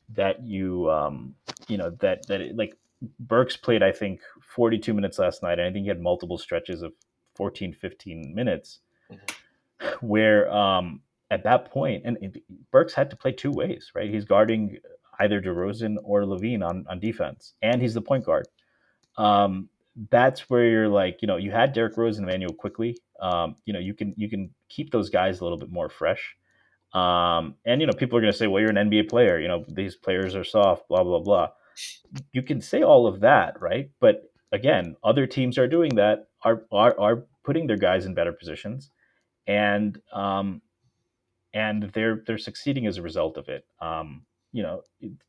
that 0.09 0.43
you 0.43 0.89
um 0.89 1.35
you 1.67 1.77
know 1.77 1.89
that 2.01 2.27
that 2.27 2.41
it, 2.41 2.55
like 2.55 2.75
Burks 3.19 3.57
played 3.57 3.83
I 3.83 3.91
think 3.91 4.21
42 4.55 4.93
minutes 4.93 5.19
last 5.19 5.43
night 5.43 5.59
and 5.59 5.67
I 5.67 5.71
think 5.71 5.83
he 5.83 5.89
had 5.89 6.01
multiple 6.01 6.37
stretches 6.37 6.81
of 6.81 6.93
14 7.35 7.73
15 7.73 8.33
minutes 8.33 8.79
mm-hmm. 9.11 10.05
where 10.05 10.51
um 10.51 11.01
at 11.31 11.43
that 11.43 11.71
point, 11.71 12.03
and 12.05 12.39
Burks 12.71 12.93
had 12.93 13.09
to 13.09 13.15
play 13.15 13.31
two 13.31 13.51
ways, 13.51 13.91
right? 13.95 14.09
He's 14.09 14.25
guarding 14.25 14.77
either 15.19 15.41
DeRozan 15.41 15.97
or 16.03 16.21
LaVine 16.23 16.63
on, 16.63 16.85
on 16.89 16.99
defense, 16.99 17.53
and 17.61 17.81
he's 17.81 17.93
the 17.93 18.01
point 18.01 18.25
guard. 18.25 18.47
Um, 19.17 19.69
that's 20.11 20.49
where 20.49 20.65
you're 20.65 20.89
like, 20.89 21.21
you 21.21 21.27
know, 21.27 21.37
you 21.37 21.51
had 21.51 21.73
Derrick 21.73 21.97
Rose 21.97 22.17
and 22.17 22.27
Immanuel 22.27 22.53
Quickley. 22.53 22.97
Um, 23.19 23.55
you 23.65 23.73
know, 23.73 23.79
you 23.79 23.93
can 23.93 24.13
you 24.17 24.29
can 24.29 24.49
keep 24.69 24.91
those 24.91 25.09
guys 25.09 25.39
a 25.39 25.43
little 25.43 25.57
bit 25.57 25.71
more 25.71 25.89
fresh. 25.89 26.35
Um, 26.95 27.55
and 27.65 27.81
you 27.81 27.87
know, 27.87 27.93
people 27.93 28.17
are 28.17 28.21
going 28.21 28.33
to 28.33 28.37
say, 28.37 28.47
well, 28.47 28.61
you're 28.61 28.71
an 28.71 28.89
NBA 28.89 29.09
player. 29.09 29.39
You 29.39 29.49
know, 29.49 29.65
these 29.67 29.95
players 29.95 30.35
are 30.35 30.45
soft. 30.45 30.87
Blah 30.89 31.03
blah 31.03 31.19
blah. 31.19 31.49
You 32.33 32.41
can 32.41 32.61
say 32.61 32.83
all 32.83 33.05
of 33.07 33.19
that, 33.21 33.61
right? 33.61 33.89
But 33.99 34.23
again, 34.53 34.95
other 35.03 35.27
teams 35.27 35.57
are 35.57 35.67
doing 35.67 35.95
that. 35.95 36.29
Are 36.43 36.63
are, 36.71 36.99
are 36.99 37.25
putting 37.43 37.67
their 37.67 37.77
guys 37.77 38.05
in 38.05 38.15
better 38.15 38.33
positions, 38.33 38.91
and 39.47 39.99
um, 40.13 40.61
and 41.53 41.83
they're 41.93 42.23
they're 42.27 42.37
succeeding 42.37 42.87
as 42.87 42.97
a 42.97 43.03
result 43.03 43.37
of 43.37 43.49
it. 43.49 43.65
Um, 43.81 44.25
you 44.53 44.63
know, 44.63 44.83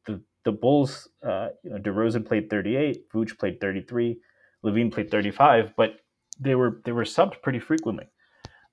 the 0.07 0.23
the 0.45 0.53
Bulls, 0.53 1.09
uh, 1.29 1.49
you 1.65 1.71
know, 1.71 1.79
DeRozan 1.79 2.25
played 2.25 2.49
38, 2.49 3.11
Vooch 3.13 3.37
played 3.37 3.61
33, 3.61 4.17
LaVine 4.65 4.93
played 4.93 5.11
35, 5.11 5.75
but 5.77 5.97
they 6.39 6.55
were 6.55 6.81
they 6.85 6.93
were 6.93 7.05
subbed 7.05 7.43
pretty 7.43 7.59
frequently, 7.59 8.07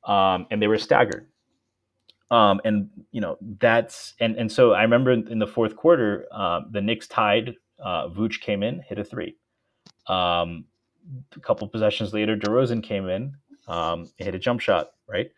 um, 0.08 0.48
and 0.52 0.62
they 0.62 0.68
were 0.68 0.78
staggered. 0.78 1.28
Um, 2.34 2.62
and 2.66 2.90
you 3.12 3.22
know 3.22 3.38
that's 3.60 4.16
and 4.20 4.36
and 4.38 4.52
so 4.52 4.74
I 4.74 4.82
remember 4.82 5.12
in, 5.12 5.38
the 5.38 5.46
fourth 5.46 5.76
quarter, 5.76 6.26
uh, 6.32 6.62
the 6.72 6.82
Knicks 6.82 7.08
tied. 7.08 7.56
Uh, 7.80 8.08
Vooch 8.10 8.42
came 8.42 8.64
in, 8.64 8.80
hit 8.80 8.98
a 8.98 9.04
three. 9.04 9.36
Um, 10.08 10.66
a 11.36 11.40
couple 11.40 11.68
possessions 11.68 12.12
later, 12.12 12.36
DeRozan 12.36 12.82
came 12.82 13.08
in, 13.08 13.36
um, 13.68 14.10
hit 14.18 14.34
a 14.34 14.40
jump 14.40 14.62
shot, 14.62 14.92
right? 15.08 15.30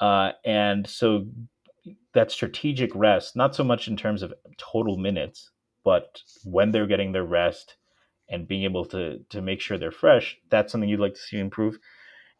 Uh, 0.00 0.32
and 0.44 0.86
so 0.86 1.26
that 2.12 2.30
strategic 2.30 2.94
rest, 2.94 3.36
not 3.36 3.54
so 3.54 3.64
much 3.64 3.88
in 3.88 3.96
terms 3.96 4.22
of 4.22 4.34
total 4.58 4.98
minutes, 4.98 5.50
but 5.82 6.20
when 6.44 6.72
they're 6.72 6.86
getting 6.86 7.12
their 7.12 7.24
rest 7.24 7.76
and 8.28 8.46
being 8.46 8.64
able 8.64 8.84
to 8.84 9.20
to 9.30 9.40
make 9.40 9.62
sure 9.62 9.78
they're 9.78 9.90
fresh, 9.90 10.36
that's 10.50 10.72
something 10.72 10.90
you'd 10.90 11.00
like 11.00 11.14
to 11.14 11.20
see 11.20 11.38
improve. 11.38 11.78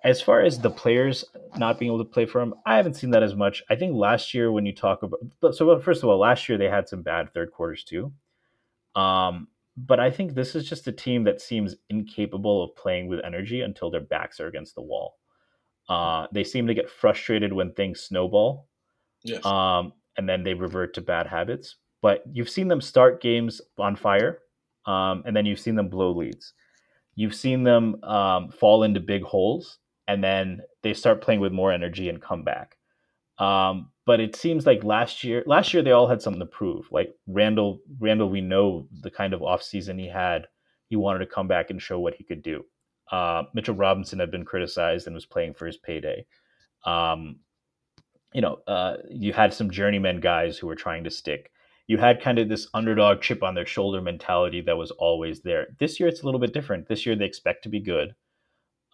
As 0.05 0.21
far 0.21 0.43
as 0.43 0.59
the 0.59 0.71
players 0.71 1.25
not 1.57 1.79
being 1.79 1.91
able 1.91 2.05
to 2.05 2.11
play 2.11 2.26
for 2.26 2.41
him, 2.41 2.55
I 2.66 2.76
haven't 2.76 2.95
seen 2.95 3.11
that 3.11 3.22
as 3.22 3.35
much. 3.35 3.62
I 3.70 3.76
think 3.76 3.95
last 3.95 4.35
year 4.35 4.53
when 4.53 4.66
you 4.66 4.74
talk 4.74 5.03
about 5.03 5.55
so 5.55 5.78
first 5.81 6.03
of 6.03 6.09
all, 6.09 6.18
last 6.18 6.49
year 6.49 6.59
they 6.59 6.68
had 6.68 6.89
some 6.89 7.03
bad 7.03 7.33
third 7.33 7.53
quarters 7.53 7.85
too. 7.85 8.12
Um, 8.95 9.49
but 9.76 9.99
I 9.99 10.11
think 10.11 10.35
this 10.35 10.55
is 10.55 10.68
just 10.68 10.87
a 10.87 10.93
team 10.93 11.24
that 11.24 11.41
seems 11.41 11.74
incapable 11.91 12.62
of 12.62 12.76
playing 12.76 13.09
with 13.09 13.24
energy 13.24 13.62
until 13.62 13.91
their 13.91 14.01
backs 14.03 14.39
are 14.39 14.47
against 14.47 14.74
the 14.74 14.83
wall. 14.83 15.16
Uh, 15.89 16.26
they 16.33 16.45
seem 16.45 16.66
to 16.66 16.74
get 16.74 16.91
frustrated 16.91 17.53
when 17.53 17.72
things 17.72 18.01
snowball 18.01 18.68
Yes. 19.24 19.45
Um, 19.45 19.93
and 20.16 20.28
then 20.28 20.45
they 20.45 20.55
revert 20.55 20.95
to 20.95 21.01
bad 21.01 21.26
habits. 21.26 21.76
But 22.03 22.22
you've 22.31 22.51
seen 22.51 22.68
them 22.68 22.81
start 22.81 23.22
games 23.22 23.61
on 23.78 23.97
fire, 23.97 24.41
um, 24.87 25.22
and 25.26 25.35
then 25.35 25.47
you've 25.47 25.59
seen 25.59 25.74
them 25.74 25.89
blow 25.89 26.12
leads. 26.12 26.53
You've 27.16 27.35
seen 27.35 27.64
them 27.64 28.03
um, 28.05 28.51
fall 28.51 28.83
into 28.83 29.01
big 29.01 29.22
holes, 29.22 29.78
and 30.07 30.22
then 30.22 30.61
they 30.82 30.94
start 30.94 31.22
playing 31.22 31.40
with 31.40 31.52
more 31.52 31.72
energy 31.72 32.09
and 32.09 32.20
come 32.20 32.44
back. 32.44 32.76
Um, 33.38 33.90
but 34.07 34.20
it 34.20 34.36
seems 34.36 34.66
like 34.66 34.84
last 34.84 35.24
year, 35.24 35.42
last 35.46 35.72
year 35.72 35.82
they 35.82 35.92
all 35.92 36.09
had 36.09 36.22
something 36.22 36.40
to 36.40 36.46
prove. 36.46 36.86
Like 36.90 37.14
Randall, 37.26 37.80
Randle, 37.98 38.28
we 38.30 38.40
know 38.40 38.86
the 39.00 39.11
kind 39.11 39.32
of 39.32 39.40
offseason 39.40 39.98
he 39.98 40.09
had. 40.09 40.46
He 40.88 40.96
wanted 40.96 41.20
to 41.20 41.26
come 41.26 41.48
back 41.48 41.70
and 41.70 41.80
show 41.80 41.98
what 41.98 42.14
he 42.14 42.24
could 42.24 42.42
do. 42.42 42.64
Uh, 43.11 43.44
Mitchell 43.55 43.74
Robinson 43.74 44.18
had 44.18 44.30
been 44.30 44.44
criticized 44.44 45.07
and 45.07 45.14
was 45.14 45.26
playing 45.26 45.55
for 45.55 45.66
his 45.66 45.76
payday. 45.76 46.26
Um, 46.84 47.36
you 48.32 48.40
know, 48.40 48.59
uh, 48.66 48.96
you 49.11 49.32
had 49.32 49.55
some 49.55 49.70
journeyman 49.70 50.20
guys 50.20 50.59
who 50.59 50.66
were 50.66 50.74
trying 50.74 51.05
to 51.05 51.11
stick. 51.11 51.50
You 51.86 51.98
had 51.98 52.22
kind 52.22 52.38
of 52.38 52.48
this 52.48 52.68
underdog 52.74 53.20
chip 53.20 53.42
on 53.42 53.55
their 53.55 53.66
shoulder 53.66 54.00
mentality 54.00 54.61
that 54.62 54.76
was 54.76 54.90
always 54.92 55.42
there. 55.42 55.68
This 55.78 56.00
year, 56.00 56.09
it's 56.09 56.22
a 56.22 56.24
little 56.24 56.40
bit 56.40 56.55
different. 56.55 56.88
This 56.88 57.07
year, 57.07 57.14
they 57.14 57.26
expect 57.26 57.62
to 57.64 57.68
be 57.68 57.80
good. 57.80 58.14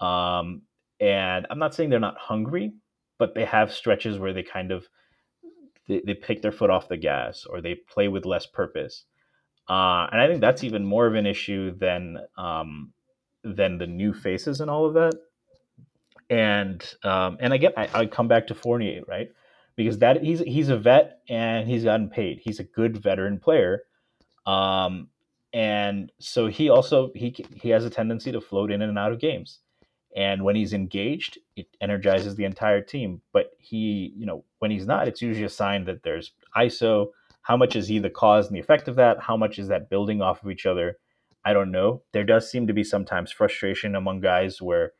Um, 0.01 0.63
and 1.01 1.47
I'm 1.51 1.59
not 1.59 1.75
saying 1.75 1.91
they're 1.91 2.01
not 2.01 2.19
hungry, 2.19 2.73
but 3.19 3.35
they 3.35 3.45
have 3.45 3.73
stretches 3.73 4.19
where 4.19 4.33
they 4.33 4.43
kind 4.45 4.73
of 4.73 4.87
they, 5.89 6.03
they 6.07 6.15
pick 6.15 6.43
their 6.43 6.53
foot 6.53 6.71
off 6.71 6.89
the 6.89 6.97
gas 6.99 7.47
or 7.49 7.61
they 7.61 7.77
play 7.77 8.09
with 8.09 8.27
less 8.27 8.47
purpose. 8.47 9.05
Uh, 9.69 10.07
and 10.13 10.21
I 10.21 10.29
think 10.29 10.41
that's 10.41 10.65
even 10.65 10.85
more 10.85 11.07
of 11.07 11.15
an 11.15 11.27
issue 11.27 11.77
than 11.77 12.19
um, 12.39 12.93
than 13.45 13.79
the 13.79 13.87
new 13.87 14.13
faces 14.15 14.61
and 14.61 14.71
all 14.71 14.87
of 14.87 14.95
that 14.95 15.15
and 16.29 16.85
um, 17.05 17.37
and 17.41 17.53
again, 17.53 17.73
I, 17.77 17.89
I 17.95 18.07
come 18.07 18.29
back 18.29 18.49
to 18.49 18.55
Fournier, 18.55 19.03
right? 19.07 19.29
Because 19.77 19.99
that 19.99 20.23
he's 20.23 20.41
he's 20.41 20.69
a 20.69 20.77
vet 20.77 21.21
and 21.29 21.69
he's 21.69 21.85
gotten 21.85 22.09
paid. 22.11 22.41
He's 22.43 22.59
a 22.59 22.65
good 22.65 22.97
veteran 22.97 23.39
player, 23.39 23.83
um, 24.47 25.09
and 25.53 26.11
so 26.21 26.49
he 26.49 26.69
also 26.69 27.11
he 27.15 27.35
he 27.55 27.71
has 27.71 27.85
a 27.85 27.91
tendency 27.91 28.33
to 28.33 28.41
float 28.41 28.73
in 28.73 28.83
and 28.83 28.99
out 28.99 29.13
of 29.13 29.21
games. 29.21 29.61
And 30.17 30.45
when 30.45 30.57
he's 30.57 30.73
engaged, 30.73 31.39
it 31.57 31.69
energizes 31.81 32.35
the 32.35 32.45
entire 32.45 32.81
team. 32.81 33.21
But 33.33 33.51
he, 33.59 34.13
you 34.17 34.27
know, 34.27 34.45
when 34.59 34.71
he's 34.71 34.87
not, 34.87 35.07
it's 35.07 35.23
usually 35.23 35.45
a 35.45 35.51
sign 35.51 35.85
that 35.85 36.03
there's 36.03 36.33
ISO. 36.57 37.11
How 37.43 37.57
much 37.57 37.77
is 37.77 37.89
he 37.89 37.99
the 37.99 38.11
cause 38.11 38.49
and 38.49 38.57
the 38.57 38.61
effect 38.61 38.89
of 38.89 38.97
that? 38.97 39.21
How 39.21 39.37
much 39.37 39.59
is 39.59 39.69
that 39.69 39.89
building 39.89 40.21
off 40.21 40.43
of 40.43 40.51
each 40.51 40.67
other? 40.67 40.99
I 41.45 41.53
don't 41.53 41.71
know. 41.71 42.03
There 42.13 42.25
does 42.25 42.51
seem 42.51 42.67
to 42.67 42.73
be 42.73 42.85
sometimes 42.85 43.33
frustration 43.33 43.95
among 43.95 44.21
guys 44.21 44.61
where 44.61 44.93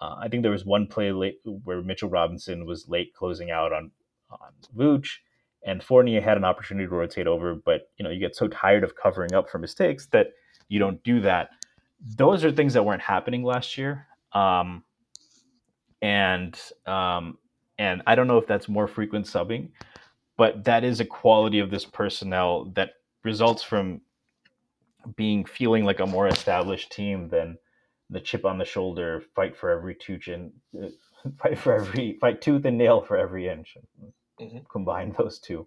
uh, 0.00 0.16
I 0.20 0.28
think 0.28 0.42
there 0.42 0.52
was 0.52 0.64
one 0.64 0.86
play 0.86 1.12
late 1.12 1.40
where 1.44 1.80
Mitchell 1.80 2.10
Robinson 2.10 2.66
was 2.66 2.88
late 2.88 3.14
closing 3.14 3.50
out 3.50 3.72
on 3.72 3.90
on 4.30 4.52
Vooch, 4.76 5.18
and 5.64 5.82
Fournier 5.82 6.20
had 6.20 6.36
an 6.36 6.44
opportunity 6.44 6.88
to 6.88 6.94
rotate 6.94 7.26
over, 7.26 7.54
but 7.54 7.90
you 7.96 8.04
know 8.04 8.10
you 8.10 8.18
get 8.18 8.34
so 8.34 8.48
tired 8.48 8.82
of 8.82 8.96
covering 8.96 9.32
up 9.32 9.48
for 9.48 9.58
mistakes 9.58 10.06
that 10.06 10.28
you 10.68 10.78
don't 10.78 11.02
do 11.04 11.20
that. 11.20 11.50
Those 12.16 12.44
are 12.44 12.50
things 12.50 12.74
that 12.74 12.84
weren't 12.84 13.02
happening 13.02 13.44
last 13.44 13.78
year, 13.78 14.06
um, 14.34 14.84
and 16.00 16.58
um, 16.86 17.38
and 17.78 18.02
I 18.06 18.14
don't 18.14 18.26
know 18.26 18.38
if 18.38 18.46
that's 18.46 18.68
more 18.68 18.88
frequent 18.88 19.26
subbing, 19.26 19.70
but 20.36 20.64
that 20.64 20.84
is 20.84 21.00
a 21.00 21.04
quality 21.04 21.58
of 21.58 21.70
this 21.70 21.84
personnel 21.84 22.66
that 22.74 22.94
results 23.24 23.62
from 23.62 24.00
being 25.16 25.44
feeling 25.44 25.84
like 25.84 26.00
a 26.00 26.06
more 26.06 26.28
established 26.28 26.92
team 26.92 27.28
than 27.28 27.58
the 28.10 28.20
chip 28.20 28.44
on 28.44 28.58
the 28.58 28.64
shoulder, 28.64 29.22
fight 29.34 29.56
for 29.56 29.70
every 29.70 29.94
tooth 29.94 30.28
and 30.28 30.52
uh, 30.80 30.88
fight 31.42 31.58
for 31.58 31.74
every 31.74 32.18
fight 32.20 32.40
tooth 32.40 32.64
and 32.64 32.78
nail 32.78 33.00
for 33.00 33.16
every 33.16 33.48
inch. 33.48 33.76
Mm-hmm. 34.40 34.58
Combine 34.70 35.14
those 35.18 35.38
two. 35.38 35.66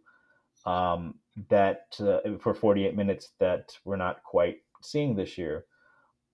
Um, 0.66 1.16
that 1.50 1.96
uh, 2.00 2.20
for 2.40 2.54
48 2.54 2.96
minutes 2.96 3.32
that 3.40 3.78
we're 3.84 3.98
not 3.98 4.24
quite 4.24 4.58
seeing 4.82 5.16
this 5.16 5.38
year. 5.38 5.66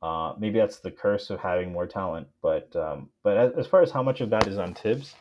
Uh, 0.02 0.34
maybe 0.40 0.58
that's 0.58 0.80
the 0.80 0.92
curse 0.92 1.30
of 1.30 1.40
having 1.40 1.72
more 1.72 1.86
talent, 1.86 2.28
but 2.42 2.76
um, 2.76 3.10
but 3.24 3.38
as, 3.38 3.52
as, 3.60 3.68
far 3.68 3.84
as 3.84 3.92
how 3.92 4.02
much 4.02 4.20
of 4.20 4.32
that 4.32 4.48
is 4.48 4.58
on 4.58 4.74
Thibs, 4.74 5.14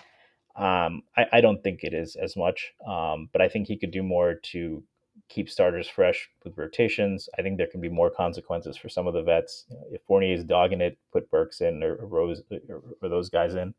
um, 0.57 1.03
I, 1.17 1.27
I, 1.35 1.41
don't 1.43 1.63
think 1.63 1.81
it 1.83 1.93
is 1.93 2.17
as 2.17 2.35
much. 2.35 2.73
Um, 2.87 3.29
but 3.31 3.43
I 3.43 3.49
think 3.49 3.67
he 3.67 3.77
could 3.77 3.91
do 3.91 4.03
more 4.03 4.35
to 4.53 4.83
keep 5.29 5.51
starters 5.51 5.87
fresh 5.87 6.31
with 6.45 6.57
rotations. 6.57 7.29
I 7.39 7.43
think 7.43 7.59
there 7.59 7.67
can 7.67 7.83
be 7.83 7.91
more 7.91 8.11
consequences 8.11 8.79
for 8.79 8.89
some 8.89 9.07
of 9.07 9.13
the 9.13 9.23
vets. 9.23 9.67
If 9.93 10.01
Fournier 10.07 10.35
is 10.35 10.45
dogging 10.45 10.81
it, 10.81 10.97
put 11.13 11.31
Burks 11.31 11.61
in 11.61 11.83
or, 11.83 11.97
or 11.97 12.07
Rose 12.07 12.43
or, 12.51 12.83
or, 13.03 13.09
those 13.11 13.29
guys 13.29 13.55
in. 13.55 13.75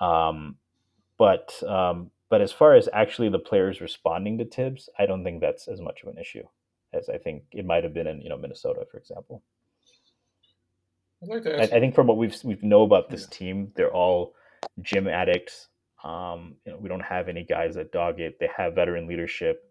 Um, 0.00 0.56
but 1.16 1.62
um, 1.62 2.10
but 2.28 2.40
as 2.40 2.50
far 2.50 2.74
as 2.74 2.88
actually 2.92 3.28
the 3.28 3.38
players 3.38 3.80
responding 3.80 4.36
to 4.38 4.44
Thibs, 4.44 4.88
I 4.98 5.06
don't 5.06 5.22
think 5.22 5.40
that's 5.40 5.68
as 5.68 5.80
much 5.80 6.02
of 6.02 6.08
an 6.08 6.18
issue 6.18 6.44
as 6.92 7.08
I 7.08 7.18
think 7.18 7.42
it 7.52 7.66
might 7.66 7.84
have 7.84 7.94
been 7.94 8.06
in 8.06 8.20
you 8.20 8.28
know 8.28 8.36
Minnesota, 8.36 8.84
for 8.90 8.98
example. 8.98 9.42
Like 11.22 11.46
I, 11.46 11.62
I, 11.62 11.80
think 11.80 11.94
from 11.94 12.06
what 12.06 12.16
we've 12.16 12.36
we 12.44 12.56
know 12.62 12.82
about 12.82 13.10
this 13.10 13.22
yeah. 13.22 13.38
team, 13.38 13.72
they're 13.74 13.92
all 13.92 14.34
gym 14.82 15.08
addicts. 15.08 15.68
Um, 16.04 16.54
you 16.64 16.72
know, 16.72 16.78
we 16.78 16.88
don't 16.88 17.00
have 17.00 17.28
any 17.28 17.44
guys 17.44 17.74
that 17.74 17.90
dog 17.90 18.20
it. 18.20 18.38
They 18.38 18.48
have 18.56 18.74
veteran 18.74 19.08
leadership 19.08 19.68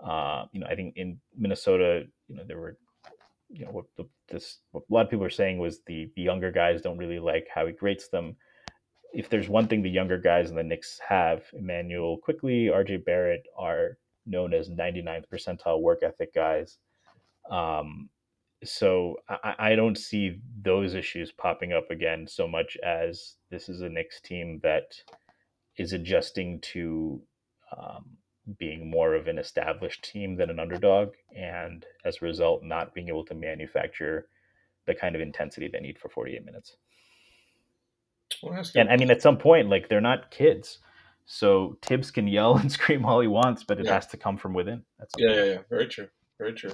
uh, 0.00 0.44
you 0.52 0.60
know, 0.60 0.66
I 0.66 0.74
think 0.74 0.96
in 0.96 1.18
Minnesota, 1.36 2.04
you 2.28 2.36
know, 2.36 2.44
there 2.46 2.58
were, 2.58 2.76
you 3.48 3.64
know, 3.64 3.72
what 3.72 3.86
the, 3.96 4.06
this 4.28 4.58
what 4.72 4.84
a 4.88 4.94
lot 4.94 5.04
of 5.04 5.10
people 5.10 5.24
are 5.24 5.30
saying 5.30 5.58
was 5.58 5.80
the 5.86 6.10
the 6.14 6.22
younger 6.22 6.52
guys 6.52 6.82
don't 6.82 6.98
really 6.98 7.18
like 7.18 7.48
how 7.52 7.66
he 7.66 7.74
rates 7.80 8.08
them. 8.08 8.36
If 9.12 9.28
there's 9.28 9.48
one 9.48 9.66
thing 9.66 9.82
the 9.82 9.90
younger 9.90 10.18
guys 10.18 10.50
in 10.50 10.56
the 10.56 10.62
Knicks 10.62 11.00
have, 11.08 11.42
Immanuel 11.54 12.18
Quickley, 12.18 12.66
RJ 12.66 13.04
Barrett 13.06 13.46
are 13.56 13.96
known 14.26 14.52
as 14.52 14.68
99th 14.68 15.24
percentile 15.32 15.80
work 15.80 16.02
ethic 16.02 16.34
guys. 16.34 16.76
Um, 17.50 18.10
so 18.64 19.16
I, 19.28 19.54
I, 19.58 19.74
don't 19.76 19.96
see 19.96 20.40
those 20.62 20.94
issues 20.94 21.30
popping 21.30 21.72
up 21.72 21.90
again 21.90 22.26
so 22.26 22.48
much 22.48 22.76
as 22.84 23.36
this 23.50 23.68
is 23.68 23.82
a 23.82 23.88
Knicks 23.88 24.20
team 24.20 24.60
that 24.62 24.94
is 25.76 25.92
adjusting 25.92 26.60
to 26.60 27.22
um, 27.76 28.04
being 28.58 28.90
more 28.90 29.14
of 29.14 29.28
an 29.28 29.38
established 29.38 30.02
team 30.02 30.36
than 30.36 30.50
an 30.50 30.58
underdog, 30.58 31.10
and 31.36 31.84
as 32.04 32.16
a 32.16 32.24
result, 32.24 32.62
not 32.64 32.94
being 32.94 33.08
able 33.08 33.24
to 33.26 33.34
manufacture 33.34 34.28
the 34.86 34.94
kind 34.94 35.14
of 35.14 35.20
intensity 35.20 35.68
they 35.68 35.80
need 35.80 35.98
for 35.98 36.08
48 36.08 36.44
minutes. 36.44 36.76
Well, 38.42 38.62
and 38.74 38.88
I 38.88 38.96
mean, 38.96 39.10
at 39.10 39.22
some 39.22 39.38
point, 39.38 39.68
like 39.68 39.88
they're 39.88 40.00
not 40.00 40.30
kids, 40.30 40.78
so 41.26 41.76
Thibs 41.82 42.10
can 42.10 42.26
yell 42.26 42.56
and 42.58 42.72
scream 42.72 43.04
all 43.04 43.20
he 43.20 43.28
wants, 43.28 43.62
but 43.62 43.78
it 43.78 43.86
yeah. 43.86 43.94
has 43.94 44.06
to 44.08 44.16
come 44.16 44.36
from 44.36 44.54
within. 44.54 44.82
yeah, 45.16 45.32
yeah, 45.32 45.44
yeah, 45.44 45.58
very 45.68 45.86
true, 45.86 46.08
very 46.38 46.54
true. 46.54 46.72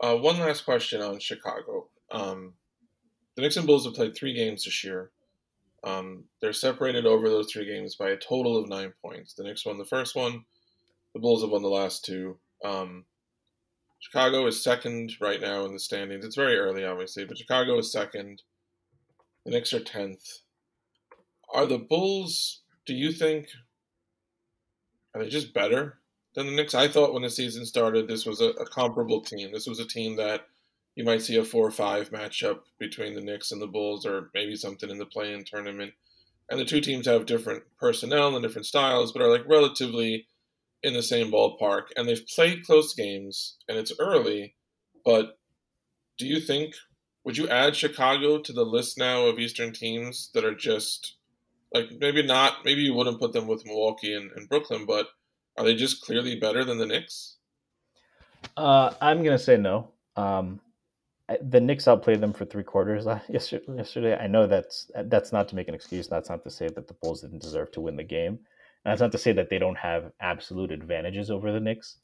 Uh, 0.00 0.16
one 0.16 0.38
last 0.38 0.64
question 0.64 1.00
on 1.00 1.18
Chicago. 1.18 1.88
Um, 2.10 2.54
the 3.36 3.42
Knicks 3.42 3.56
and 3.56 3.66
Bulls 3.66 3.84
have 3.84 3.94
played 3.94 4.14
three 4.14 4.34
games 4.34 4.64
this 4.64 4.84
year. 4.84 5.10
Um, 5.84 6.24
they're 6.40 6.52
separated 6.52 7.06
over 7.06 7.28
those 7.28 7.50
three 7.50 7.66
games 7.66 7.96
by 7.96 8.10
a 8.10 8.16
total 8.16 8.56
of 8.56 8.68
nine 8.68 8.92
points. 9.04 9.34
The 9.34 9.42
Knicks 9.42 9.66
won 9.66 9.78
the 9.78 9.84
first 9.84 10.14
one. 10.14 10.44
The 11.14 11.20
Bulls 11.20 11.42
have 11.42 11.50
won 11.50 11.62
the 11.62 11.68
last 11.68 12.04
two. 12.04 12.38
Um, 12.64 13.04
Chicago 13.98 14.46
is 14.46 14.62
second 14.62 15.12
right 15.20 15.40
now 15.40 15.64
in 15.64 15.72
the 15.72 15.78
standings. 15.78 16.24
It's 16.24 16.36
very 16.36 16.58
early, 16.58 16.84
obviously, 16.84 17.24
but 17.24 17.38
Chicago 17.38 17.78
is 17.78 17.92
second. 17.92 18.42
The 19.44 19.52
Knicks 19.52 19.72
are 19.72 19.80
tenth. 19.80 20.40
Are 21.52 21.66
the 21.66 21.78
Bulls? 21.78 22.62
Do 22.86 22.94
you 22.94 23.12
think? 23.12 23.48
Are 25.14 25.22
they 25.22 25.28
just 25.28 25.54
better 25.54 25.98
than 26.34 26.46
the 26.46 26.52
Knicks? 26.52 26.74
I 26.74 26.88
thought 26.88 27.12
when 27.12 27.22
the 27.22 27.30
season 27.30 27.66
started, 27.66 28.08
this 28.08 28.26
was 28.26 28.40
a, 28.40 28.50
a 28.50 28.66
comparable 28.66 29.20
team. 29.20 29.52
This 29.52 29.66
was 29.66 29.78
a 29.78 29.86
team 29.86 30.16
that 30.16 30.46
you 30.94 31.04
might 31.04 31.22
see 31.22 31.36
a 31.36 31.44
four 31.44 31.66
or 31.66 31.70
five 31.70 32.10
matchup 32.10 32.60
between 32.78 33.14
the 33.14 33.20
Knicks 33.20 33.52
and 33.52 33.60
the 33.60 33.66
Bulls, 33.66 34.04
or 34.04 34.30
maybe 34.34 34.56
something 34.56 34.90
in 34.90 34.98
the 34.98 35.06
play-in 35.06 35.44
tournament. 35.44 35.92
And 36.50 36.60
the 36.60 36.64
two 36.64 36.80
teams 36.80 37.06
have 37.06 37.26
different 37.26 37.62
personnel 37.78 38.34
and 38.34 38.42
different 38.42 38.66
styles, 38.66 39.12
but 39.12 39.22
are 39.22 39.30
like 39.30 39.48
relatively 39.48 40.26
in 40.82 40.94
the 40.94 41.02
same 41.02 41.30
ballpark, 41.30 41.84
and 41.96 42.08
they've 42.08 42.26
played 42.26 42.66
close 42.66 42.94
games, 42.94 43.56
and 43.68 43.78
it's 43.78 43.92
early. 43.98 44.54
But 45.04 45.38
do 46.18 46.26
you 46.26 46.40
think 46.40 46.74
would 47.24 47.36
you 47.36 47.48
add 47.48 47.76
Chicago 47.76 48.38
to 48.38 48.52
the 48.52 48.64
list 48.64 48.98
now 48.98 49.26
of 49.26 49.38
Eastern 49.38 49.72
teams 49.72 50.30
that 50.34 50.44
are 50.44 50.54
just 50.54 51.16
like 51.72 51.86
maybe 52.00 52.22
not 52.22 52.64
maybe 52.64 52.82
you 52.82 52.94
wouldn't 52.94 53.20
put 53.20 53.32
them 53.32 53.46
with 53.46 53.64
Milwaukee 53.64 54.14
and, 54.14 54.30
and 54.32 54.48
Brooklyn, 54.48 54.86
but 54.86 55.06
are 55.56 55.64
they 55.64 55.74
just 55.74 56.02
clearly 56.02 56.38
better 56.38 56.64
than 56.64 56.78
the 56.78 56.86
Knicks? 56.86 57.36
Uh, 58.56 58.92
I'm 59.00 59.22
gonna 59.22 59.38
say 59.38 59.56
no. 59.56 59.90
Um, 60.16 60.60
the 61.40 61.60
Knicks 61.60 61.88
outplayed 61.88 62.20
them 62.20 62.32
for 62.32 62.44
three 62.44 62.64
quarters 62.64 63.06
yesterday. 63.28 64.16
I 64.16 64.26
know 64.26 64.46
that's 64.46 64.90
that's 65.04 65.32
not 65.32 65.48
to 65.48 65.56
make 65.56 65.68
an 65.68 65.74
excuse. 65.74 66.08
That's 66.08 66.28
not 66.28 66.42
to 66.44 66.50
say 66.50 66.68
that 66.68 66.88
the 66.88 66.94
Bulls 66.94 67.22
didn't 67.22 67.42
deserve 67.42 67.70
to 67.72 67.80
win 67.80 67.96
the 67.96 68.02
game. 68.04 68.40
That's 68.84 69.00
not 69.00 69.12
to 69.12 69.18
say 69.18 69.32
that 69.32 69.48
they 69.48 69.58
don't 69.58 69.78
have 69.78 70.10
absolute 70.20 70.72
advantages 70.72 71.30
over 71.30 71.52
the 71.52 71.60
Knicks. 71.60 71.98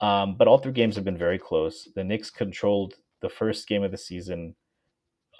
Um, 0.00 0.36
but 0.36 0.48
all 0.48 0.58
three 0.58 0.72
games 0.72 0.96
have 0.96 1.04
been 1.04 1.18
very 1.18 1.38
close. 1.38 1.88
The 1.94 2.04
Knicks 2.04 2.30
controlled 2.30 2.94
the 3.20 3.28
first 3.28 3.66
game 3.66 3.82
of 3.82 3.90
the 3.90 3.98
season 3.98 4.54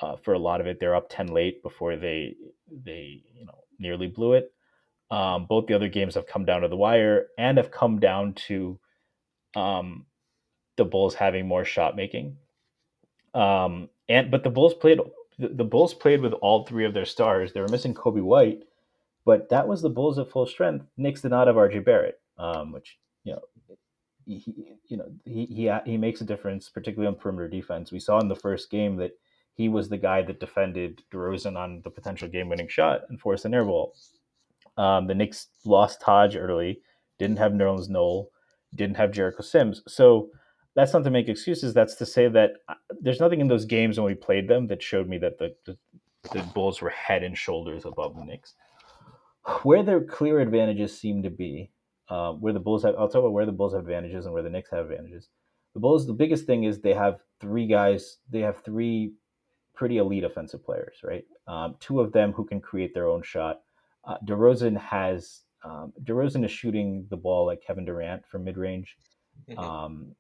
uh, 0.01 0.17
for 0.17 0.35
a 0.35 0.39
lot 0.39 0.61
of 0.61 0.67
it. 0.67 0.79
They're 0.81 0.97
up 0.97 1.09
ten 1.09 1.29
late 1.29 1.63
before 1.63 1.97
they 1.97 2.35
they 2.85 3.23
you 3.33 3.47
know 3.47 3.59
nearly 3.79 4.09
blew 4.09 4.35
it. 4.35 4.53
Um, 5.11 5.47
both 5.47 5.67
the 5.67 5.75
other 5.75 5.89
games 5.89 6.15
have 6.15 6.27
come 6.27 6.45
down 6.45 6.63
to 6.63 6.69
the 6.69 6.77
wire 6.77 7.27
and 7.39 7.59
have 7.59 7.71
come 7.71 8.01
down 8.01 8.35
to 8.49 8.79
um, 9.55 10.07
the 10.77 10.85
Bulls 10.85 11.15
having 11.15 11.47
more 11.47 11.65
shot 11.65 11.97
making. 11.97 12.37
Um, 13.35 13.89
and 14.09 14.31
but 14.31 14.45
the 14.45 14.51
Bulls 14.51 14.75
played 14.75 15.01
the, 15.39 15.49
the 15.49 15.65
Bulls 15.65 15.95
played 15.95 16.21
with 16.21 16.33
all 16.35 16.65
three 16.65 16.85
of 16.85 16.95
their 16.95 17.05
stars. 17.05 17.53
They 17.53 17.61
were 17.61 17.69
missing 17.69 17.95
Coby 17.95 18.23
White, 18.23 18.65
but 19.25 19.49
that 19.51 19.67
was 19.67 19.83
the 19.83 19.91
Bulls 19.91 20.19
at 20.19 20.31
full 20.31 20.47
strength. 20.47 20.87
Knicks 20.97 21.23
did 21.23 21.31
not 21.31 21.47
have 21.47 21.57
RJ 21.57 21.85
Barrett, 21.85 22.21
um, 22.39 22.73
which 22.73 22.99
you 23.25 23.33
know, 23.33 23.43
he, 24.27 24.77
you 24.87 24.97
know 24.97 25.11
he, 25.25 25.47
he 25.47 25.73
he 25.85 25.97
makes 25.97 26.21
a 26.21 26.25
difference, 26.25 26.69
particularly 26.69 27.09
on 27.09 27.21
perimeter 27.21 27.49
defense. 27.49 27.93
We 27.93 28.01
saw 28.01 28.21
in 28.21 28.29
the 28.29 28.37
first 28.37 28.71
game 28.71 28.97
that 28.97 29.13
he 29.55 29.69
was 29.69 29.89
the 29.89 29.99
guy 29.99 30.23
that 30.23 30.41
defended 30.41 31.03
DeRozan 31.13 31.57
on 31.57 31.81
the 31.83 31.91
potential 31.91 32.29
game-winning 32.29 32.67
shot 32.67 33.03
and 33.09 33.21
forced 33.21 33.45
an 33.45 33.53
airball. 33.53 33.91
Um, 34.77 35.07
the 35.07 35.15
Knicks 35.15 35.49
lost 35.65 36.01
Taj 36.01 36.37
early, 36.37 36.81
didn't 37.19 37.39
have 37.39 37.53
Nerlens 37.53 37.89
Noel, 37.89 38.31
didn't 38.75 38.97
have 38.97 39.13
Jericho 39.13 39.43
Sims. 39.43 39.83
So 39.87 40.31
that's 40.75 40.93
not 40.93 41.05
to 41.05 41.11
make 41.11 41.29
excuses. 41.29 41.73
That's 41.73 41.95
to 41.97 42.07
say 42.07 42.29
that 42.29 42.53
uh, 42.69 42.75
there's 43.01 43.21
nothing 43.21 43.41
in 43.41 43.49
those 43.49 43.65
games 43.65 43.99
when 43.99 44.07
we 44.07 44.15
played 44.15 44.49
them 44.49 44.67
that 44.69 44.83
showed 44.83 45.09
me 45.09 45.19
that 45.19 45.39
the, 45.39 45.55
the, 45.65 45.79
the 46.33 46.43
Bulls 46.55 46.81
were 46.81 46.91
head 46.91 47.23
and 47.23 47.39
shoulders 47.39 47.85
above 47.85 48.17
the 48.17 48.25
Knicks. 48.25 48.55
Where 49.63 49.83
their 49.83 50.03
clear 50.03 50.41
advantages 50.41 50.99
seem 50.99 51.23
to 51.23 51.31
be, 51.31 51.71
uh, 52.09 52.33
where 52.33 52.53
the 52.53 52.61
Bulls 52.61 52.83
have, 52.83 52.95
I'll 52.99 53.09
talk 53.09 53.21
about 53.21 53.33
where 53.33 53.47
the 53.47 53.53
Bulls 53.53 53.75
have 53.75 53.83
advantages 53.83 54.25
and 54.25 54.35
where 54.35 54.43
the 54.43 54.51
Knicks 54.51 54.71
have 54.71 54.91
advantages. 54.91 55.29
The 55.75 55.81
Bulls, 55.81 56.07
the 56.07 56.13
biggest 56.13 56.47
thing 56.47 56.65
is 56.65 56.81
they 56.81 56.95
have 56.95 57.21
three 57.41 57.67
guys, 57.67 58.19
they 58.31 58.41
have 58.41 58.63
three 58.65 59.13
pretty 59.75 59.99
elite 59.99 60.25
offensive 60.25 60.65
players, 60.65 60.97
right? 61.05 61.25
Um, 61.47 61.77
two 61.81 62.01
of 62.01 62.13
them 62.13 62.33
who 62.33 62.45
can 62.45 62.61
create 62.61 62.95
their 62.95 63.09
own 63.09 63.23
shot. 63.23 63.61
Uh, 64.07 64.17
DeRozan 64.27 64.79
has 64.79 65.43
um, 65.65 65.93
DeRozan 66.03 66.45
is 66.45 66.51
shooting 66.51 67.07
the 67.09 67.17
ball 67.17 67.47
like 67.47 67.63
Kevin 67.67 67.85
Durant 67.85 68.27
from 68.27 68.45
mid 68.45 68.59
range. 68.59 68.97
Mm-hmm. 69.49 69.59
Um, 69.59 70.15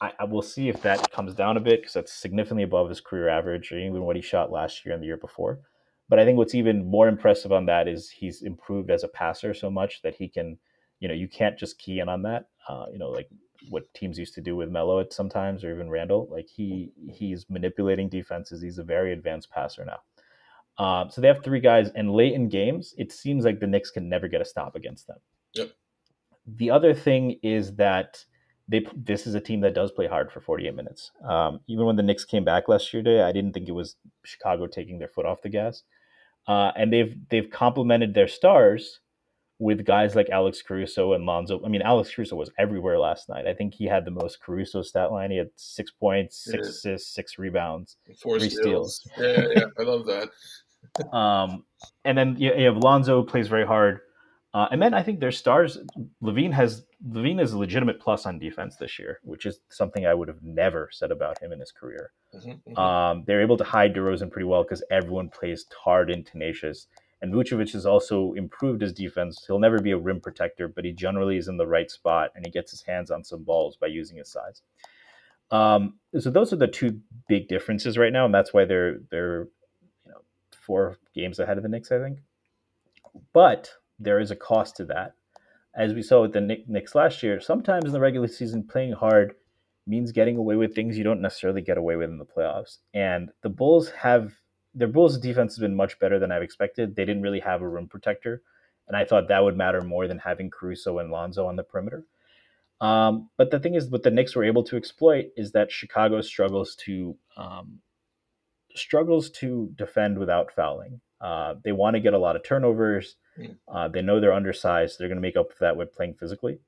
I, 0.00 0.12
I, 0.20 0.24
will 0.24 0.42
see 0.42 0.68
if 0.68 0.82
that 0.82 1.10
comes 1.10 1.34
down 1.34 1.56
a 1.56 1.60
bit 1.60 1.80
because 1.80 1.94
that's 1.94 2.12
significantly 2.12 2.62
above 2.62 2.88
his 2.88 3.00
career 3.00 3.28
average, 3.28 3.72
or 3.72 3.78
even 3.78 4.02
what 4.02 4.14
he 4.16 4.22
shot 4.22 4.52
last 4.52 4.84
year 4.84 4.94
and 4.94 5.02
the 5.02 5.06
year 5.06 5.16
before. 5.16 5.60
But 6.08 6.18
I 6.18 6.24
think 6.24 6.38
what's 6.38 6.54
even 6.54 6.88
more 6.88 7.08
impressive 7.08 7.52
on 7.52 7.66
that 7.66 7.88
is 7.88 8.10
he's 8.10 8.42
improved 8.42 8.90
as 8.90 9.04
a 9.04 9.08
passer 9.08 9.52
so 9.54 9.70
much 9.70 10.02
that 10.02 10.14
he 10.14 10.28
can, 10.28 10.58
you 11.00 11.08
know, 11.08 11.14
you 11.14 11.28
can't 11.28 11.58
just 11.58 11.78
key 11.78 11.98
in 11.98 12.08
on 12.08 12.22
that. 12.22 12.46
Uh, 12.68 12.86
you 12.92 12.98
know, 12.98 13.10
like 13.10 13.28
what 13.70 13.92
teams 13.94 14.18
used 14.18 14.34
to 14.34 14.40
do 14.40 14.54
with 14.54 14.70
Melo 14.70 15.00
at 15.00 15.12
sometimes, 15.12 15.64
or 15.64 15.74
even 15.74 15.90
Randle. 15.90 16.28
Like 16.30 16.46
he 16.48 16.92
he's 17.10 17.46
manipulating 17.48 18.08
defenses. 18.08 18.62
He's 18.62 18.78
a 18.78 18.84
very 18.84 19.12
advanced 19.12 19.50
passer 19.50 19.84
now. 19.84 19.98
Uh, 20.78 21.08
so 21.08 21.20
they 21.20 21.28
have 21.28 21.42
three 21.42 21.60
guys, 21.60 21.90
and 21.94 22.12
late 22.12 22.34
in 22.34 22.48
games, 22.48 22.94
it 22.96 23.12
seems 23.12 23.44
like 23.44 23.58
the 23.58 23.66
Knicks 23.66 23.90
can 23.90 24.08
never 24.08 24.28
get 24.28 24.40
a 24.40 24.44
stop 24.44 24.76
against 24.76 25.06
them. 25.08 25.18
Yep. 25.54 25.70
The 26.46 26.70
other 26.70 26.94
thing 26.94 27.38
is 27.42 27.74
that 27.76 28.24
they 28.68 28.86
this 28.94 29.26
is 29.26 29.34
a 29.34 29.40
team 29.40 29.60
that 29.62 29.74
does 29.74 29.90
play 29.90 30.06
hard 30.06 30.30
for 30.30 30.40
48 30.40 30.74
minutes. 30.74 31.10
Um, 31.24 31.60
even 31.66 31.86
when 31.86 31.96
the 31.96 32.02
Knicks 32.02 32.24
came 32.24 32.44
back 32.44 32.68
last 32.68 32.92
year, 32.92 33.02
day 33.02 33.22
I 33.22 33.32
didn't 33.32 33.52
think 33.52 33.68
it 33.68 33.72
was 33.72 33.96
Chicago 34.24 34.66
taking 34.66 34.98
their 34.98 35.08
foot 35.08 35.26
off 35.26 35.42
the 35.42 35.48
gas. 35.48 35.82
Uh, 36.46 36.72
and 36.76 36.92
they've 36.92 37.16
they've 37.30 37.50
complemented 37.50 38.14
their 38.14 38.28
stars 38.28 39.00
with 39.58 39.84
guys 39.84 40.14
like 40.14 40.30
Alex 40.30 40.62
Caruso 40.62 41.14
and 41.14 41.26
Lonzo. 41.26 41.60
I 41.64 41.68
mean, 41.68 41.82
Alex 41.82 42.14
Caruso 42.14 42.36
was 42.36 42.50
everywhere 42.58 42.98
last 42.98 43.28
night. 43.28 43.46
I 43.46 43.54
think 43.54 43.74
he 43.74 43.86
had 43.86 44.04
the 44.04 44.10
most 44.10 44.40
Caruso 44.40 44.82
stat 44.82 45.10
line. 45.10 45.30
He 45.30 45.38
had 45.38 45.50
six 45.56 45.90
points, 45.90 46.44
six 46.44 46.58
yeah. 46.62 46.70
assists, 46.92 47.14
six 47.14 47.38
rebounds, 47.38 47.96
Four 48.22 48.38
three 48.38 48.50
steals. 48.50 49.00
steals. 49.02 49.36
Yeah, 49.36 49.46
yeah, 49.56 49.64
I 49.78 49.82
love 49.82 50.06
that. 50.06 50.28
um, 51.12 51.64
and 52.04 52.16
then 52.16 52.36
you, 52.38 52.54
you 52.54 52.66
have 52.66 52.76
Lonzo 52.76 53.22
plays 53.22 53.48
very 53.48 53.66
hard. 53.66 54.00
Uh, 54.54 54.66
and 54.70 54.80
then 54.80 54.94
I 54.94 55.02
think 55.02 55.20
their 55.20 55.30
stars, 55.30 55.78
LaVine 56.22 56.52
has 56.52 56.84
LaVine 57.06 57.40
is 57.40 57.52
a 57.52 57.58
legitimate 57.58 58.00
plus 58.00 58.26
on 58.26 58.38
defense 58.38 58.76
this 58.76 58.98
year, 58.98 59.20
which 59.22 59.46
is 59.46 59.60
something 59.68 60.06
I 60.06 60.14
would 60.14 60.26
have 60.26 60.42
never 60.42 60.88
said 60.90 61.10
about 61.10 61.40
him 61.40 61.52
in 61.52 61.60
his 61.60 61.70
career. 61.70 62.12
Mm-hmm, 62.34 62.50
mm-hmm. 62.50 62.78
Um, 62.78 63.24
they're 63.26 63.42
able 63.42 63.58
to 63.58 63.64
hide 63.64 63.94
DeRozan 63.94 64.30
pretty 64.30 64.46
well 64.46 64.62
because 64.62 64.82
everyone 64.90 65.28
plays 65.28 65.66
hard 65.84 66.10
and 66.10 66.26
tenacious. 66.26 66.86
And 67.20 67.32
Vucevic 67.32 67.72
has 67.72 67.84
also 67.84 68.32
improved 68.34 68.80
his 68.80 68.92
defense. 68.92 69.44
He'll 69.46 69.58
never 69.58 69.80
be 69.80 69.90
a 69.90 69.98
rim 69.98 70.20
protector, 70.20 70.66
but 70.68 70.84
he 70.84 70.92
generally 70.92 71.36
is 71.36 71.48
in 71.48 71.56
the 71.56 71.66
right 71.66 71.90
spot 71.90 72.30
and 72.34 72.46
he 72.46 72.50
gets 72.50 72.70
his 72.70 72.82
hands 72.82 73.10
on 73.10 73.24
some 73.24 73.44
balls 73.44 73.76
by 73.76 73.88
using 73.88 74.16
his 74.16 74.30
size. 74.30 74.62
Um, 75.50 75.98
so 76.18 76.30
those 76.30 76.52
are 76.52 76.56
the 76.56 76.68
two 76.68 77.00
big 77.28 77.48
differences 77.48 77.98
right 77.98 78.12
now, 78.12 78.24
and 78.24 78.34
that's 78.34 78.52
why 78.52 78.64
they're 78.64 78.98
they're 79.10 79.48
four 80.68 80.98
games 81.14 81.40
ahead 81.40 81.56
of 81.56 81.62
the 81.64 81.68
Knicks, 81.68 81.90
I 81.90 81.98
think. 81.98 82.18
But 83.32 83.72
there 83.98 84.20
is 84.20 84.30
a 84.30 84.36
cost 84.36 84.76
to 84.76 84.84
that. 84.84 85.14
As 85.74 85.94
we 85.94 86.02
saw 86.02 86.22
with 86.22 86.34
the 86.34 86.62
Knicks 86.68 86.94
last 86.94 87.22
year, 87.22 87.40
sometimes 87.40 87.86
in 87.86 87.92
the 87.92 88.00
regular 88.00 88.28
season, 88.28 88.62
playing 88.62 88.92
hard 88.92 89.34
means 89.86 90.12
getting 90.12 90.36
away 90.36 90.56
with 90.56 90.74
things 90.74 90.98
you 90.98 91.04
don't 91.04 91.22
necessarily 91.22 91.62
get 91.62 91.78
away 91.78 91.96
with 91.96 92.10
in 92.10 92.18
the 92.18 92.26
playoffs. 92.26 92.78
And 92.92 93.30
the 93.42 93.48
Bulls 93.48 93.90
have 93.90 94.34
their 94.74 94.88
Bulls 94.88 95.18
defense 95.18 95.54
has 95.54 95.60
been 95.60 95.74
much 95.74 95.98
better 95.98 96.18
than 96.18 96.30
I've 96.30 96.42
expected. 96.42 96.94
They 96.94 97.06
didn't 97.06 97.22
really 97.22 97.40
have 97.40 97.62
a 97.62 97.68
rim 97.68 97.88
protector, 97.88 98.42
and 98.86 98.96
I 98.96 99.04
thought 99.04 99.28
that 99.28 99.42
would 99.42 99.56
matter 99.56 99.80
more 99.80 100.06
than 100.06 100.18
having 100.18 100.50
Caruso 100.50 100.98
and 100.98 101.10
Lonzo 101.10 101.46
on 101.46 101.56
the 101.56 101.64
perimeter. 101.64 102.04
Um, 102.80 103.30
but 103.36 103.50
the 103.50 103.58
thing 103.58 103.74
is, 103.74 103.88
what 103.88 104.02
the 104.02 104.10
Knicks 104.10 104.36
were 104.36 104.44
able 104.44 104.62
to 104.64 104.76
exploit 104.76 105.30
is 105.36 105.52
that 105.52 105.72
Chicago 105.72 106.20
struggles 106.20 106.76
to 106.84 107.16
um, 107.36 107.80
struggles 108.74 109.30
to 109.30 109.70
defend 109.76 110.18
without 110.18 110.52
fouling. 110.54 111.00
Uh, 111.20 111.54
they 111.64 111.72
want 111.72 111.94
to 111.94 112.00
get 112.00 112.14
a 112.14 112.18
lot 112.18 112.36
of 112.36 112.44
turnovers. 112.44 113.16
Uh, 113.68 113.88
they 113.88 114.02
know 114.02 114.20
they're 114.20 114.32
undersized. 114.32 114.98
They're 114.98 115.08
going 115.08 115.16
to 115.16 115.22
make 115.22 115.36
up 115.36 115.52
for 115.52 115.64
that 115.64 115.76
with 115.76 115.94
playing 115.94 116.14
physically. 116.14 116.58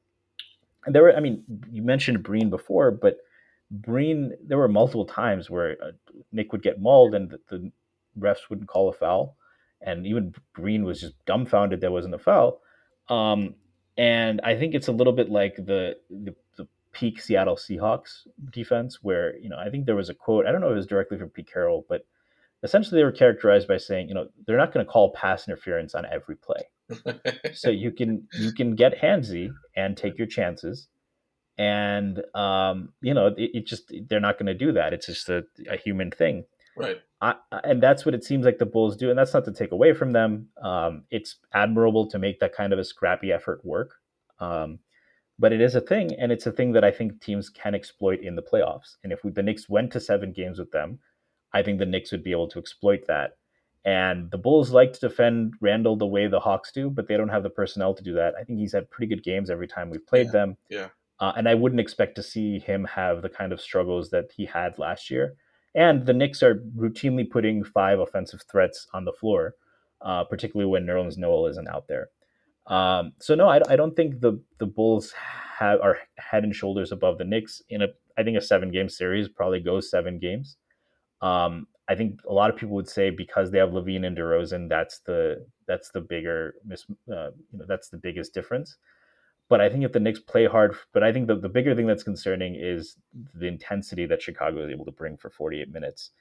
And 0.87 0.95
there 0.95 1.03
were, 1.03 1.17
I 1.17 1.21
mean, 1.21 1.45
you 1.71 1.83
mentioned 1.83 2.23
Breen 2.23 2.51
before, 2.51 2.91
but 2.91 3.19
Breen, 3.71 4.33
there 4.45 4.59
were 4.59 4.69
multiple 4.69 5.05
times 5.05 5.51
where 5.51 5.77
uh, 5.83 5.93
Knick 6.33 6.53
would 6.53 6.63
get 6.63 6.81
mauled 6.81 7.15
and 7.15 7.31
the, 7.31 7.41
the, 7.49 7.73
refs 8.19 8.51
wouldn't 8.51 8.69
call 8.69 8.89
a 8.89 8.93
foul, 8.93 9.37
and 9.81 10.05
even 10.05 10.35
Breen 10.53 10.85
was 10.85 11.01
just 11.01 11.15
dumbfounded 11.27 11.81
there 11.81 11.93
wasn't 11.93 12.15
a 12.15 12.19
foul. 12.19 12.61
Um, 13.09 13.55
and 13.97 14.41
I 14.43 14.57
think 14.57 14.75
it's 14.75 14.89
a 14.89 14.93
little 14.93 15.13
bit 15.13 15.31
like 15.31 15.55
the, 15.55 15.97
the 16.11 16.35
peak 16.93 17.21
Seattle 17.21 17.57
Seahawks 17.57 18.27
defense, 18.51 18.99
where 19.03 19.37
you 19.39 19.49
know 19.49 19.57
I 19.59 19.71
think 19.71 19.87
there 19.87 19.97
was 19.97 20.09
a 20.09 20.15
quote. 20.15 20.47
I 20.47 20.53
don't 20.53 20.61
know 20.61 20.69
if 20.69 20.73
it 20.73 20.77
was 20.77 20.87
directly 20.87 21.19
from 21.19 21.31
Pete 21.31 21.51
Carroll, 21.53 21.85
but 21.89 22.07
essentially 22.63 23.01
they 23.01 23.05
were 23.05 23.13
characterized 23.13 23.69
by 23.69 23.77
saying, 23.77 24.09
you 24.09 24.15
know, 24.15 24.29
they're 24.47 24.57
not 24.57 24.73
going 24.73 24.85
to 24.85 24.91
call 24.91 25.13
pass 25.13 25.49
interference 25.49 25.95
on 25.95 26.05
every 26.07 26.37
play. 26.37 26.63
so 27.55 27.71
you 27.71 27.91
can 27.91 28.27
you 28.39 28.53
can 28.53 28.75
get 28.75 29.01
handsy 29.01 29.51
and 29.77 29.97
take 29.97 30.19
your 30.19 30.27
chances, 30.27 30.89
and 31.59 32.23
um, 32.35 32.93
you 33.03 33.15
know 33.15 33.29
it, 33.29 33.51
it 33.55 33.67
just 33.67 33.93
they're 34.09 34.21
not 34.21 34.39
going 34.39 34.47
to 34.47 34.55
do 34.55 34.73
that. 34.73 34.93
It's 34.93 35.07
just 35.07 35.29
a, 35.29 35.45
a 35.71 35.77
human 35.77 36.11
thing. 36.11 36.45
Right. 36.77 36.99
I, 37.21 37.35
and 37.65 37.83
that's 37.83 38.07
what 38.07 38.15
it 38.15 38.25
seems 38.25 38.47
like 38.47 38.59
the 38.59 38.67
Bulls 38.67 38.97
do. 38.97 39.11
And 39.11 39.19
that's 39.19 39.35
not 39.35 39.45
to 39.45 39.53
take 39.53 39.73
away 39.73 39.93
from 39.93 40.13
them. 40.13 40.49
Um, 40.63 41.05
it's 41.11 41.37
admirable 41.53 42.09
to 42.11 42.19
make 42.19 42.41
that 42.41 42.55
kind 42.55 42.73
of 42.73 42.79
a 42.79 42.85
scrappy 42.85 43.31
effort 43.31 43.65
work. 43.65 43.97
Um, 44.39 44.79
but 45.41 45.55
it 45.55 45.63
is 45.63 45.75
a 45.75 45.81
thing, 45.81 46.15
and 46.19 46.31
it's 46.31 46.47
a 46.47 46.53
thing 46.53 46.73
that 46.73 46.85
I 46.85 46.91
think 46.91 47.21
teams 47.21 47.49
can 47.49 47.75
exploit 47.75 48.21
in 48.21 48.37
the 48.37 48.43
playoffs. 48.43 48.97
And 49.03 49.11
if 49.11 49.25
we, 49.25 49.31
the 49.31 49.43
Knicks 49.43 49.71
went 49.71 49.91
to 49.93 50.01
seven 50.01 50.33
games 50.33 50.59
with 50.59 50.71
them, 50.71 50.99
I 51.55 51.63
think 51.63 51.79
the 51.79 51.87
Knicks 51.87 52.13
would 52.13 52.23
be 52.23 52.33
able 52.33 52.49
to 52.49 52.59
exploit 52.59 53.07
that. 53.09 53.39
And 53.87 54.31
the 54.31 54.37
Bulls 54.37 54.71
like 54.71 54.93
to 54.93 55.01
defend 55.01 55.55
Randle 55.63 55.97
the 55.97 56.07
way 56.07 56.27
the 56.27 56.41
Hawks 56.41 56.71
do, 56.73 56.91
but 56.91 57.09
they 57.09 57.17
don't 57.17 57.31
have 57.31 57.43
the 57.43 57.49
personnel 57.49 57.95
to 57.95 58.05
do 58.05 58.13
that. 58.15 58.35
I 58.39 58.45
think 58.45 58.59
he's 58.59 58.75
had 58.75 58.91
pretty 58.91 59.15
good 59.15 59.25
games 59.25 59.49
every 59.49 59.67
time 59.67 59.89
we've 59.89 60.07
played 60.07 60.27
yeah. 60.27 60.33
them. 60.33 60.57
Yeah. 60.69 60.89
Uh, 61.19 61.33
and 61.37 61.49
I 61.49 61.55
wouldn't 61.55 61.81
expect 61.81 62.17
to 62.17 62.23
see 62.23 62.59
him 62.59 62.85
have 62.85 63.23
the 63.23 63.31
kind 63.31 63.53
of 63.53 63.63
struggles 63.63 64.11
that 64.11 64.33
he 64.37 64.45
had 64.45 64.79
last 64.79 65.11
year. 65.11 65.37
And 65.75 66.05
the 66.05 66.13
Knicks 66.13 66.43
are 66.43 66.63
routinely 66.77 67.29
putting 67.29 67.65
five 67.65 67.99
offensive 67.99 68.43
threats 68.51 68.87
on 68.93 69.07
the 69.07 69.13
floor, 69.13 69.55
uh, 70.03 70.25
particularly 70.25 70.71
when 70.71 70.85
Nerlens 70.85 71.17
Noel 71.17 71.47
isn't 71.47 71.69
out 71.69 71.89
there. 71.89 72.11
Um, 72.67 73.13
so 73.21 73.35
no, 73.35 73.49
I, 73.49 73.61
I, 73.69 73.77
don't 73.77 73.97
think 73.97 74.21
the 74.21 74.41
the 74.59 74.67
Bulls 74.67 75.13
have 75.59 75.81
are 75.81 75.99
head 76.19 76.45
and 76.45 76.55
shoulders 76.55 76.93
above 76.93 77.19
the 77.19 77.25
Knicks 77.25 77.63
in 77.69 77.83
a 77.83 77.89
I 78.17 78.23
think 78.23 78.37
a 78.37 78.41
seven 78.41 78.71
game 78.71 78.89
series 78.89 79.29
probably 79.29 79.61
goes 79.61 79.91
seven 79.91 80.19
games. 80.19 80.57
Um, 81.23 81.67
I 81.89 81.97
think 81.97 82.21
a 82.29 82.33
lot 82.33 82.51
of 82.51 82.57
people 82.57 82.77
would 82.77 82.89
say 82.89 83.11
because 83.11 83.51
they 83.51 83.59
have 83.59 83.71
LaVine 83.71 84.07
and 84.07 84.17
DeRozan, 84.17 84.69
that's 84.69 85.01
the 85.01 85.45
that's 85.67 85.91
the 85.91 86.01
bigger 86.01 86.55
mis, 86.65 86.85
uh, 87.13 87.31
you 87.51 87.59
know 87.59 87.65
that's 87.67 87.89
the 87.89 87.97
biggest 87.97 88.33
difference. 88.35 88.77
But 89.49 89.61
I 89.61 89.69
think 89.69 89.83
if 89.83 89.93
the 89.93 89.99
Knicks 89.99 90.21
play 90.21 90.47
hard, 90.47 90.77
but 90.93 91.03
I 91.03 91.13
think 91.13 91.27
the, 91.27 91.35
the 91.35 91.49
bigger 91.49 91.75
thing 91.75 91.89
that's 91.89 92.05
concerning 92.05 92.55
is 92.55 92.97
the 93.35 93.49
intensity 93.49 94.07
that 94.07 94.23
Chicago 94.23 94.65
is 94.65 94.71
able 94.71 94.85
to 94.85 94.93
bring 94.93 95.17
for 95.17 95.29
48 95.29 95.73
minutes. 95.73 96.13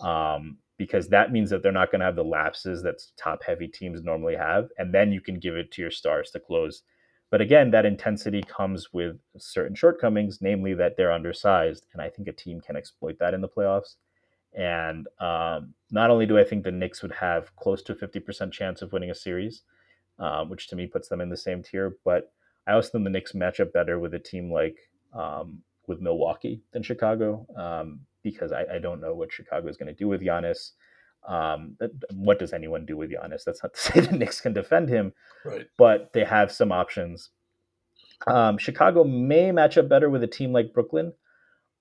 Um, 0.00 0.58
because 0.78 1.08
that 1.08 1.32
means 1.32 1.50
that 1.50 1.62
they're 1.62 1.72
not 1.72 1.90
going 1.90 1.98
to 1.98 2.06
have 2.06 2.16
the 2.16 2.24
lapses 2.24 2.82
that 2.84 3.02
top 3.16 3.42
heavy 3.44 3.66
teams 3.66 4.02
normally 4.02 4.36
have. 4.36 4.68
And 4.78 4.94
then 4.94 5.10
you 5.10 5.20
can 5.20 5.40
give 5.40 5.56
it 5.56 5.72
to 5.72 5.82
your 5.82 5.90
stars 5.90 6.30
to 6.30 6.40
close. 6.40 6.82
But 7.30 7.40
again, 7.40 7.72
that 7.72 7.84
intensity 7.84 8.42
comes 8.42 8.92
with 8.92 9.18
certain 9.36 9.74
shortcomings, 9.74 10.38
namely 10.40 10.74
that 10.74 10.96
they're 10.96 11.12
undersized. 11.12 11.86
And 11.92 12.00
I 12.00 12.08
think 12.08 12.28
a 12.28 12.32
team 12.32 12.60
can 12.60 12.76
exploit 12.76 13.18
that 13.18 13.34
in 13.34 13.40
the 13.40 13.48
playoffs. 13.48 13.96
And 14.56 15.08
um, 15.20 15.74
not 15.90 16.10
only 16.10 16.26
do 16.26 16.38
I 16.38 16.44
think 16.44 16.64
the 16.64 16.70
Knicks 16.70 17.02
would 17.02 17.12
have 17.12 17.54
close 17.56 17.82
to 17.82 17.92
a 17.92 17.96
50% 17.96 18.52
chance 18.52 18.80
of 18.80 18.92
winning 18.92 19.10
a 19.10 19.14
series, 19.14 19.62
um, 20.18 20.48
which 20.48 20.68
to 20.68 20.76
me 20.76 20.86
puts 20.86 21.08
them 21.08 21.20
in 21.20 21.28
the 21.28 21.36
same 21.36 21.62
tier, 21.62 21.96
but 22.04 22.32
I 22.66 22.72
also 22.72 22.90
think 22.90 23.04
the 23.04 23.10
Knicks 23.10 23.34
match 23.34 23.60
up 23.60 23.72
better 23.72 23.98
with 23.98 24.14
a 24.14 24.18
team 24.18 24.50
like 24.50 24.76
um, 25.12 25.62
with 25.86 26.00
Milwaukee 26.00 26.60
than 26.72 26.82
Chicago 26.82 27.46
um, 27.56 28.00
because 28.22 28.52
I, 28.52 28.64
I, 28.74 28.78
don't 28.78 29.00
know 29.00 29.14
what 29.14 29.32
Chicago 29.32 29.68
is 29.68 29.76
going 29.76 29.88
to 29.88 29.94
do 29.94 30.08
with 30.08 30.22
Giannis. 30.22 30.72
Um, 31.26 31.76
what 32.12 32.38
does 32.38 32.52
anyone 32.52 32.86
do 32.86 32.96
with 32.96 33.10
Giannis? 33.10 33.44
That's 33.44 33.62
not 33.62 33.74
to 33.74 33.80
say 33.80 34.00
the 34.00 34.16
Knicks 34.16 34.40
can 34.40 34.52
defend 34.52 34.88
him, 34.88 35.12
right. 35.44 35.66
but 35.76 36.12
they 36.12 36.24
have 36.24 36.52
some 36.52 36.72
options. 36.72 37.30
Um, 38.26 38.58
Chicago 38.58 39.04
may 39.04 39.52
match 39.52 39.78
up 39.78 39.88
better 39.88 40.10
with 40.10 40.22
a 40.22 40.28
team 40.28 40.52
like 40.52 40.72
Brooklyn, 40.72 41.12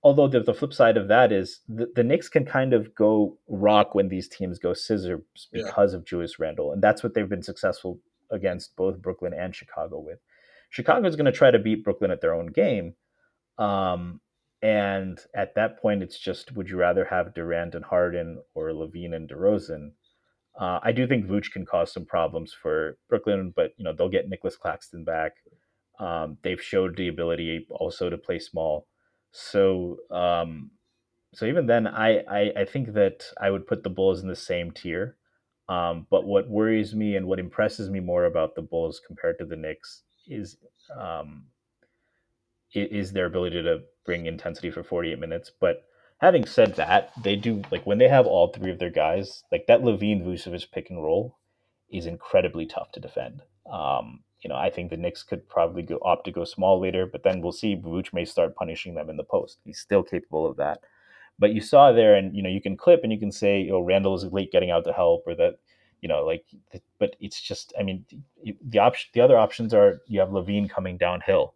although 0.04 0.28
the, 0.28 0.42
the 0.42 0.54
flip 0.54 0.74
side 0.74 0.98
of 0.98 1.08
that 1.08 1.32
is 1.32 1.62
the, 1.68 1.88
the 1.96 2.04
Knicks 2.04 2.30
can 2.30 2.46
kind 2.46 2.74
of 2.74 2.94
go 2.94 3.38
rock 3.48 3.96
when 3.96 4.10
these 4.10 4.28
teams 4.28 4.60
go 4.60 4.74
scissors 4.74 5.22
because 5.52 5.94
yeah. 5.94 5.98
of 5.98 6.06
Julius 6.06 6.40
Randle, 6.40 6.72
and 6.72 6.82
that's 6.82 7.04
what 7.04 7.14
they've 7.14 7.30
been 7.30 7.44
successful 7.44 8.00
against 8.32 8.76
both 8.76 9.02
Brooklyn 9.02 9.34
and 9.34 9.56
Chicago 9.56 10.00
with. 10.00 10.20
Chicago 10.70 11.08
is 11.08 11.16
going 11.16 11.26
to 11.26 11.32
try 11.32 11.50
to 11.50 11.60
beat 11.60 11.84
Brooklyn 11.84 12.12
at 12.12 12.22
their 12.22 12.34
own 12.34 12.48
game, 12.48 12.94
um, 13.58 14.20
and 14.62 15.20
at 15.36 15.56
that 15.56 15.82
point, 15.82 16.04
it's 16.04 16.20
just 16.20 16.56
would 16.56 16.70
you 16.70 16.78
rather 16.78 17.06
have 17.06 17.34
Durant 17.34 17.76
and 17.76 17.86
Harden 17.86 18.42
or 18.56 18.70
LaVine 18.70 19.16
and 19.16 19.30
DeRozan? 19.30 19.92
Uh, 20.60 20.80
I 20.82 20.92
do 20.92 21.06
think 21.06 21.28
Vooch 21.28 21.52
can 21.52 21.66
cause 21.66 21.94
some 21.94 22.06
problems 22.06 22.54
for 22.54 22.98
Brooklyn, 23.10 23.54
but 23.56 23.72
you 23.78 23.84
know 23.84 23.94
they'll 23.94 24.10
get 24.10 24.30
Nicolas 24.30 24.56
Claxton 24.56 25.04
back. 25.04 25.34
Um, 26.00 26.38
they've 26.44 26.62
showed 26.62 26.96
the 26.96 27.08
ability 27.08 27.68
also 27.70 28.10
to 28.10 28.18
play 28.18 28.40
small. 28.40 28.88
So 29.32 29.98
um, 30.10 30.72
so 31.34 31.46
even 31.46 31.68
then, 31.68 31.88
I, 31.88 32.20
I, 32.28 32.52
I 32.58 32.66
think 32.66 32.94
that 32.94 33.26
I 33.40 33.52
would 33.52 33.68
put 33.68 33.84
the 33.84 33.90
Bulls 33.90 34.22
in 34.22 34.28
the 34.28 34.36
same 34.36 34.72
tier. 34.72 35.18
Um, 35.70 36.08
but 36.10 36.26
what 36.26 36.50
worries 36.50 36.96
me 36.96 37.16
and 37.16 37.28
what 37.28 37.40
impresses 37.40 37.90
me 37.90 38.00
more 38.00 38.26
about 38.26 38.56
the 38.56 38.62
Bulls 38.62 39.02
compared 39.06 39.38
to 39.40 39.46
the 39.46 39.58
Knicks 39.58 40.04
is 40.28 40.58
um, 40.98 41.46
is 42.74 43.12
their 43.12 43.26
ability 43.26 43.62
to 43.64 43.82
bring 44.06 44.26
intensity 44.26 44.72
for 44.72 44.84
48 44.84 45.20
minutes. 45.20 45.52
But 45.60 45.86
having 46.20 46.46
said 46.46 46.76
that, 46.76 47.12
they 47.24 47.36
do 47.36 47.62
like 47.72 47.86
when 47.86 47.98
they 47.98 48.08
have 48.08 48.26
all 48.26 48.48
three 48.48 48.72
of 48.72 48.80
their 48.80 48.90
guys, 48.90 49.44
like 49.52 49.68
that 49.68 49.82
LaVine 49.82 50.26
Vucevic 50.26 50.72
pick 50.72 50.90
and 50.90 51.02
roll 51.04 51.38
is 51.92 52.06
incredibly 52.06 52.66
tough 52.66 52.92
to 52.94 53.00
defend. 53.00 53.42
Um, 53.72 54.24
you 54.42 54.50
know, 54.50 54.56
I 54.56 54.70
think 54.70 54.90
the 54.90 54.98
Knicks 54.98 55.24
could 55.24 55.48
probably 55.50 55.82
go 55.82 56.00
opt 56.02 56.26
to 56.26 56.32
go 56.32 56.44
small 56.44 56.80
later, 56.80 57.06
but 57.06 57.24
then 57.24 57.42
we'll 57.42 57.52
see. 57.52 57.76
Vooch 57.76 58.14
may 58.14 58.26
start 58.26 58.56
punishing 58.56 58.96
them 58.96 59.10
in 59.10 59.18
the 59.18 59.24
post. 59.24 59.60
He's 59.64 59.80
still 59.80 60.04
capable 60.04 60.46
of 60.46 60.58
that. 60.58 60.82
But 61.40 61.54
you 61.54 61.62
saw 61.62 61.92
there, 61.92 62.16
and 62.16 62.36
you 62.36 62.42
know, 62.42 62.50
you 62.50 62.62
can 62.62 62.78
clip 62.78 63.02
and 63.04 63.12
you 63.12 63.20
can 63.20 63.32
say, 63.32 63.62
you 63.62 63.72
know, 63.72 63.82
Randle 63.82 64.16
is 64.16 64.24
late 64.26 64.52
getting 64.52 64.72
out 64.72 64.86
to 64.86 64.94
help," 64.94 65.24
or 65.28 65.36
that, 65.36 65.60
you 66.02 66.10
know, 66.10 66.24
like. 66.24 66.46
But 67.00 67.16
it's 67.20 67.42
just, 67.42 67.74
I 67.80 67.84
mean, 67.84 68.06
the 68.62 68.80
option, 68.80 69.10
the 69.14 69.22
other 69.22 69.38
options 69.38 69.74
are 69.74 70.02
you 70.08 70.20
have 70.20 70.30
LaVine 70.30 70.70
coming 70.70 70.98
downhill, 70.98 71.54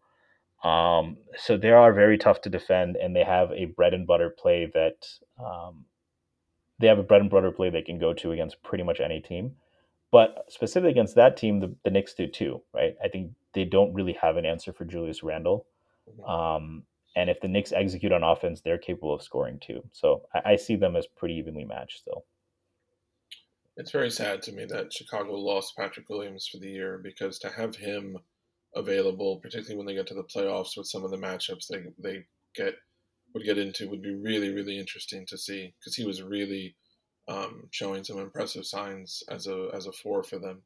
um, 0.63 1.17
so 1.37 1.57
they 1.57 1.71
are 1.71 1.93
very 1.93 2.17
tough 2.17 2.41
to 2.41 2.49
defend, 2.49 2.95
and 2.95 3.15
they 3.15 3.23
have 3.23 3.51
a 3.51 3.65
bread 3.65 3.93
and 3.93 4.05
butter 4.05 4.29
play 4.29 4.69
that 4.73 5.07
um, 5.43 5.85
they 6.79 6.87
have 6.87 6.99
a 6.99 7.03
bread 7.03 7.21
and 7.21 7.29
butter 7.29 7.51
play 7.51 7.69
they 7.69 7.81
can 7.81 7.99
go 7.99 8.13
to 8.13 8.31
against 8.31 8.61
pretty 8.63 8.83
much 8.83 8.99
any 8.99 9.19
team. 9.19 9.55
But 10.11 10.45
specifically 10.49 10.91
against 10.91 11.15
that 11.15 11.37
team, 11.37 11.61
the, 11.61 11.73
the 11.83 11.89
Knicks 11.89 12.13
do 12.13 12.27
too, 12.27 12.61
right? 12.73 12.95
I 13.03 13.07
think 13.07 13.31
they 13.53 13.63
don't 13.63 13.93
really 13.93 14.17
have 14.21 14.37
an 14.37 14.45
answer 14.45 14.73
for 14.73 14.83
Julius 14.83 15.23
Randle. 15.23 15.65
Um, 16.27 16.83
and 17.15 17.29
if 17.29 17.39
the 17.39 17.47
Knicks 17.47 17.71
execute 17.71 18.11
on 18.11 18.23
offense, 18.23 18.61
they're 18.61 18.77
capable 18.77 19.13
of 19.13 19.21
scoring 19.21 19.59
too. 19.59 19.83
So 19.93 20.23
I, 20.33 20.51
I, 20.51 20.55
see 20.57 20.75
them 20.75 20.95
as 20.95 21.07
pretty 21.07 21.35
evenly 21.35 21.63
matched 21.63 21.99
still. 21.99 22.25
It's 23.77 23.91
very 23.91 24.09
sad 24.09 24.41
to 24.43 24.51
me 24.51 24.65
that 24.65 24.91
Chicago 24.91 25.33
lost 25.35 25.77
Patrick 25.77 26.09
Williams 26.09 26.47
for 26.47 26.57
the 26.57 26.69
year 26.69 26.99
because 27.01 27.39
to 27.39 27.49
have 27.49 27.77
him 27.77 28.17
available, 28.75 29.39
particularly 29.41 29.77
when 29.77 29.85
they 29.85 29.93
get 29.93 30.07
to 30.07 30.13
the 30.13 30.23
playoffs 30.23 30.77
with 30.77 30.87
some 30.87 31.03
of 31.03 31.11
the 31.11 31.17
matchups 31.17 31.67
they 31.67 31.83
they 31.99 32.25
get 32.55 32.75
would 33.33 33.43
get 33.43 33.57
into, 33.57 33.89
would 33.89 34.01
be 34.01 34.15
really 34.15 34.53
really 34.53 34.79
interesting 34.79 35.25
to 35.27 35.37
see 35.37 35.73
because 35.79 35.95
he 35.95 36.05
was 36.05 36.21
really 36.21 36.75
um, 37.27 37.67
showing 37.71 38.03
some 38.03 38.19
impressive 38.19 38.65
signs 38.65 39.23
as 39.29 39.47
a 39.47 39.69
as 39.73 39.87
a 39.87 39.91
four 39.91 40.23
for 40.23 40.39
them. 40.39 40.61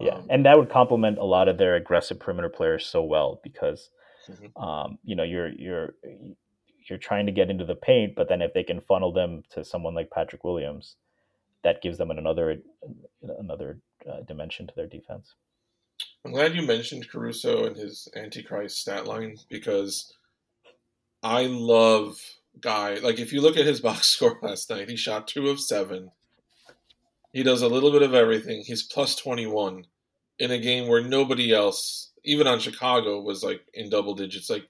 Yeah, 0.00 0.14
um, 0.14 0.26
and 0.30 0.46
that 0.46 0.56
would 0.56 0.70
complement 0.70 1.18
a 1.18 1.24
lot 1.24 1.48
of 1.48 1.58
their 1.58 1.74
aggressive 1.74 2.20
perimeter 2.20 2.48
players 2.48 2.86
so 2.86 3.02
well 3.02 3.40
because 3.42 3.90
mm-hmm. 4.28 4.62
um, 4.62 4.98
you 5.04 5.16
know 5.16 5.24
you're 5.24 5.48
you're 5.48 5.94
you're 6.88 6.98
trying 6.98 7.26
to 7.26 7.32
get 7.32 7.50
into 7.50 7.64
the 7.64 7.74
paint, 7.74 8.14
but 8.16 8.28
then 8.28 8.40
if 8.40 8.54
they 8.54 8.62
can 8.62 8.80
funnel 8.80 9.12
them 9.12 9.42
to 9.50 9.64
someone 9.64 9.94
like 9.94 10.10
Patrick 10.10 10.44
Williams, 10.44 10.96
that 11.64 11.82
gives 11.82 11.98
them 11.98 12.10
another 12.10 12.56
another 13.38 13.80
uh, 14.10 14.20
dimension 14.26 14.66
to 14.66 14.74
their 14.74 14.86
defense. 14.86 15.34
I'm 16.24 16.32
glad 16.32 16.54
you 16.54 16.62
mentioned 16.62 17.08
Caruso 17.08 17.66
and 17.66 17.76
his 17.76 18.08
Antichrist 18.14 18.80
stat 18.80 19.06
line 19.06 19.36
because 19.48 20.12
I 21.22 21.46
love 21.46 22.20
guy. 22.60 22.94
Like 22.96 23.18
if 23.18 23.32
you 23.32 23.40
look 23.40 23.56
at 23.56 23.66
his 23.66 23.80
box 23.88 24.08
score 24.08 24.38
last 24.42 24.70
night, 24.70 24.88
he 24.88 24.96
shot 24.96 25.28
two 25.28 25.48
of 25.48 25.60
seven. 25.60 26.10
He 27.32 27.42
does 27.42 27.62
a 27.62 27.68
little 27.68 27.92
bit 27.92 28.02
of 28.02 28.14
everything. 28.14 28.62
He's 28.64 28.82
plus 28.82 29.14
twenty 29.14 29.46
one 29.46 29.84
in 30.38 30.50
a 30.50 30.58
game 30.58 30.88
where 30.88 31.02
nobody 31.02 31.52
else, 31.52 32.10
even 32.24 32.46
on 32.46 32.58
Chicago, 32.58 33.20
was 33.20 33.42
like 33.42 33.60
in 33.74 33.90
double 33.90 34.14
digits. 34.14 34.50
Like 34.50 34.66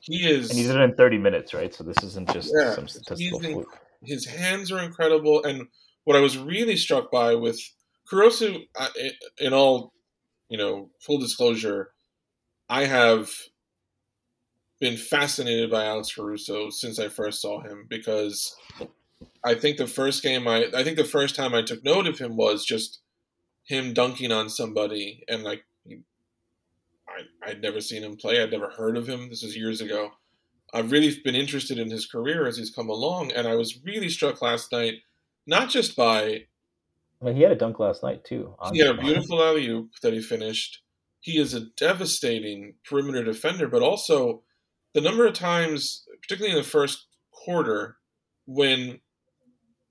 he 0.00 0.28
is, 0.28 0.50
and 0.50 0.58
he's 0.58 0.70
in 0.70 0.80
in 0.80 0.94
thirty 0.94 1.18
minutes, 1.18 1.54
right? 1.54 1.72
So 1.72 1.84
this 1.84 2.02
isn't 2.02 2.32
just 2.32 2.52
yeah, 2.54 2.74
some 2.74 2.88
statistical 2.88 3.60
in, 3.60 3.64
His 4.02 4.26
hands 4.26 4.72
are 4.72 4.80
incredible, 4.80 5.44
and 5.44 5.68
what 6.04 6.16
I 6.16 6.20
was 6.20 6.38
really 6.38 6.76
struck 6.76 7.10
by 7.10 7.34
with 7.34 7.60
Caruso, 8.08 8.56
in 9.38 9.52
all, 9.52 9.92
you 10.52 10.58
know, 10.58 10.90
full 11.00 11.16
disclosure, 11.16 11.92
I 12.68 12.84
have 12.84 13.30
been 14.78 14.98
fascinated 14.98 15.70
by 15.70 15.86
Alex 15.86 16.14
Caruso 16.14 16.68
since 16.68 16.98
I 16.98 17.08
first 17.08 17.40
saw 17.40 17.62
him 17.62 17.86
because 17.88 18.54
I 19.42 19.54
think 19.54 19.78
the 19.78 19.86
first 19.86 20.22
game 20.22 20.46
I 20.46 20.66
I 20.76 20.84
think 20.84 20.98
the 20.98 21.04
first 21.04 21.36
time 21.36 21.54
I 21.54 21.62
took 21.62 21.82
note 21.82 22.06
of 22.06 22.18
him 22.18 22.36
was 22.36 22.66
just 22.66 23.00
him 23.64 23.94
dunking 23.94 24.30
on 24.30 24.50
somebody 24.50 25.24
and 25.26 25.42
like 25.42 25.64
I 27.08 27.50
I'd 27.50 27.62
never 27.62 27.80
seen 27.80 28.02
him 28.02 28.16
play. 28.16 28.42
I'd 28.42 28.50
never 28.50 28.68
heard 28.68 28.98
of 28.98 29.08
him. 29.08 29.30
This 29.30 29.42
was 29.42 29.56
years 29.56 29.80
ago. 29.80 30.10
I've 30.74 30.92
really 30.92 31.18
been 31.24 31.34
interested 31.34 31.78
in 31.78 31.90
his 31.90 32.04
career 32.04 32.46
as 32.46 32.58
he's 32.58 32.70
come 32.70 32.90
along, 32.90 33.32
and 33.32 33.46
I 33.48 33.54
was 33.56 33.82
really 33.84 34.10
struck 34.10 34.42
last 34.42 34.70
night, 34.70 34.96
not 35.46 35.70
just 35.70 35.96
by. 35.96 36.48
I 37.22 37.26
mean, 37.26 37.36
he 37.36 37.42
had 37.42 37.52
a 37.52 37.56
dunk 37.56 37.78
last 37.78 38.02
night 38.02 38.24
too. 38.24 38.54
He 38.72 38.80
had 38.80 38.98
a 38.98 39.00
beautiful 39.00 39.42
alley 39.42 39.68
oop 39.68 39.90
that 40.02 40.12
he 40.12 40.20
finished. 40.20 40.82
He 41.20 41.38
is 41.38 41.54
a 41.54 41.66
devastating 41.76 42.74
perimeter 42.84 43.22
defender, 43.22 43.68
but 43.68 43.82
also 43.82 44.42
the 44.92 45.00
number 45.00 45.24
of 45.24 45.34
times, 45.34 46.04
particularly 46.20 46.56
in 46.56 46.62
the 46.62 46.68
first 46.68 47.06
quarter, 47.30 47.96
when 48.46 49.00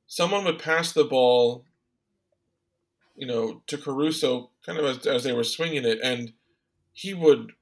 someone 0.07 0.43
would 0.43 0.59
pass 0.59 0.91
the 0.91 1.05
ball, 1.05 1.65
you 3.15 3.25
know, 3.25 3.61
to 3.67 3.77
Caruso, 3.77 4.49
kind 4.65 4.77
of 4.77 4.85
as, 4.85 5.07
as 5.07 5.23
they 5.23 5.31
were 5.31 5.45
swinging 5.45 5.85
it, 5.85 5.99
and 6.03 6.33
he 6.91 7.13
would 7.13 7.53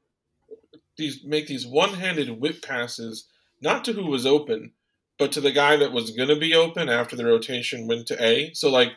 these 0.98 1.24
make 1.24 1.46
these 1.48 1.68
one-handed 1.68 2.42
whip 2.42 2.64
passes, 2.64 3.28
not 3.62 3.86
to 3.86 3.94
who 3.94 4.08
was 4.08 4.26
open, 4.26 4.72
but 5.20 5.32
to 5.34 5.42
the 5.42 5.52
guy 5.52 5.76
that 5.76 5.92
was 5.92 6.12
going 6.12 6.30
to 6.30 6.36
be 6.36 6.56
open 6.56 6.90
after 6.90 7.16
the 7.16 7.26
rotation 7.26 7.88
went 7.88 8.08
to 8.08 8.24
A. 8.24 8.52
So 8.54 8.72
like 8.72 8.94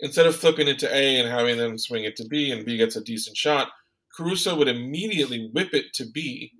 instead 0.00 0.26
of 0.26 0.36
flipping 0.36 0.68
it 0.68 0.78
to 0.80 0.94
A 0.94 1.20
and 1.20 1.28
having 1.28 1.56
them 1.56 1.78
swing 1.78 2.04
it 2.04 2.16
to 2.16 2.28
B 2.28 2.50
and 2.50 2.64
B 2.64 2.76
gets 2.76 2.96
a 2.96 3.04
decent 3.04 3.36
shot, 3.36 3.68
Caruso 4.16 4.56
would 4.56 4.68
immediately 4.68 5.50
whip 5.52 5.74
it 5.74 5.92
to 5.94 6.04
B 6.06 6.52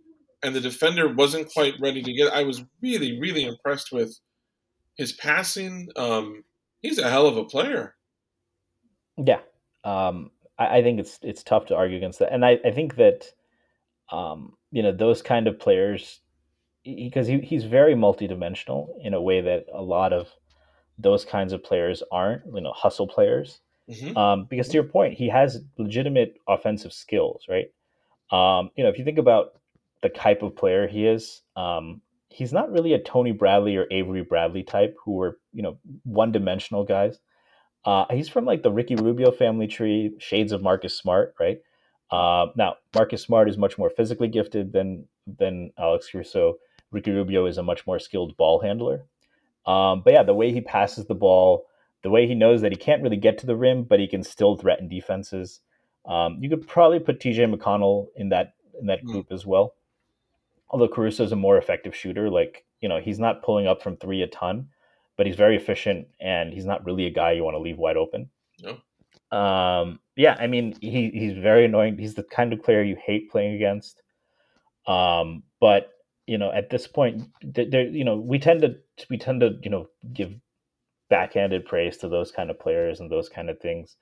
and 0.44 0.54
the 0.54 0.60
defender 0.60 1.12
wasn't 1.12 1.52
quite 1.52 1.74
ready 1.80 2.02
to 2.02 2.12
get. 2.12 2.32
I 2.32 2.44
was 2.44 2.62
really, 2.82 3.18
really 3.18 3.44
impressed 3.44 3.90
with 3.90 4.20
his 4.96 5.12
passing. 5.12 5.88
Um, 5.96 6.44
he's 6.82 6.98
a 6.98 7.10
hell 7.10 7.26
of 7.26 7.38
a 7.38 7.44
player. 7.44 7.96
Yeah, 9.16 9.40
um, 9.84 10.30
I, 10.58 10.78
I, 10.78 10.82
think 10.82 11.00
it's 11.00 11.18
it's 11.22 11.42
tough 11.42 11.66
to 11.66 11.76
argue 11.76 11.96
against 11.96 12.18
that, 12.18 12.32
and 12.32 12.44
I, 12.44 12.58
I 12.64 12.72
think 12.72 12.96
that 12.96 13.32
um, 14.12 14.52
you 14.70 14.82
know 14.82 14.92
those 14.92 15.22
kind 15.22 15.48
of 15.48 15.58
players 15.58 16.20
because 16.84 17.26
he, 17.26 17.38
he's 17.38 17.64
very 17.64 17.94
multidimensional 17.94 18.88
in 19.02 19.14
a 19.14 19.22
way 19.22 19.40
that 19.40 19.64
a 19.72 19.80
lot 19.80 20.12
of 20.12 20.28
those 20.98 21.24
kinds 21.24 21.52
of 21.52 21.62
players 21.62 22.02
aren't. 22.10 22.42
You 22.46 22.60
know, 22.60 22.72
hustle 22.72 23.06
players. 23.06 23.60
Mm-hmm. 23.90 24.16
Um, 24.16 24.46
because 24.48 24.68
to 24.68 24.74
your 24.74 24.84
point, 24.84 25.14
he 25.14 25.28
has 25.28 25.62
legitimate 25.76 26.40
offensive 26.48 26.92
skills, 26.92 27.44
right? 27.48 27.70
Um, 28.30 28.70
you 28.76 28.82
know, 28.82 28.90
if 28.90 28.98
you 28.98 29.04
think 29.04 29.18
about 29.18 29.54
the 30.04 30.10
type 30.10 30.42
of 30.42 30.54
player 30.54 30.86
he 30.86 31.06
is. 31.06 31.40
Um, 31.56 32.02
he's 32.28 32.52
not 32.52 32.70
really 32.70 32.92
a 32.92 32.98
Tony 32.98 33.32
Bradley 33.32 33.74
or 33.76 33.86
Avery 33.90 34.22
Bradley 34.22 34.62
type 34.62 34.94
who 35.02 35.12
were, 35.12 35.38
you 35.54 35.62
know, 35.62 35.78
one 36.04 36.30
dimensional 36.30 36.84
guys. 36.84 37.18
Uh, 37.86 38.04
he's 38.10 38.28
from 38.28 38.44
like 38.44 38.62
the 38.62 38.70
Ricky 38.70 38.96
Rubio 38.96 39.30
family 39.30 39.66
tree, 39.66 40.14
shades 40.18 40.52
of 40.52 40.62
Marcus 40.62 40.94
Smart, 40.94 41.34
right? 41.40 41.58
Uh, 42.10 42.48
now, 42.54 42.76
Marcus 42.94 43.22
Smart 43.22 43.48
is 43.48 43.56
much 43.56 43.78
more 43.78 43.88
physically 43.88 44.28
gifted 44.28 44.74
than 44.74 45.08
than 45.26 45.72
Alex 45.78 46.10
Caruso. 46.12 46.58
Ricky 46.90 47.10
Rubio 47.10 47.46
is 47.46 47.56
a 47.56 47.62
much 47.62 47.86
more 47.86 47.98
skilled 47.98 48.36
ball 48.36 48.60
handler. 48.60 49.06
Um, 49.66 50.02
but 50.04 50.12
yeah, 50.12 50.22
the 50.22 50.34
way 50.34 50.52
he 50.52 50.60
passes 50.60 51.06
the 51.06 51.14
ball, 51.14 51.66
the 52.02 52.10
way 52.10 52.26
he 52.26 52.34
knows 52.34 52.60
that 52.60 52.72
he 52.72 52.76
can't 52.76 53.02
really 53.02 53.16
get 53.16 53.38
to 53.38 53.46
the 53.46 53.56
rim, 53.56 53.84
but 53.84 54.00
he 54.00 54.06
can 54.06 54.22
still 54.22 54.56
threaten 54.56 54.88
defenses. 54.88 55.60
Um, 56.06 56.38
you 56.40 56.50
could 56.50 56.66
probably 56.66 56.98
put 56.98 57.20
TJ 57.20 57.54
McConnell 57.54 58.08
in 58.16 58.28
that 58.30 58.54
in 58.78 58.86
that 58.86 59.00
hmm. 59.00 59.12
group 59.12 59.28
mm. 59.28 59.34
as 59.34 59.46
well 59.46 59.74
although 60.74 60.88
Caruso 60.88 61.22
is 61.22 61.30
a 61.30 61.36
more 61.36 61.56
effective 61.56 61.94
shooter, 61.94 62.28
like 62.28 62.64
you 62.80 62.88
know 62.88 63.00
he's 63.00 63.20
not 63.20 63.42
pulling 63.42 63.66
up 63.66 63.80
from 63.80 63.96
three 63.96 64.22
a 64.22 64.26
ton, 64.26 64.68
but 65.16 65.24
he's 65.24 65.36
very 65.36 65.56
efficient 65.56 66.08
and 66.20 66.52
he's 66.52 66.66
not 66.66 66.84
really 66.84 67.06
a 67.06 67.10
guy 67.10 67.32
you 67.32 67.44
want 67.44 67.54
to 67.54 67.60
leave 67.60 67.78
wide 67.78 67.96
open. 67.96 68.28
No. 68.60 69.36
Um, 69.36 70.00
yeah, 70.16 70.36
I 70.38 70.48
mean 70.48 70.76
he 70.80 71.10
he's 71.10 71.34
very 71.34 71.64
annoying. 71.64 71.96
He's 71.96 72.14
the 72.14 72.24
kind 72.24 72.52
of 72.52 72.62
player 72.62 72.82
you 72.82 72.96
hate 72.96 73.30
playing 73.30 73.54
against. 73.54 74.02
Um, 74.86 75.44
but 75.60 75.92
you 76.26 76.38
know, 76.38 76.50
at 76.50 76.70
this 76.70 76.88
point, 76.88 77.22
there, 77.42 77.86
you 77.86 78.04
know, 78.04 78.16
we 78.16 78.38
tend 78.38 78.62
to 78.62 78.76
we 79.10 79.18
tend 79.18 79.40
to 79.40 79.58
you 79.62 79.70
know 79.70 79.88
give 80.12 80.34
backhanded 81.10 81.66
praise 81.66 81.96
to 81.98 82.08
those 82.08 82.30
kind 82.32 82.50
of 82.50 82.58
players 82.58 83.00
and 83.00 83.10
those 83.10 83.28
kind 83.28 83.50
of 83.50 83.60
things. 83.60 83.96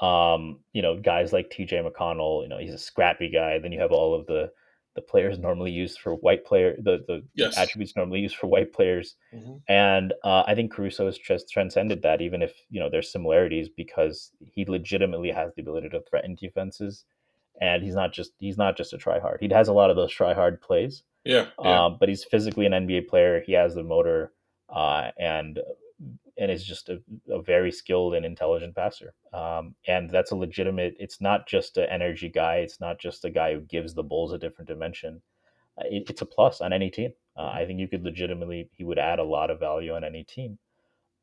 Um, 0.00 0.60
you 0.72 0.80
know, 0.80 0.98
guys 0.98 1.32
like 1.32 1.50
TJ 1.50 1.86
McConnell, 1.86 2.42
you 2.42 2.48
know, 2.48 2.58
he's 2.58 2.72
a 2.72 2.78
scrappy 2.78 3.30
guy. 3.30 3.58
Then 3.58 3.72
you 3.72 3.80
have 3.80 3.92
all 3.92 4.14
of 4.14 4.26
the 4.26 4.50
the 4.94 5.02
players 5.02 5.38
normally 5.38 5.70
used 5.70 6.00
for 6.00 6.16
white 6.16 6.44
player, 6.44 6.76
the 6.78 7.02
the 7.06 7.22
yes. 7.34 7.56
attributes 7.56 7.96
normally 7.96 8.20
used 8.20 8.36
for 8.36 8.46
white 8.46 8.72
players, 8.72 9.16
mm-hmm. 9.34 9.56
and 9.68 10.12
uh, 10.22 10.42
I 10.46 10.54
think 10.54 10.72
Caruso 10.72 11.06
has 11.06 11.16
just 11.16 11.48
transcended 11.50 12.02
that. 12.02 12.20
Even 12.20 12.42
if 12.42 12.52
you 12.68 12.78
know 12.78 12.90
there's 12.90 13.10
similarities, 13.10 13.68
because 13.74 14.32
he 14.40 14.64
legitimately 14.66 15.30
has 15.30 15.52
the 15.54 15.62
ability 15.62 15.88
to 15.90 16.02
threaten 16.02 16.34
defenses, 16.34 17.04
and 17.60 17.82
he's 17.82 17.94
not 17.94 18.12
just 18.12 18.32
he's 18.38 18.58
not 18.58 18.76
just 18.76 18.92
a 18.92 18.98
try 18.98 19.18
hard. 19.18 19.38
He 19.40 19.48
has 19.48 19.68
a 19.68 19.72
lot 19.72 19.90
of 19.90 19.96
those 19.96 20.12
try 20.12 20.34
hard 20.34 20.60
plays. 20.60 21.04
Yeah, 21.24 21.46
yeah. 21.62 21.84
Um, 21.84 21.96
but 22.00 22.08
he's 22.08 22.24
physically 22.24 22.66
an 22.66 22.72
NBA 22.72 23.08
player. 23.08 23.40
He 23.40 23.52
has 23.52 23.74
the 23.74 23.82
motor, 23.82 24.32
uh, 24.68 25.10
and 25.18 25.60
and 26.38 26.50
is 26.50 26.64
just 26.64 26.88
a, 26.88 27.00
a, 27.30 27.42
very 27.42 27.70
skilled 27.70 28.14
and 28.14 28.24
intelligent 28.24 28.74
passer. 28.74 29.12
Um, 29.32 29.74
and 29.86 30.08
that's 30.08 30.30
a 30.30 30.36
legitimate. 30.36 30.94
It's 30.98 31.20
not 31.20 31.46
just 31.46 31.76
an 31.76 31.86
energy 31.90 32.30
guy. 32.30 32.56
It's 32.56 32.80
not 32.80 32.98
just 32.98 33.24
a 33.24 33.30
guy 33.30 33.52
who 33.52 33.60
gives 33.60 33.94
the 33.94 34.02
Bulls 34.02 34.32
a 34.32 34.38
different 34.38 34.68
dimension. 34.68 35.20
Uh, 35.78 35.84
it, 35.90 36.08
it's 36.08 36.22
a 36.22 36.26
plus 36.26 36.60
on 36.60 36.72
any 36.72 36.90
team. 36.90 37.12
Uh, 37.36 37.50
I 37.54 37.66
think 37.66 37.80
you 37.80 37.88
could 37.88 38.02
legitimately 38.02 38.70
he 38.72 38.84
would 38.84 38.98
add 38.98 39.18
a 39.18 39.24
lot 39.24 39.50
of 39.50 39.60
value 39.60 39.94
on 39.94 40.04
any 40.04 40.24
team. 40.24 40.58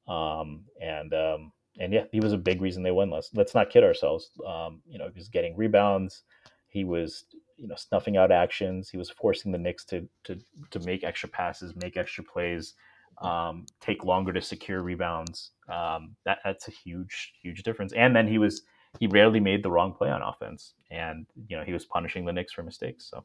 Um, 0.07 0.65
and 0.81 1.13
um, 1.13 1.51
and 1.79 1.93
yeah, 1.93 2.05
he 2.11 2.19
was 2.19 2.33
a 2.33 2.37
big 2.37 2.61
reason 2.61 2.83
they 2.83 2.91
won. 2.91 3.09
Let's 3.09 3.29
let's 3.33 3.55
not 3.55 3.69
kid 3.69 3.83
ourselves. 3.83 4.31
Um, 4.47 4.81
you 4.87 4.97
know, 4.97 5.09
he 5.11 5.19
was 5.19 5.29
getting 5.29 5.55
rebounds. 5.55 6.23
He 6.67 6.83
was 6.83 7.25
you 7.59 7.67
know 7.67 7.75
snuffing 7.75 8.17
out 8.17 8.31
actions. 8.31 8.89
He 8.89 8.97
was 8.97 9.09
forcing 9.09 9.51
the 9.51 9.57
Knicks 9.57 9.85
to 9.85 10.07
to 10.25 10.39
to 10.71 10.79
make 10.81 11.03
extra 11.03 11.29
passes, 11.29 11.75
make 11.75 11.97
extra 11.97 12.23
plays 12.23 12.73
um, 13.21 13.65
take 13.81 14.03
longer 14.03 14.33
to 14.33 14.41
secure 14.41 14.81
rebounds. 14.81 15.51
Um, 15.67 16.15
that 16.25 16.39
that's 16.43 16.67
a 16.67 16.71
huge 16.71 17.33
huge 17.41 17.63
difference. 17.63 17.93
And 17.93 18.15
then 18.15 18.27
he 18.27 18.37
was 18.37 18.63
he 18.99 19.07
rarely 19.07 19.39
made 19.39 19.63
the 19.63 19.71
wrong 19.71 19.93
play 19.93 20.09
on 20.09 20.21
offense, 20.21 20.73
and 20.89 21.25
you 21.47 21.57
know 21.57 21.63
he 21.63 21.73
was 21.73 21.85
punishing 21.85 22.25
the 22.25 22.33
Knicks 22.33 22.53
for 22.53 22.63
mistakes. 22.63 23.09
So 23.09 23.23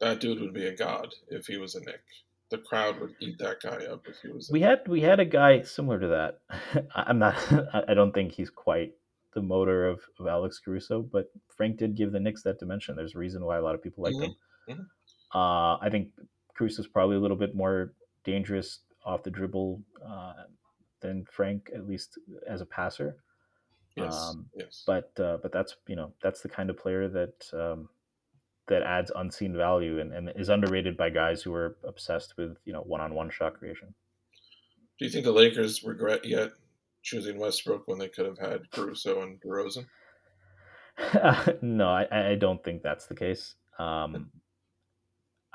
that 0.00 0.20
dude 0.20 0.40
would 0.40 0.54
be 0.54 0.66
a 0.66 0.76
god 0.76 1.14
if 1.28 1.46
he 1.46 1.58
was 1.58 1.74
a 1.74 1.80
Knick. 1.80 2.02
The 2.50 2.58
crowd 2.58 2.98
would 3.00 3.14
eat 3.20 3.38
that 3.40 3.60
guy 3.60 3.84
up 3.84 4.06
if 4.08 4.16
he 4.22 4.28
was. 4.28 4.48
we 4.50 4.62
had 4.62 4.80
we 4.88 5.02
had 5.02 5.20
a 5.20 5.24
guy 5.24 5.62
similar 5.62 6.00
to 6.00 6.08
that. 6.08 6.86
I'm 6.94 7.18
not. 7.18 7.36
I 7.88 7.94
don't 7.94 8.12
think 8.12 8.32
he's 8.32 8.50
quite 8.50 8.94
the 9.34 9.42
motor 9.42 9.86
of, 9.86 10.00
of 10.18 10.26
Alex 10.26 10.60
Caruso, 10.64 11.02
but 11.02 11.26
Frank 11.56 11.76
did 11.76 11.96
give 11.96 12.12
the 12.12 12.20
Knicks 12.20 12.42
that 12.42 12.58
dimension. 12.58 12.96
There's 12.96 13.14
a 13.14 13.18
reason 13.18 13.44
why 13.44 13.58
a 13.58 13.62
lot 13.62 13.74
of 13.74 13.82
people 13.82 14.04
like 14.04 14.14
mm-hmm. 14.14 14.24
him. 14.70 14.78
Mm-hmm. 15.32 15.38
Uh, 15.38 15.76
I 15.76 15.88
think 15.90 16.08
Caruso's 16.56 16.86
probably 16.86 17.16
a 17.16 17.20
little 17.20 17.36
bit 17.36 17.54
more 17.54 17.92
dangerous 18.24 18.80
off 19.04 19.22
the 19.22 19.30
dribble 19.30 19.82
uh, 20.06 20.32
than 21.00 21.24
Frank, 21.30 21.70
at 21.74 21.86
least 21.86 22.18
as 22.48 22.60
a 22.60 22.66
passer. 22.66 23.16
Yes. 23.96 24.14
Um, 24.14 24.46
yes. 24.54 24.84
But 24.86 25.10
uh, 25.18 25.38
but 25.42 25.52
that's 25.52 25.76
you 25.86 25.96
know 25.96 26.12
that's 26.22 26.40
the 26.40 26.48
kind 26.48 26.70
of 26.70 26.78
player 26.78 27.08
that 27.08 27.44
um, 27.52 27.88
that 28.68 28.82
adds 28.82 29.10
unseen 29.14 29.56
value 29.56 30.00
and, 30.00 30.12
and 30.12 30.30
is 30.36 30.48
underrated 30.48 30.96
by 30.96 31.10
guys 31.10 31.42
who 31.42 31.52
are 31.54 31.76
obsessed 31.84 32.34
with 32.36 32.56
you 32.64 32.72
know 32.72 32.82
one 32.82 33.00
on 33.00 33.14
one 33.14 33.30
shot 33.30 33.58
creation. 33.58 33.94
Do 34.98 35.04
you 35.04 35.10
think 35.10 35.24
the 35.24 35.32
Lakers 35.32 35.82
regret 35.84 36.24
yet 36.24 36.52
choosing 37.08 37.38
Westbrook 37.38 37.86
when 37.86 37.98
they 37.98 38.08
could 38.08 38.26
have 38.26 38.38
had 38.38 38.70
Caruso 38.70 39.22
and 39.22 39.40
DeRozan? 39.40 39.86
Uh, 40.98 41.52
no, 41.62 41.88
I, 41.88 42.30
I 42.30 42.34
don't 42.34 42.62
think 42.62 42.82
that's 42.82 43.06
the 43.06 43.14
case. 43.14 43.54
Um, 43.78 44.30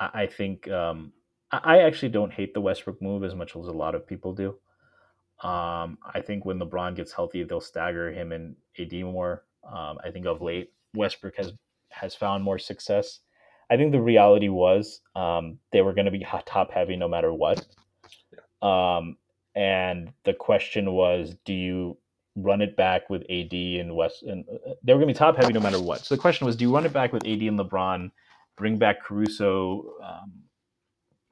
I, 0.00 0.22
I 0.22 0.26
think 0.26 0.68
um, 0.70 1.12
I 1.52 1.82
actually 1.82 2.08
don't 2.08 2.32
hate 2.32 2.54
the 2.54 2.60
Westbrook 2.60 3.00
move 3.00 3.24
as 3.24 3.34
much 3.34 3.54
as 3.56 3.66
a 3.66 3.72
lot 3.72 3.94
of 3.94 4.06
people 4.06 4.34
do. 4.34 4.56
Um, 5.42 5.98
I 6.14 6.20
think 6.24 6.44
when 6.44 6.58
LeBron 6.58 6.96
gets 6.96 7.12
healthy, 7.12 7.44
they'll 7.44 7.60
stagger 7.60 8.10
him 8.12 8.32
and 8.32 8.56
AD 8.78 8.92
more. 8.92 9.44
Um, 9.66 9.98
I 10.04 10.10
think 10.10 10.26
of 10.26 10.42
late 10.42 10.72
Westbrook 10.94 11.36
has 11.36 11.52
has 11.90 12.14
found 12.14 12.42
more 12.42 12.58
success. 12.58 13.20
I 13.70 13.76
think 13.76 13.92
the 13.92 14.00
reality 14.00 14.48
was 14.48 15.00
um, 15.14 15.58
they 15.72 15.80
were 15.80 15.94
going 15.94 16.06
to 16.06 16.10
be 16.10 16.26
top 16.46 16.70
heavy 16.72 16.96
no 16.96 17.08
matter 17.08 17.32
what. 17.32 17.64
Yeah. 18.32 18.96
Um, 18.96 19.16
and 19.54 20.12
the 20.24 20.34
question 20.34 20.92
was, 20.92 21.34
do 21.44 21.52
you 21.52 21.96
run 22.36 22.60
it 22.60 22.76
back 22.76 23.08
with 23.08 23.22
AD 23.30 23.52
and 23.52 23.94
West? 23.94 24.22
And 24.22 24.44
uh, 24.48 24.74
they 24.82 24.92
were 24.92 24.98
going 24.98 25.08
to 25.08 25.14
be 25.14 25.18
top 25.18 25.36
heavy 25.36 25.52
no 25.52 25.60
matter 25.60 25.80
what. 25.80 26.04
So 26.04 26.14
the 26.14 26.20
question 26.20 26.46
was, 26.46 26.56
do 26.56 26.64
you 26.64 26.74
run 26.74 26.86
it 26.86 26.92
back 26.92 27.12
with 27.12 27.24
AD 27.24 27.40
and 27.42 27.58
LeBron, 27.58 28.10
bring 28.56 28.76
back 28.76 29.02
Caruso? 29.02 29.94
Um, 30.02 30.44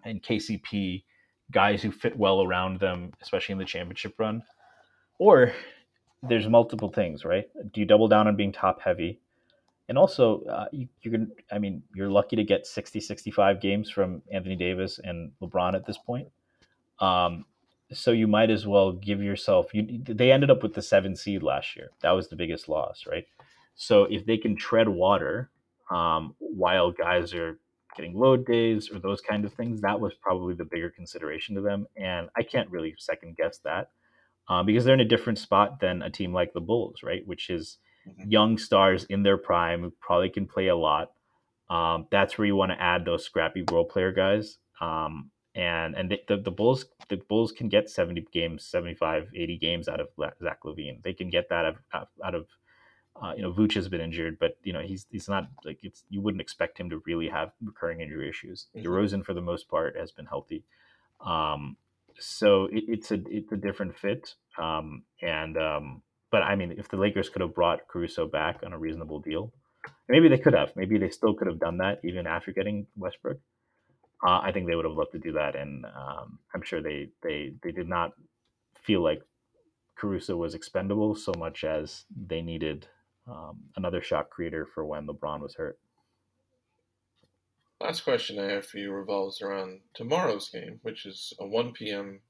and 0.05 0.23
KCP 0.23 1.05
guys 1.51 1.83
who 1.83 1.91
fit 1.91 2.17
well 2.17 2.43
around 2.43 2.81
them, 2.81 3.13
especially 3.21 3.53
in 3.53 3.59
the 3.59 3.65
championship 3.65 4.19
run. 4.19 4.43
Or 5.19 5.53
there's 6.23 6.49
multiple 6.49 6.91
things, 6.91 7.25
right? 7.25 7.49
Do 7.73 7.81
you 7.81 7.87
double 7.87 8.09
down 8.09 8.27
on 8.27 8.37
being 8.37 8.53
top 8.53 8.81
heavy? 8.81 9.21
And 9.89 9.99
also, 9.99 10.43
uh, 10.45 10.67
you, 10.73 10.89
you're 11.03 11.13
going 11.13 11.31
I 11.51 11.59
mean, 11.59 11.83
you're 11.95 12.11
lucky 12.11 12.37
to 12.37 12.45
get 12.45 12.67
60, 12.67 13.01
65 13.01 13.61
games 13.61 13.91
from 13.91 14.23
Anthony 14.33 14.57
Davis 14.57 14.99
and 15.03 15.33
LeBron 15.43 15.75
at 15.75 15.85
this 15.85 15.99
point. 15.99 16.29
Um, 16.99 17.45
so 17.93 18.11
you 18.11 18.27
might 18.27 18.51
as 18.51 18.67
well 18.67 18.93
give 18.93 19.23
yourself, 19.23 19.73
you, 19.73 20.03
they 20.05 20.33
ended 20.33 20.51
up 20.51 20.63
with 20.63 20.75
the 20.75 20.83
seven 20.83 21.17
seed 21.17 21.43
last 21.43 21.77
year. 21.77 21.91
That 22.03 22.13
was 22.13 22.29
the 22.29 22.37
biggest 22.37 22.69
loss, 22.69 23.05
right? 23.11 23.27
So 23.75 24.05
if 24.05 24.27
they 24.27 24.37
can 24.37 24.57
tread 24.57 24.89
water 24.89 25.51
um, 25.91 26.35
while 26.39 26.91
guys 26.91 27.35
are 27.35 27.59
getting 27.97 28.15
load 28.15 28.47
days 28.47 28.91
or 28.91 28.99
those 28.99 29.21
kind 29.21 29.45
of 29.45 29.53
things, 29.55 29.81
that 29.81 30.01
was 30.01 30.15
probably 30.21 30.55
the 30.55 30.65
bigger 30.65 30.91
consideration 30.91 31.55
to 31.55 31.61
them. 31.61 31.87
And 31.97 32.29
I 32.37 32.43
can't 32.43 32.71
really 32.71 32.95
second 32.99 33.37
guess 33.37 33.59
that 33.65 33.91
uh, 34.49 34.63
because 34.63 34.85
they're 34.85 34.95
in 34.95 35.01
a 35.01 35.05
different 35.05 35.39
spot 35.39 35.81
than 35.81 36.03
a 36.03 36.11
team 36.11 36.33
like 36.33 36.53
the 36.53 36.61
Bulls, 36.61 37.03
right? 37.03 37.27
Which 37.27 37.51
is 37.51 37.79
mm-hmm. 38.09 38.31
young 38.31 38.59
stars 38.59 39.05
in 39.05 39.23
their 39.23 39.39
prime 39.39 39.83
who 39.83 39.93
probably 40.01 40.31
can 40.31 40.47
play 40.47 40.69
a 40.69 40.77
lot. 40.77 41.13
Um, 41.71 42.07
that's 42.11 42.37
where 42.37 42.47
you 42.47 42.57
want 42.57 42.73
to 42.73 42.83
add 42.83 43.05
those 43.05 43.25
scrappy 43.25 43.65
role 43.71 43.85
player 43.85 44.13
guys. 44.13 44.59
Um, 44.81 45.31
and 45.55 45.95
and 45.95 46.11
the, 46.11 46.37
the 46.37 46.51
Bulls 46.51 46.87
the 47.09 47.17
Bulls 47.17 47.53
can 47.53 47.69
get 47.69 47.91
70 47.91 48.27
games, 48.33 48.65
75, 48.65 49.29
80 49.35 49.59
games 49.59 49.89
out 49.89 50.01
of 50.01 50.09
Zach 50.43 50.61
LaVine. 50.65 51.03
They 51.03 51.13
can 51.13 51.31
get 51.31 51.49
that 51.51 51.65
out 51.65 51.77
of, 51.93 52.09
out 52.25 52.35
of 52.35 52.47
uh, 53.21 53.35
you 53.37 53.43
know, 53.43 53.53
Vooch 53.53 53.75
has 53.75 53.89
been 53.89 54.01
injured, 54.01 54.39
but 54.39 54.57
you 54.63 54.73
know 54.73 54.81
he's 54.81 55.07
he's 55.11 55.29
not 55.29 55.49
like 55.65 55.79
it's 55.83 56.05
you 56.09 56.21
wouldn't 56.21 56.41
expect 56.41 56.79
him 56.79 56.89
to 56.91 57.03
really 57.07 57.29
have 57.29 57.53
recurring 57.63 58.01
injury 58.01 58.29
issues. 58.29 58.67
mm 58.75 58.81
hmm 58.81 58.89
DeRozan, 58.89 59.25
for 59.25 59.35
the 59.35 59.41
most 59.41 59.69
part, 59.69 59.97
has 59.97 60.11
been 60.11 60.27
healthy, 60.27 60.65
um, 61.21 61.77
so 62.19 62.65
it, 62.67 62.85
it's 62.89 63.11
a 63.11 63.21
it's 63.27 63.53
a 63.53 63.57
different 63.57 63.97
fit. 63.97 64.35
Um, 64.59 65.05
and 65.21 65.57
um, 65.59 66.03
but 66.31 66.43
I 66.43 66.57
mean, 66.57 66.75
if 66.79 66.89
the 66.89 66.97
Lakers 66.97 67.29
could 67.29 67.43
have 67.43 67.55
brought 67.55 67.87
Caruso 67.87 68.27
back 68.27 68.61
on 68.65 68.73
a 68.73 68.79
reasonable 68.79 69.21
deal, 69.21 69.53
maybe 70.09 70.29
they 70.29 70.39
could 70.39 70.55
have. 70.55 70.75
Maybe 70.75 70.99
they 70.99 71.11
still 71.11 71.35
could 71.35 71.49
have 71.49 71.61
done 71.61 71.79
that 71.79 72.01
even 72.05 72.27
after 72.27 72.51
getting 72.51 72.87
Westbrook. 72.97 73.39
Uh, 74.25 74.41
I 74.43 74.53
think 74.53 74.67
they 74.67 74.77
would 74.77 74.85
have 74.85 74.97
loved 74.97 75.13
to 75.13 75.19
do 75.19 75.33
that, 75.33 75.57
and 75.57 75.85
um, 75.85 76.39
I'm 76.55 76.63
sure 76.63 76.81
they 76.81 77.09
they 77.23 77.55
they 77.63 77.73
did 77.73 77.89
not 77.89 78.13
feel 78.75 79.03
like 79.03 79.23
Caruso 79.97 80.37
was 80.37 80.55
expendable 80.55 81.15
so 81.15 81.33
much 81.37 81.65
as 81.65 82.05
they 82.29 82.41
needed 82.41 82.87
um, 83.27 83.61
another 83.77 84.03
shot 84.03 84.31
creator 84.31 84.67
for 84.67 84.85
when 84.85 85.07
LeBron 85.07 85.41
was 85.41 85.55
hurt. 85.55 85.79
Last 87.81 88.03
question 88.03 88.39
I 88.39 88.53
have 88.53 88.67
for 88.67 88.79
you 88.79 88.93
revolves 88.93 89.43
around 89.43 89.81
tomorrow's 89.95 90.49
game, 90.49 90.79
which 90.83 91.05
is 91.05 91.33
a 91.41 91.47
1 91.47 91.73
p.m. 91.73 92.21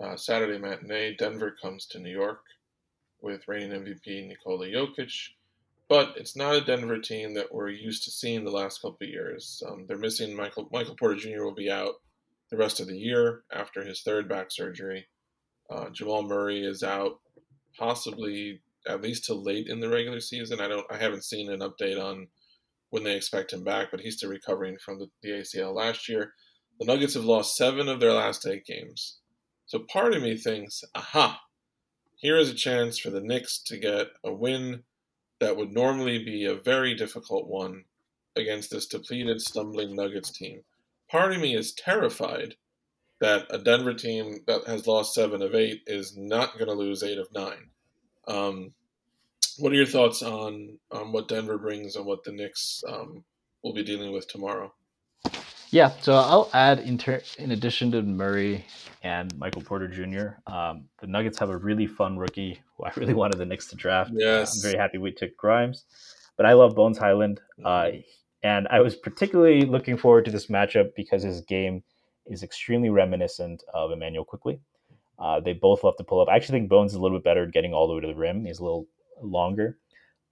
Uh, 0.00 0.16
Saturday 0.16 0.58
matinee. 0.58 1.16
Denver 1.16 1.56
comes 1.60 1.86
to 1.86 1.98
New 1.98 2.12
York 2.12 2.42
with 3.20 3.48
reigning 3.48 3.72
MVP 3.72 4.28
Nikola 4.28 4.66
Jokic, 4.66 5.30
but 5.90 6.14
it's 6.16 6.36
not 6.36 6.54
a 6.54 6.60
Denver 6.60 7.00
team 7.00 7.34
that 7.34 7.52
we're 7.52 7.68
used 7.68 8.04
to 8.04 8.12
seeing 8.12 8.44
the 8.44 8.50
last 8.52 8.80
couple 8.80 8.98
of 9.02 9.08
years. 9.08 9.60
Um, 9.68 9.86
they're 9.88 9.98
missing 9.98 10.36
Michael 10.36 10.68
Michael 10.72 10.94
Porter 10.94 11.16
Jr. 11.16 11.42
will 11.42 11.54
be 11.54 11.68
out 11.68 11.94
the 12.48 12.56
rest 12.56 12.78
of 12.78 12.86
the 12.86 12.96
year 12.96 13.42
after 13.52 13.84
his 13.84 14.00
third 14.00 14.28
back 14.28 14.52
surgery. 14.52 15.08
Uh, 15.68 15.90
Jamal 15.90 16.22
Murray 16.22 16.64
is 16.64 16.84
out, 16.84 17.18
possibly 17.76 18.62
at 18.86 19.02
least 19.02 19.24
till 19.24 19.42
late 19.42 19.66
in 19.66 19.80
the 19.80 19.88
regular 19.88 20.20
season. 20.20 20.60
I 20.60 20.68
don't. 20.68 20.86
I 20.92 20.96
haven't 20.96 21.24
seen 21.24 21.50
an 21.50 21.58
update 21.58 22.00
on 22.00 22.28
when 22.90 23.02
they 23.02 23.16
expect 23.16 23.52
him 23.52 23.64
back, 23.64 23.88
but 23.90 24.00
he's 24.00 24.16
still 24.16 24.30
recovering 24.30 24.78
from 24.78 25.00
the, 25.00 25.08
the 25.24 25.30
ACL 25.30 25.74
last 25.74 26.08
year. 26.08 26.34
The 26.78 26.86
Nuggets 26.86 27.14
have 27.14 27.24
lost 27.24 27.56
seven 27.56 27.88
of 27.88 27.98
their 27.98 28.12
last 28.12 28.46
eight 28.46 28.64
games. 28.64 29.18
So 29.66 29.80
part 29.80 30.14
of 30.14 30.22
me 30.22 30.36
thinks, 30.36 30.84
aha, 30.94 31.40
here 32.16 32.36
is 32.36 32.48
a 32.48 32.54
chance 32.54 32.96
for 32.96 33.10
the 33.10 33.20
Knicks 33.20 33.60
to 33.64 33.76
get 33.76 34.06
a 34.24 34.32
win 34.32 34.84
that 35.40 35.56
would 35.56 35.72
normally 35.72 36.22
be 36.22 36.44
a 36.44 36.54
very 36.54 36.94
difficult 36.94 37.48
one 37.48 37.84
against 38.36 38.70
this 38.70 38.86
depleted, 38.86 39.40
stumbling 39.40 39.96
Nuggets 39.96 40.30
team. 40.30 40.62
Part 41.10 41.32
of 41.32 41.40
me 41.40 41.56
is 41.56 41.72
terrified 41.72 42.54
that 43.20 43.46
a 43.50 43.58
Denver 43.58 43.94
team 43.94 44.40
that 44.46 44.66
has 44.66 44.86
lost 44.86 45.14
seven 45.14 45.42
of 45.42 45.54
eight 45.54 45.82
is 45.86 46.16
not 46.16 46.54
going 46.54 46.68
to 46.68 46.74
lose 46.74 47.02
eight 47.02 47.18
of 47.18 47.32
nine. 47.32 47.70
Um, 48.28 48.72
what 49.58 49.72
are 49.72 49.76
your 49.76 49.86
thoughts 49.86 50.22
on 50.22 50.78
on 50.90 51.12
what 51.12 51.28
Denver 51.28 51.58
brings 51.58 51.96
and 51.96 52.06
what 52.06 52.24
the 52.24 52.32
Knicks 52.32 52.82
um, 52.88 53.24
will 53.62 53.74
be 53.74 53.82
dealing 53.82 54.12
with 54.12 54.28
tomorrow? 54.28 54.72
Yeah, 55.70 55.92
so 56.00 56.14
I'll 56.14 56.50
add 56.52 56.80
in, 56.80 56.98
ter- 56.98 57.22
in 57.38 57.52
addition 57.52 57.92
to 57.92 58.02
Murray 58.02 58.64
and 59.02 59.36
Michael 59.38 59.62
Porter 59.62 59.88
Jr., 59.88 60.52
um, 60.52 60.84
the 61.00 61.06
Nuggets 61.06 61.38
have 61.38 61.50
a 61.50 61.56
really 61.56 61.86
fun 61.86 62.18
rookie 62.18 62.60
who 62.76 62.84
I 62.84 62.92
really 62.96 63.14
wanted 63.14 63.38
the 63.38 63.46
Knicks 63.46 63.68
to 63.68 63.76
draft. 63.76 64.10
Yes. 64.12 64.56
I'm 64.56 64.70
very 64.70 64.78
happy 64.78 64.98
we 64.98 65.12
took 65.12 65.36
Grimes, 65.36 65.84
but 66.36 66.44
I 66.44 66.54
love 66.54 66.74
Bones 66.74 66.98
Hyland. 66.98 67.40
Uh, 67.64 67.90
and 68.42 68.66
I 68.68 68.80
was 68.80 68.96
particularly 68.96 69.62
looking 69.62 69.96
forward 69.96 70.24
to 70.24 70.30
this 70.30 70.46
matchup 70.46 70.90
because 70.96 71.22
his 71.22 71.42
game 71.42 71.82
is 72.26 72.42
extremely 72.42 72.90
reminiscent 72.90 73.62
of 73.72 73.92
Immanuel 73.92 74.24
Quickley. 74.24 74.60
Uh, 75.18 75.38
they 75.38 75.52
both 75.52 75.84
love 75.84 75.96
to 75.98 76.04
pull 76.04 76.20
up. 76.20 76.28
I 76.28 76.36
actually 76.36 76.60
think 76.60 76.70
Bones 76.70 76.92
is 76.92 76.96
a 76.96 77.00
little 77.00 77.18
bit 77.18 77.24
better 77.24 77.44
at 77.44 77.52
getting 77.52 77.74
all 77.74 77.86
the 77.86 77.94
way 77.94 78.00
to 78.00 78.06
the 78.06 78.14
rim. 78.14 78.44
He's 78.44 78.58
a 78.58 78.64
little 78.64 78.86
longer. 79.22 79.78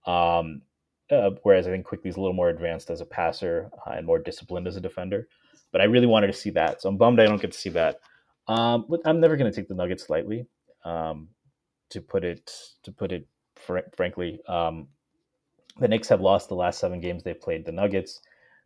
Um, 0.06 0.62
uh, 1.10 1.30
whereas 1.42 1.66
I 1.66 1.70
think 1.70 1.86
Quickley's 1.86 2.16
a 2.16 2.20
little 2.20 2.34
more 2.34 2.48
advanced 2.48 2.90
as 2.90 3.00
a 3.00 3.06
passer 3.06 3.70
uh, 3.86 3.92
and 3.92 4.06
more 4.06 4.18
disciplined 4.18 4.66
as 4.66 4.76
a 4.76 4.80
defender. 4.80 5.28
But 5.72 5.80
I 5.80 5.84
really 5.84 6.06
wanted 6.06 6.28
to 6.28 6.32
see 6.32 6.50
that, 6.50 6.80
so 6.80 6.88
I'm 6.88 6.96
bummed 6.96 7.20
I 7.20 7.26
don't 7.26 7.40
get 7.40 7.52
to 7.52 7.58
see 7.58 7.70
that. 7.70 8.00
Um, 8.46 8.86
but 8.88 9.00
I'm 9.04 9.20
never 9.20 9.36
going 9.36 9.50
to 9.50 9.54
take 9.54 9.68
the 9.68 9.74
Nuggets 9.74 10.08
lightly. 10.08 10.46
Um, 10.84 11.28
to 11.90 12.00
put 12.00 12.24
it 12.24 12.50
to 12.82 12.92
put 12.92 13.12
it 13.12 13.26
fr- 13.56 13.78
frankly, 13.96 14.40
um, 14.48 14.88
the 15.78 15.88
Knicks 15.88 16.08
have 16.08 16.20
lost 16.20 16.48
the 16.48 16.54
last 16.54 16.78
seven 16.78 17.00
games 17.00 17.22
they've 17.22 17.40
played 17.40 17.64
the 17.64 17.72
Nuggets. 17.72 18.20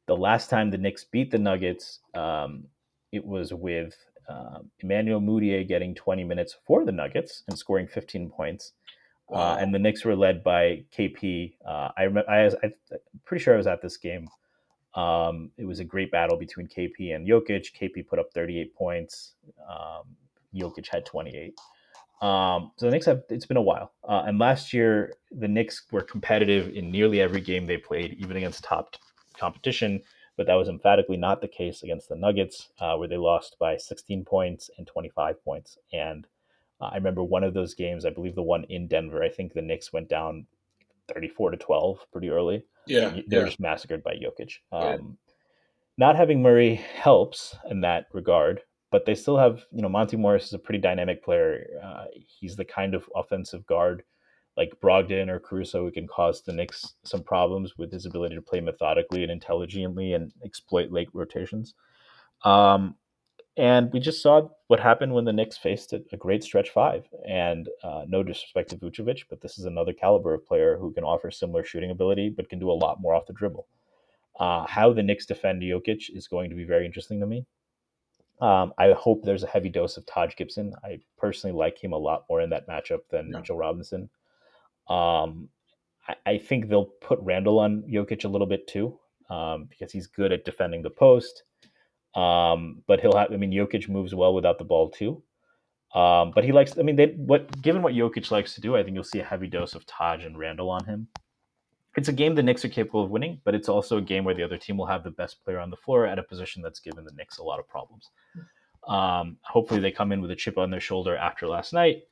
The 0.07 0.17
last 0.17 0.51
time 0.51 0.71
the 0.71 0.79
Knicks 0.79 1.05
beat 1.05 1.31
the 1.31 1.39
Nuggets, 1.39 2.01
um, 2.15 2.65
it 3.13 3.25
was 3.25 3.53
with 3.53 3.95
uh, 4.29 4.59
Emmanuel 4.81 5.21
Mudiay 5.21 5.67
getting 5.67 5.95
20 5.95 6.25
minutes 6.25 6.57
for 6.67 6.85
the 6.85 6.93
Nuggets 6.93 7.45
and 7.49 7.59
scoring 7.59 7.87
15 7.87 8.31
points. 8.31 8.73
Uh, 9.33 9.57
and 9.59 9.75
the 9.75 9.79
Knicks 9.79 10.05
were 10.05 10.17
led 10.17 10.45
by 10.45 10.85
KP. 10.97 11.55
Uh, 11.67 11.91
I 11.97 12.03
remember, 12.03 12.31
I 12.31 12.45
was, 12.45 12.55
I'm 12.63 12.75
pretty 13.25 13.43
sure 13.43 13.55
I 13.55 13.57
was 13.57 13.67
at 13.67 13.81
this 13.81 13.97
game. 13.97 14.29
Um, 14.95 15.51
it 15.57 15.65
was 15.65 15.81
a 15.81 15.85
great 15.85 16.11
battle 16.11 16.37
between 16.37 16.67
KP 16.67 17.15
and 17.15 17.27
Jokic. 17.27 17.73
KP 17.73 18.07
put 18.07 18.19
up 18.19 18.33
38 18.35 18.75
points. 18.75 19.35
Um, 19.69 20.17
Jokic 20.55 20.89
had 20.89 21.07
28. 21.07 21.59
Um, 22.21 22.73
so 22.77 22.87
the 22.87 22.93
Knicks 22.93 23.07
have, 23.07 23.23
it's 23.31 23.47
been 23.47 23.57
a 23.57 23.63
while. 23.63 23.93
Uh, 24.07 24.23
and 24.27 24.39
last 24.39 24.73
year, 24.73 25.15
the 25.31 25.49
Knicks 25.49 25.87
were 25.91 26.03
competitive 26.03 26.69
in 26.75 26.91
nearly 26.91 27.21
every 27.21 27.41
game 27.41 27.67
they 27.67 27.79
played, 27.79 28.15
even 28.21 28.37
against 28.37 28.63
top 28.63 28.97
competition. 29.39 30.01
But 30.37 30.47
that 30.47 30.55
was 30.55 30.69
emphatically 30.69 31.17
not 31.17 31.41
the 31.41 31.49
case 31.49 31.83
against 31.83 32.09
the 32.09 32.17
Nuggets, 32.17 32.69
uh, 32.79 32.97
where 32.97 33.09
they 33.09 33.17
lost 33.17 33.57
by 33.59 33.77
16 33.77 34.25
points 34.25 34.71
and 34.79 34.87
25 34.87 35.45
points. 35.45 35.79
And 35.93 36.27
uh, 36.83 36.89
I 36.93 36.97
remember 36.97 37.23
one 37.23 37.45
of 37.45 37.55
those 37.55 37.75
games, 37.75 38.05
I 38.05 38.11
believe 38.11 38.35
the 38.35 38.43
one 38.43 38.65
in 38.65 38.89
Denver, 38.89 39.23
I 39.23 39.29
think 39.29 39.53
the 39.53 39.63
Knicks 39.63 39.93
went 39.93 40.09
down 40.09 40.47
34 41.15 41.53
to 41.53 41.57
12 41.57 42.07
pretty 42.13 42.29
early. 42.29 42.65
Yeah. 42.87 43.11
They 43.29 43.37
were 43.37 43.43
yeah. 43.43 43.49
just 43.49 43.61
massacred 43.61 44.03
by 44.03 44.15
Jokic. 44.15 44.55
Um, 44.73 45.17
not 45.97 46.17
having 46.17 46.43
Murray 46.43 46.75
helps 46.75 47.55
in 47.71 47.83
that 47.83 48.07
regard, 48.13 48.63
but 48.91 49.07
they 49.07 49.15
still 49.15 49.37
have, 49.37 49.63
you 49.71 49.83
know, 49.83 49.89
Monte 49.89 50.17
Morris 50.17 50.47
is 50.47 50.55
a 50.55 50.59
pretty 50.59 50.81
dynamic 50.81 51.23
player. 51.23 51.67
Uh, 51.83 52.05
he's 52.27 52.57
the 52.57 52.65
kind 52.65 52.95
of 52.95 53.09
offensive 53.15 53.65
guard 53.67 54.03
like 54.57 54.73
Brogdon 54.83 55.29
or 55.29 55.39
Caruso 55.39 55.85
who 55.85 55.93
can 55.93 56.09
cause 56.09 56.43
the 56.43 56.53
Knicks 56.53 56.95
some 57.05 57.23
problems 57.23 57.79
with 57.79 57.93
his 57.93 58.07
ability 58.07 58.35
to 58.35 58.43
play 58.43 58.61
methodically 58.61 59.23
and 59.23 59.31
intelligently 59.31 60.15
and 60.15 60.33
exploit 60.45 60.91
late 60.91 61.09
rotations. 61.13 61.75
Um, 62.45 62.97
and 63.57 63.93
we 63.93 64.01
just 64.01 64.23
saw 64.23 64.49
what 64.69 64.81
happened 64.81 65.13
when 65.13 65.25
the 65.25 65.33
Knicks 65.33 65.59
faced 65.59 65.93
a, 65.93 66.03
great 66.17 66.43
stretch 66.43 66.71
five. 66.71 67.07
And 67.29 67.69
uh, 67.83 68.05
no 68.09 68.23
disrespect 68.23 68.71
to 68.71 68.77
Vucevic, 68.77 69.25
but 69.29 69.41
this 69.43 69.59
is 69.59 69.67
another 69.67 69.93
caliber 69.93 70.33
of 70.35 70.47
player 70.47 70.79
who 70.79 70.93
can 70.93 71.05
offer 71.05 71.31
similar 71.31 71.63
shooting 71.63 71.91
ability, 71.91 72.31
but 72.31 72.49
can 72.49 72.59
do 72.59 72.71
a 72.71 72.73
lot 72.73 73.01
more 73.01 73.15
off 73.15 73.27
the 73.27 73.35
dribble. 73.35 73.67
Uh, 74.41 74.67
how 74.67 74.93
the 74.93 75.03
Knicks 75.03 75.27
defend 75.27 75.61
Jokic 75.63 76.05
is 76.15 76.27
going 76.29 76.49
to 76.49 76.57
be 76.57 76.65
very 76.65 76.87
interesting 76.87 77.21
to 77.21 77.27
me. 77.27 77.45
Um, 78.41 78.73
I 78.79 78.93
hope 78.93 79.23
there's 79.23 79.45
a 79.45 79.49
heavy 79.49 79.69
dose 79.69 79.99
of 79.99 80.07
Taj 80.07 80.35
Gibson. 80.35 80.75
I 80.83 81.01
personally 81.19 81.57
like 81.57 81.79
him 81.79 81.93
a 81.93 81.99
lot 81.99 82.25
more 82.29 82.41
in 82.41 82.51
that 82.51 82.67
matchup 82.67 83.01
than 83.11 83.31
Yeah. 83.31 83.39
Mitchell 83.39 83.57
Robinson. 83.59 84.09
Um, 84.89 85.49
I, 86.09 86.17
I 86.27 86.39
think 86.39 86.69
they'll 86.69 86.87
put 86.87 87.21
Randle 87.21 87.59
on 87.59 87.83
Jokic 87.83 88.25
a 88.25 88.29
little 88.29 88.47
bit 88.47 88.67
too, 88.67 88.99
um, 89.31 89.67
because 89.67 89.93
he's 89.93 90.07
good 90.07 90.33
at 90.33 90.45
defending 90.45 90.83
the 90.83 90.91
post. 90.91 91.45
Um, 92.15 92.83
but 92.87 93.01
he'll 93.01 93.17
have. 93.17 93.33
I 93.33 93.37
mean, 93.37 93.53
Jokic 93.53 93.89
moves 93.89 94.15
well 94.15 94.35
without 94.35 94.59
the 94.59 94.65
ball 94.65 94.91
too. 94.91 95.23
Um, 95.95 96.33
but 96.35 96.45
he 96.45 96.53
likes. 96.53 96.79
I 96.79 96.83
mean, 96.83 96.97
they, 96.97 97.07
what 97.09 97.61
given 97.61 97.83
what 97.83 97.95
Jokic 97.95 98.31
likes 98.31 98.55
to 98.55 98.61
do, 98.61 98.77
I 98.77 98.83
think 98.83 98.95
you'll 98.95 99.05
see 99.05 99.21
a 99.21 99.25
heavy 99.25 99.47
dose 99.47 99.75
of 99.75 99.87
Taj 99.87 100.25
and 100.25 100.39
Randle 100.39 100.71
on 100.71 100.85
him. 100.85 101.09
It's 101.97 102.09
a 102.09 102.13
game 102.13 102.35
the 102.35 102.43
Knicks 102.43 102.65
are 102.65 102.71
capable 102.71 103.05
of 103.05 103.11
winning, 103.11 103.41
but 103.45 103.55
it's 103.55 103.69
also 103.69 103.99
a 103.99 104.03
game 104.03 104.25
where 104.25 104.35
the 104.35 104.43
other 104.43 104.57
team 104.57 104.79
will 104.79 104.87
have 104.87 105.05
the 105.05 105.11
best 105.11 105.45
player 105.45 105.59
on 105.59 105.69
the 105.69 105.77
floor 105.77 106.07
at 106.07 106.19
a 106.19 106.23
position 106.23 106.63
that's 106.63 106.81
given 106.81 107.05
the 107.05 107.13
Knicks 107.13 107.37
a 107.37 107.43
lot 107.43 107.59
of 107.59 107.69
problems. 107.69 108.09
Um, 108.89 109.37
hopefully, 109.43 109.81
they 109.81 109.91
come 109.91 110.13
in 110.13 110.23
with 110.23 110.31
a 110.31 110.37
chip 110.37 110.57
on 110.57 110.71
their 110.71 110.81
shoulder 110.81 111.15
after 111.17 111.47
last 111.47 111.75
night, 111.75 112.05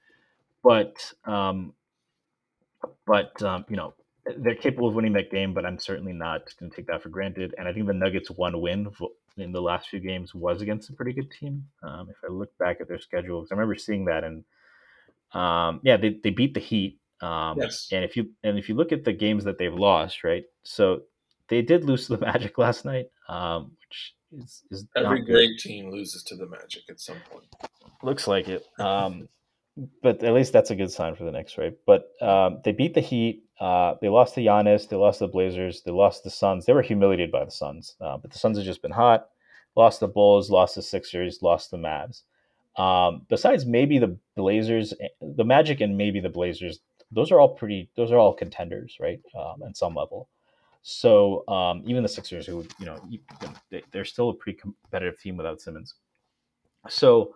but 0.63 1.13
um, 1.25 1.73
but 3.07 3.43
um, 3.43 3.65
you 3.69 3.77
know 3.77 3.95
they're 4.37 4.55
capable 4.55 4.89
of 4.89 4.95
winning 4.95 5.15
that 5.15 5.31
game. 5.31 5.55
But 5.55 5.65
I'm 5.65 5.79
certainly 5.79 6.13
not 6.13 6.55
going 6.59 6.71
to 6.71 6.77
take 6.77 6.87
that 6.89 7.03
for 7.03 7.09
granted. 7.09 7.55
And 7.57 7.67
I 7.67 7.73
think 7.73 7.87
the 7.87 7.95
Nuggets' 7.95 8.31
one 8.31 8.61
win 8.61 8.91
in 9.37 9.53
the 9.53 9.61
last 9.63 9.89
few 9.89 10.01
games 10.01 10.35
was 10.35 10.63
against 10.63 10.91
a 10.91 10.93
pretty 10.93 11.13
good 11.13 11.31
team. 11.31 11.67
Um, 11.83 12.09
if 12.11 12.17
I 12.25 12.33
look 12.33 12.57
back 12.59 12.81
at 12.81 12.89
their 12.89 12.99
schedule, 13.01 13.41
'cause 13.41 13.53
I 13.53 13.55
remember 13.55 13.75
seeing 13.77 14.05
that, 14.07 14.25
and 14.25 14.45
um, 15.33 15.81
yeah, 15.85 15.97
they, 15.97 16.11
they 16.23 16.31
beat 16.31 16.55
the 16.55 16.61
Heat. 16.61 16.99
Um, 17.21 17.59
Yes. 17.59 17.89
And 17.93 18.03
if 18.05 18.17
you 18.17 18.31
and 18.43 18.59
if 18.59 18.69
you 18.69 18.75
look 18.75 18.93
at 18.93 19.05
the 19.05 19.13
games 19.13 19.45
that 19.45 19.59
they've 19.59 19.75
lost, 19.75 20.25
right? 20.25 20.45
So 20.63 21.03
they 21.49 21.63
did 21.63 21.85
lose 21.85 22.07
to 22.07 22.17
the 22.17 22.25
Magic 22.27 22.57
last 22.59 22.85
night, 22.85 23.11
um, 23.29 23.73
which 23.81 24.15
is, 24.43 24.63
is 24.71 24.87
Every 24.97 25.23
great 25.25 25.59
team 25.59 25.91
loses 25.91 26.23
to 26.25 26.37
the 26.37 26.47
Magic 26.47 26.83
at 26.89 27.01
some 27.01 27.19
point. 27.31 27.47
Looks 28.03 28.27
like 28.27 28.49
it. 28.49 28.65
Um, 28.79 29.29
but 30.03 30.23
at 30.25 30.35
least 30.35 30.53
that's 30.53 30.71
a 30.71 30.77
good 30.77 30.91
sign 30.91 31.15
for 31.15 31.25
the 31.25 31.31
Knicks, 31.31 31.57
right? 31.57 31.75
But 31.87 32.11
um, 32.21 32.61
they 32.65 32.73
beat 32.73 32.93
the 32.95 33.01
Heat. 33.01 33.45
Uh, 33.61 33.95
they 34.01 34.09
lost 34.09 34.35
to 34.35 34.41
Giannis. 34.41 34.89
They 34.89 34.97
lost 34.97 35.21
the 35.21 35.29
Blazers. 35.29 35.83
They 35.83 35.93
lost 35.93 36.25
the 36.25 36.31
Suns. 36.31 36.65
They 36.65 36.73
were 36.73 36.83
humiliated 36.83 37.31
by 37.31 37.45
the 37.45 37.51
Suns. 37.51 37.95
Uh, 38.01 38.17
but 38.17 38.33
the 38.33 38.39
Suns 38.39 38.57
have 38.57 38.67
just 38.67 38.83
been 38.83 38.91
hot. 38.91 39.29
Lost 39.77 40.01
the 40.01 40.09
Bulls. 40.09 40.51
Lost 40.51 40.77
the 40.77 40.83
Sixers. 40.83 41.43
Lost 41.43 41.71
the 41.71 41.77
Mavs. 41.77 42.23
Um, 42.77 43.27
besides 43.29 43.67
maybe 43.67 43.99
the 43.99 44.17
Blazers, 44.37 44.95
the 45.21 45.45
Magic, 45.45 45.81
and 45.81 45.99
maybe 45.99 46.21
the 46.21 46.31
Blazers, 46.31 46.81
those 47.13 47.31
are 47.31 47.39
all 47.39 47.51
pretty. 47.51 47.91
Those 47.97 48.13
are 48.13 48.19
all 48.19 48.33
contenders, 48.33 48.97
right? 48.99 49.21
Um, 49.39 49.63
at 49.67 49.77
some 49.77 49.95
level. 49.95 50.29
So 50.83 51.47
um, 51.49 51.83
even 51.85 52.03
the 52.03 52.09
Sixers, 52.09 52.47
who 52.47 52.65
you 52.79 52.87
know, 52.87 52.99
they're 53.93 54.05
still 54.05 54.31
a 54.31 54.35
pretty 54.35 54.59
competitive 54.59 55.21
team 55.21 55.37
without 55.37 55.61
Simmons. 55.61 55.95
So 56.89 57.35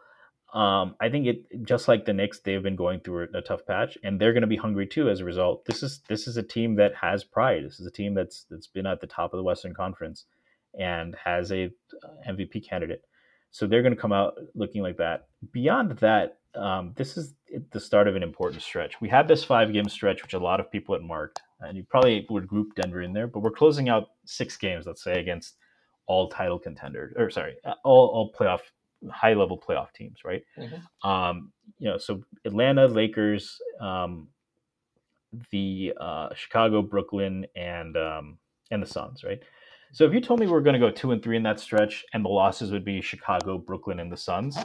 um, 0.54 0.94
I 1.00 1.08
think 1.08 1.26
it 1.26 1.64
just 1.64 1.88
like 1.88 2.04
the 2.04 2.12
Knicks, 2.12 2.38
they've 2.38 2.62
been 2.62 2.76
going 2.76 3.00
through 3.00 3.28
a, 3.34 3.42
tough 3.42 3.66
patch, 3.66 3.98
and 4.04 4.20
they're 4.20 4.32
going 4.32 4.42
to 4.42 4.46
be 4.46 4.56
hungry 4.56 4.86
too 4.86 5.10
as 5.10 5.18
a 5.18 5.24
result. 5.24 5.64
This 5.64 5.82
is 5.82 6.00
this 6.08 6.28
is 6.28 6.36
a 6.36 6.44
team 6.44 6.76
that 6.76 6.94
has 6.94 7.24
pride. 7.24 7.64
This 7.64 7.80
is 7.80 7.86
a 7.86 7.90
team 7.90 8.14
that's 8.14 8.46
that's 8.48 8.68
been 8.68 8.86
at 8.86 9.00
the 9.00 9.08
top 9.08 9.34
of 9.34 9.38
the 9.38 9.42
Western 9.42 9.74
Conference 9.74 10.26
and 10.78 11.16
has 11.24 11.50
a 11.50 11.64
uh, 11.64 12.30
MVP 12.30 12.68
candidate. 12.68 13.02
So 13.50 13.66
they're 13.66 13.82
going 13.82 13.94
to 13.94 14.00
come 14.00 14.12
out 14.12 14.34
looking 14.54 14.82
like 14.82 14.96
that. 14.98 15.26
Beyond 15.52 15.98
that, 15.98 16.38
um, 16.54 16.92
this 16.94 17.16
is 17.16 17.34
the 17.72 17.80
start 17.80 18.06
of 18.06 18.14
an 18.14 18.22
important 18.22 18.62
stretch. 18.62 19.00
We 19.00 19.08
had 19.08 19.26
this 19.26 19.42
five 19.42 19.72
game 19.72 19.88
stretch, 19.88 20.22
which 20.22 20.34
a 20.34 20.38
lot 20.38 20.60
of 20.60 20.70
people 20.70 20.94
had 20.94 21.02
marked, 21.02 21.40
and 21.60 21.76
you 21.76 21.82
probably 21.82 22.26
would 22.30 22.46
group 22.46 22.76
Denver 22.76 23.02
in 23.02 23.12
there. 23.12 23.26
But 23.26 23.40
we're 23.40 23.50
closing 23.50 23.88
out 23.88 24.10
six 24.24 24.56
games, 24.56 24.86
let's 24.86 25.02
say, 25.02 25.14
against 25.14 25.56
all 26.06 26.28
title 26.28 26.60
contenders, 26.60 27.12
or 27.16 27.28
sorry, 27.30 27.56
all 27.82 28.06
all 28.06 28.32
playoff 28.32 28.60
high 29.10 29.34
level 29.34 29.58
playoff 29.58 29.92
teams, 29.92 30.24
right? 30.24 30.42
Mhm. 30.58 30.82
Um, 31.02 31.52
you 31.78 31.88
know, 31.88 31.98
so 31.98 32.22
Atlanta, 32.44 32.86
Lakers, 32.86 33.60
um, 33.80 34.28
the 35.50 35.92
uh, 36.00 36.28
Chicago, 36.34 36.80
Brooklyn, 36.82 37.46
and 37.56 37.96
um, 37.96 38.38
and 38.70 38.82
the 38.82 38.86
Suns, 38.86 39.24
right? 39.24 39.40
So 39.92 40.04
if 40.04 40.12
you 40.12 40.20
told 40.20 40.40
me 40.40 40.46
we're 40.46 40.60
going 40.60 40.74
to 40.74 40.80
go 40.80 40.90
two 40.90 41.12
and 41.12 41.22
three 41.22 41.36
in 41.36 41.42
that 41.44 41.60
stretch, 41.60 42.04
and 42.12 42.24
the 42.24 42.28
losses 42.28 42.70
would 42.72 42.84
be 42.84 43.00
Chicago, 43.00 43.58
Brooklyn, 43.58 44.00
and 44.00 44.10
the 44.10 44.16
Suns, 44.16 44.58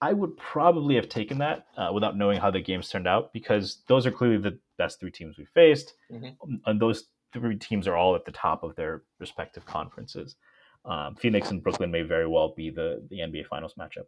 I 0.00 0.12
would 0.12 0.36
probably 0.36 0.94
have 0.96 1.08
taken 1.08 1.38
that 1.38 1.66
uh, 1.76 1.90
without 1.92 2.16
knowing 2.16 2.38
how 2.38 2.50
the 2.50 2.60
games 2.60 2.88
turned 2.88 3.06
out 3.08 3.32
because 3.32 3.82
those 3.88 4.06
are 4.06 4.10
clearly 4.12 4.38
the 4.38 4.58
best 4.76 5.00
three 5.00 5.10
teams 5.10 5.38
we 5.38 5.46
faced, 5.46 5.94
Mhm. 6.10 6.36
and 6.66 6.80
those 6.80 7.08
three 7.32 7.56
teams 7.56 7.88
are 7.88 7.96
all 7.96 8.14
at 8.14 8.24
the 8.24 8.32
top 8.32 8.62
of 8.62 8.74
their 8.76 9.02
respective 9.18 9.64
conferences. 9.66 10.36
Um, 10.86 11.16
Phoenix 11.16 11.50
and 11.50 11.62
Brooklyn 11.62 11.90
may 11.90 12.02
very 12.02 12.26
well 12.26 12.54
be 12.56 12.70
the 12.70 13.06
the 13.10 13.18
NBA 13.18 13.46
Finals 13.46 13.74
matchup. 13.78 14.06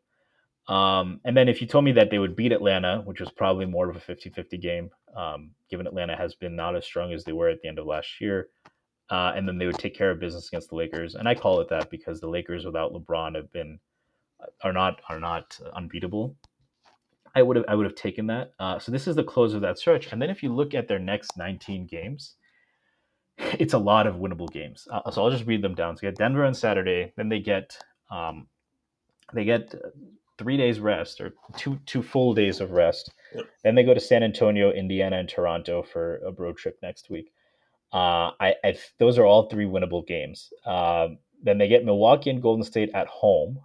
Um, 0.73 1.21
and 1.25 1.37
then 1.37 1.49
if 1.49 1.61
you 1.61 1.67
told 1.67 1.85
me 1.85 1.93
that 1.93 2.11
they 2.11 2.19
would 2.19 2.37
beat 2.37 2.53
Atlanta, 2.53 3.01
which 3.05 3.21
was 3.21 3.31
probably 3.31 3.65
more 3.65 3.89
of 3.89 3.97
a 3.97 4.01
50-50 4.01 4.61
game, 4.61 4.91
um, 5.17 5.53
given 5.71 5.87
Atlanta 5.87 6.15
has 6.15 6.35
been 6.35 6.55
not 6.55 6.77
as 6.77 6.85
strong 6.85 7.15
as 7.15 7.25
they 7.25 7.33
were 7.33 7.49
at 7.49 7.63
the 7.63 7.69
end 7.69 7.79
of 7.79 7.87
last 7.87 8.21
year, 8.21 8.49
uh, 9.11 9.33
and 9.35 9.49
then 9.49 9.57
they 9.57 9.65
would 9.65 9.79
take 9.79 9.97
care 9.97 10.11
of 10.11 10.21
business 10.21 10.49
against 10.49 10.69
the 10.69 10.77
Lakers, 10.77 11.15
and 11.15 11.27
I 11.27 11.35
call 11.35 11.61
it 11.61 11.71
that 11.71 11.89
because 11.89 12.21
the 12.21 12.29
Lakers 12.29 12.67
without 12.67 12.93
LeBron 12.93 13.35
have 13.35 13.51
been 13.51 13.81
are 14.63 14.73
not 14.73 15.01
are 15.09 15.19
not 15.19 15.59
unbeatable. 15.75 16.37
I 17.35 17.43
would 17.43 17.57
have 17.57 17.65
I 17.69 17.75
would 17.75 17.87
have 17.87 17.95
taken 17.95 18.27
that. 18.27 18.53
Uh, 18.59 18.79
so 18.79 18.93
this 18.93 19.07
is 19.07 19.17
the 19.17 19.25
close 19.25 19.55
of 19.55 19.63
that 19.63 19.79
stretch, 19.79 20.13
and 20.13 20.21
then 20.21 20.31
if 20.31 20.43
you 20.43 20.55
look 20.55 20.75
at 20.75 20.87
their 20.87 20.99
next 20.99 21.37
19 21.37 21.87
games, 21.87 22.35
it's 23.39 23.75
a 23.75 23.79
lot 23.79 24.07
of 24.07 24.17
winnable 24.17 24.51
games. 24.51 24.87
Uh, 24.91 25.11
so 25.11 25.25
I'll 25.25 25.31
just 25.31 25.47
read 25.47 25.63
them 25.63 25.75
down. 25.75 25.97
So 25.97 26.07
you 26.07 26.13
get 26.13 26.19
Denver 26.19 26.45
on 26.45 26.55
Saturday, 26.55 27.13
then 27.17 27.29
they 27.29 27.41
get 27.41 27.79
um, 28.11 28.49
they 29.35 29.45
get 29.45 29.75
three 30.39 30.57
days 30.57 30.81
rest 30.81 31.21
or 31.21 31.35
two 31.57 31.79
two 31.87 32.03
full 32.03 32.35
days 32.35 32.61
of 32.61 32.71
rest. 32.71 33.13
Yep. 33.35 33.47
Then 33.65 33.75
they 33.75 33.85
go 33.85 33.95
to 33.95 34.01
San 34.01 34.23
Antonio, 34.23 34.71
Indiana, 34.71 35.19
and 35.19 35.29
Toronto 35.29 35.83
for 35.83 36.17
a 36.19 36.33
road 36.33 36.57
trip 36.57 36.79
next 36.83 37.11
week. 37.11 37.33
Uh, 37.93 38.33
I, 38.41 38.55
I 38.65 38.79
those 38.99 39.19
are 39.19 39.25
all 39.25 39.49
three 39.49 39.67
winnable 39.67 40.07
games. 40.07 40.51
Uh, 40.65 41.09
then 41.43 41.59
they 41.59 41.69
get 41.69 41.85
Milwaukee 41.85 42.31
and 42.31 42.43
Golden 42.43 42.65
State 42.65 42.91
at 42.95 43.07
home, 43.07 43.61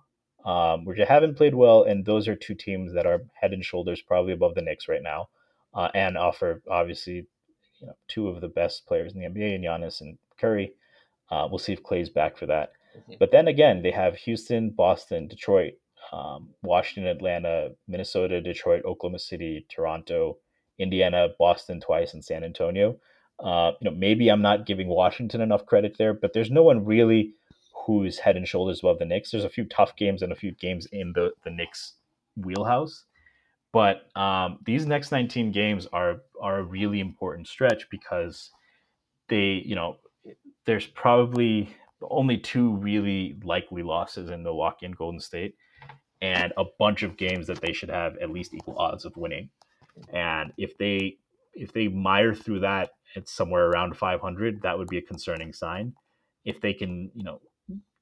um, 0.46 0.86
which 0.86 1.00
I 1.00 1.06
haven't 1.06 1.38
played 1.38 1.56
well, 1.56 1.84
and 1.84 2.06
those 2.06 2.28
are 2.28 2.36
two 2.36 2.56
teams 2.56 2.94
that 2.94 3.06
are 3.06 3.24
head 3.34 3.54
and 3.54 3.64
shoulders 3.64 4.02
probably 4.02 4.34
above 4.34 4.56
the 4.56 4.62
Knicks 4.62 4.88
right 4.88 5.02
now, 5.02 5.30
uh, 5.74 5.90
and 5.94 6.18
offer 6.18 6.62
obviously 6.70 7.26
you 7.84 7.88
know 7.88 7.96
two 8.08 8.30
of 8.30 8.40
the 8.40 8.48
best 8.48 8.86
players 8.86 9.14
in 9.14 9.20
the 9.20 9.28
NBA, 9.28 9.56
and 9.56 9.64
Giannis 9.64 10.00
and 10.02 10.18
Curry. 10.40 10.74
Uh, 11.30 11.48
we'll 11.50 11.60
see 11.60 11.74
if 11.74 11.84
Clay's 11.84 12.10
back 12.10 12.38
for 12.38 12.46
that. 12.46 12.72
Mm-hmm. 12.98 13.14
But 13.20 13.32
then 13.32 13.48
again, 13.48 13.82
they 13.82 13.92
have 13.92 14.16
Houston, 14.16 14.70
Boston, 14.70 15.28
Detroit, 15.28 15.74
um, 16.12 16.50
Washington, 16.62 17.12
Atlanta, 17.12 17.72
Minnesota, 17.88 18.42
Detroit, 18.42 18.86
Oklahoma 18.86 19.20
City, 19.20 19.66
Toronto, 19.70 20.38
Indiana, 20.80 21.28
Boston 21.38 21.82
twice, 21.82 22.14
and 22.14 22.24
San 22.24 22.44
Antonio. 22.44 22.98
Uh, 23.40 23.72
you 23.82 23.90
know, 23.90 23.96
maybe 23.96 24.30
I'm 24.30 24.42
not 24.42 24.66
giving 24.66 24.88
Washington 24.88 25.42
enough 25.42 25.66
credit 25.66 25.98
there, 25.98 26.14
but 26.14 26.34
there's 26.34 26.52
no 26.52 26.64
one 26.64 26.86
really 26.86 27.34
who's 27.86 28.20
head 28.20 28.38
and 28.38 28.48
shoulders 28.48 28.80
above 28.80 29.00
the 29.00 29.06
Knicks. 29.06 29.32
There's 29.32 29.44
a 29.44 29.50
few 29.50 29.66
tough 29.66 29.96
games 29.98 30.22
and 30.22 30.32
a 30.32 30.36
few 30.36 30.52
games 30.52 30.88
in 30.92 31.14
the 31.14 31.32
the 31.44 31.52
Knicks 31.52 31.96
wheelhouse, 32.38 33.06
but 33.74 34.08
um, 34.16 34.60
these 34.66 34.86
next 34.86 35.12
19 35.12 35.52
games 35.52 35.88
are 35.92 36.22
are 36.40 36.60
a 36.60 36.64
really 36.64 37.00
important 37.00 37.48
stretch 37.48 37.90
because 37.90 38.52
they, 39.28 39.64
you 39.66 39.76
know, 39.76 39.98
there's 40.66 40.86
probably 40.86 41.76
only 42.02 42.38
two 42.38 42.76
really 42.76 43.36
likely 43.44 43.82
losses 43.82 44.30
in 44.30 44.44
Milwaukee 44.44 44.86
and 44.86 44.96
Golden 44.96 45.20
State 45.20 45.56
and 46.22 46.54
a 46.56 46.66
bunch 46.78 47.02
of 47.04 47.18
games 47.18 47.48
that 47.48 47.62
they 47.62 47.74
should 47.74 47.90
have 47.90 48.16
at 48.18 48.30
least 48.30 48.54
equal 48.54 48.78
odds 48.78 49.06
of 49.06 49.18
winning. 49.18 49.50
And 50.14 50.54
if 50.58 50.78
they 50.78 51.18
if 51.56 51.74
they 51.74 51.88
mire 51.88 52.36
through 52.36 52.60
that 52.60 52.92
at 53.16 53.28
somewhere 53.28 53.68
around 53.68 53.98
500, 53.98 54.62
that 54.62 54.78
would 54.78 54.88
be 54.88 54.98
a 55.00 55.02
concerning 55.02 55.52
sign. 55.52 55.94
If 56.46 56.62
they 56.62 56.74
can, 56.74 57.12
you 57.16 57.24
know, 57.24 57.42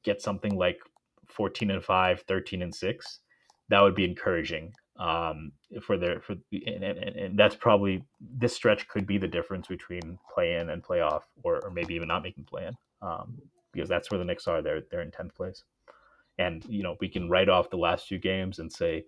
get 0.04 0.22
something 0.22 0.58
like 0.58 0.80
14 1.28 1.72
and 1.72 1.84
5, 1.84 2.24
13 2.28 2.62
and 2.62 2.76
6, 2.76 3.20
that 3.70 3.82
would 3.82 3.96
be 3.96 4.06
encouraging 4.06 4.74
um, 5.02 5.52
for 5.82 5.98
their 5.98 6.22
for 6.22 6.36
and, 6.52 6.84
and, 6.84 7.00
and, 7.00 7.40
that's 7.40 7.56
probably 7.56 8.04
this 8.20 8.54
stretch 8.54 8.88
could 8.88 9.08
be 9.08 9.18
the 9.18 9.28
difference 9.28 9.68
between 9.68 10.20
play 10.34 10.56
in 10.56 10.70
and 10.70 10.84
playoff 10.84 11.24
or, 11.44 11.60
or 11.64 11.72
maybe 11.72 11.96
even 11.96 12.08
not 12.08 12.22
making 12.22 12.44
play 12.44 12.68
in 12.68 12.76
um, 13.02 13.42
because 13.72 13.90
that's 13.90 14.12
where 14.12 14.20
the 14.20 14.26
Knicks 14.26 14.48
are. 14.48 14.62
They're 14.62 14.82
they're 14.92 15.02
in 15.02 15.12
10th 15.12 15.34
place 15.34 15.64
and 16.38 16.66
you 16.66 16.84
know 16.84 16.98
we 17.00 17.10
can 17.10 17.30
write 17.30 17.50
off 17.50 17.70
the 17.70 17.78
last 17.78 18.08
few 18.08 18.20
games 18.20 18.60
and 18.60 18.72
say 18.72 19.06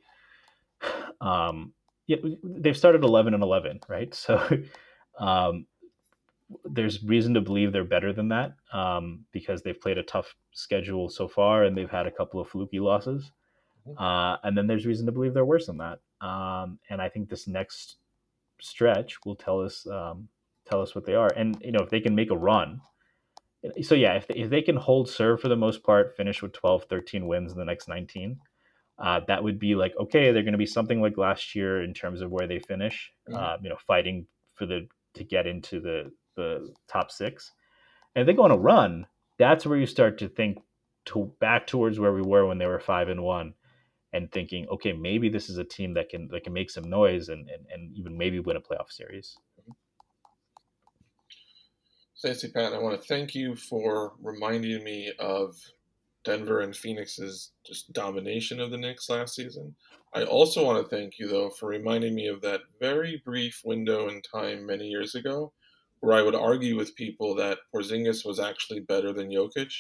um 1.22 1.74
yeah 2.08 2.18
they've 2.44 2.78
started 2.78 3.04
11 3.04 3.34
and 3.34 3.44
11 3.44 3.80
right 3.88 4.14
so 4.26 4.42
um 5.20 5.66
there's 6.66 7.04
reason 7.04 7.34
to 7.34 7.42
believe 7.42 7.72
they're 7.72 7.84
better 7.84 8.14
than 8.14 8.30
that 8.30 8.54
um, 8.72 9.26
because 9.32 9.62
they've 9.62 9.80
played 9.80 9.98
a 9.98 10.04
tough 10.04 10.36
schedule 10.52 11.10
so 11.10 11.28
far 11.28 11.64
and 11.64 11.76
they've 11.76 11.90
had 11.90 12.06
a 12.06 12.12
couple 12.12 12.40
of 12.40 12.48
fluky 12.48 12.80
losses. 12.80 13.32
Uh, 13.98 14.38
and 14.44 14.58
then 14.58 14.68
there's 14.68 14.86
reason 14.86 15.06
to 15.06 15.12
believe 15.12 15.34
they're 15.34 15.46
worse 15.46 15.68
than 15.68 15.78
that. 15.78 16.00
Um, 16.26 16.80
and 16.90 17.02
I 17.02 17.10
think 17.10 17.30
this 17.30 17.48
next 17.48 17.98
stretch 18.62 19.18
will 19.26 19.36
tell 19.36 19.62
us 19.62 19.86
um, 19.88 20.28
tell 20.70 20.82
us 20.82 20.96
what 20.96 21.06
they 21.06 21.16
are. 21.16 21.30
And 21.36 21.58
you 21.62 21.72
know, 21.72 21.84
if 21.84 21.90
they 21.90 22.00
can 22.00 22.16
make 22.16 22.32
a 22.32 22.38
run, 22.38 22.82
so 23.82 23.96
yeah, 23.96 24.14
if 24.14 24.28
they, 24.28 24.36
if 24.36 24.50
they 24.50 24.62
can 24.62 24.76
hold 24.76 25.10
serve 25.10 25.42
for 25.42 25.48
the 25.48 25.56
most 25.56 25.84
part, 25.84 26.16
finish 26.16 26.42
with 26.42 26.54
12, 26.54 26.86
13 26.90 27.28
wins 27.28 27.52
in 27.52 27.58
the 27.58 27.66
next 27.66 27.88
19, 27.88 28.38
uh, 29.00 29.22
that 29.28 29.44
would 29.44 29.60
be 29.60 29.76
like, 29.76 29.94
okay, 30.00 30.32
they're 30.32 30.44
going 30.44 30.54
to 30.54 30.58
be 30.58 30.66
something 30.66 31.02
like 31.02 31.18
last 31.18 31.56
year 31.56 31.84
in 31.84 31.94
terms 31.94 32.22
of 32.22 32.32
where 32.32 32.48
they 32.48 32.60
finish, 32.60 33.12
mm-hmm. 33.28 33.38
uh, 33.38 33.58
you 33.62 33.70
know, 33.70 33.78
fighting 33.88 34.28
for 34.54 34.66
the, 34.66 34.88
to 35.14 35.24
get 35.24 35.48
into 35.48 35.80
the, 35.80 36.12
the 36.36 36.74
top 36.88 37.12
six. 37.12 37.52
And 38.16 38.22
if 38.22 38.28
they 38.28 38.34
go 38.34 38.44
on 38.44 38.52
a 38.52 38.58
run, 38.58 39.08
that's 39.38 39.66
where 39.66 39.78
you 39.78 39.86
start 39.86 40.20
to 40.20 40.30
think 40.30 40.60
to 41.06 41.32
back 41.40 41.68
towards 41.68 42.00
where 42.00 42.14
we 42.14 42.22
were 42.22 42.46
when 42.46 42.58
they 42.58 42.66
were 42.66 42.80
five 42.80 43.10
and 43.10 43.24
one 43.24 43.54
and 44.14 44.32
thinking, 44.32 44.68
okay, 44.70 44.94
maybe 44.94 45.28
this 45.28 45.50
is 45.50 45.58
a 45.58 45.64
team 45.64 45.94
that 45.96 46.10
can, 46.10 46.28
that 46.30 46.44
can 46.44 46.54
make 46.54 46.70
some 46.70 46.84
noise 46.84 47.30
and, 47.30 47.50
and, 47.50 47.66
and 47.74 47.98
even 47.98 48.18
maybe 48.18 48.40
win 48.40 48.58
a 48.58 48.62
playoff 48.62 48.92
series. 48.92 49.36
Stacey 52.14 52.52
Pat, 52.52 52.74
I 52.74 52.78
want 52.78 53.00
to 53.00 53.08
thank 53.08 53.36
you 53.36 53.56
for 53.56 54.14
reminding 54.22 54.84
me 54.84 55.12
of 55.20 55.56
Denver 56.24 56.62
and 56.62 56.74
Phoenix's 56.74 57.52
just 57.66 57.92
domination 57.92 58.60
of 58.62 58.72
the 58.72 58.78
Knicks 58.78 59.10
last 59.10 59.36
season. 59.36 59.76
I 60.16 60.24
also 60.24 60.64
want 60.64 60.82
to 60.82 60.96
thank 60.96 61.20
you, 61.20 61.28
though, 61.28 61.50
for 61.50 61.68
reminding 61.68 62.16
me 62.16 62.28
of 62.28 62.42
that 62.42 62.62
very 62.80 63.22
brief 63.26 63.62
window 63.66 64.08
in 64.08 64.22
time 64.22 64.66
many 64.66 64.86
years 64.86 65.16
ago 65.16 65.52
where 66.04 66.18
I 66.18 66.22
would 66.22 66.36
argue 66.36 66.76
with 66.76 66.96
people 66.96 67.34
that 67.36 67.60
Porzingis 67.74 68.26
was 68.26 68.38
actually 68.38 68.82
better 68.82 69.14
than 69.14 69.32
Jokic. 69.32 69.74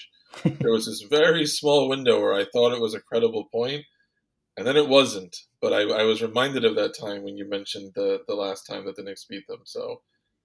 there 0.59 0.71
was 0.71 0.85
this 0.85 1.05
very 1.09 1.45
small 1.45 1.89
window 1.89 2.19
where 2.19 2.33
I 2.33 2.45
thought 2.45 2.71
it 2.71 2.81
was 2.81 2.93
a 2.93 3.01
credible 3.01 3.49
point, 3.51 3.83
and 4.57 4.67
then 4.67 4.77
it 4.77 4.87
wasn't. 4.87 5.35
But 5.61 5.73
I, 5.73 5.81
I 5.81 6.03
was 6.03 6.21
reminded 6.21 6.65
of 6.65 6.75
that 6.75 6.97
time 6.99 7.23
when 7.23 7.37
you 7.37 7.49
mentioned 7.49 7.93
the, 7.95 8.21
the 8.27 8.35
last 8.35 8.63
time 8.63 8.85
that 8.85 8.95
the 8.95 9.03
Knicks 9.03 9.25
beat 9.25 9.47
them. 9.47 9.61
So 9.63 10.01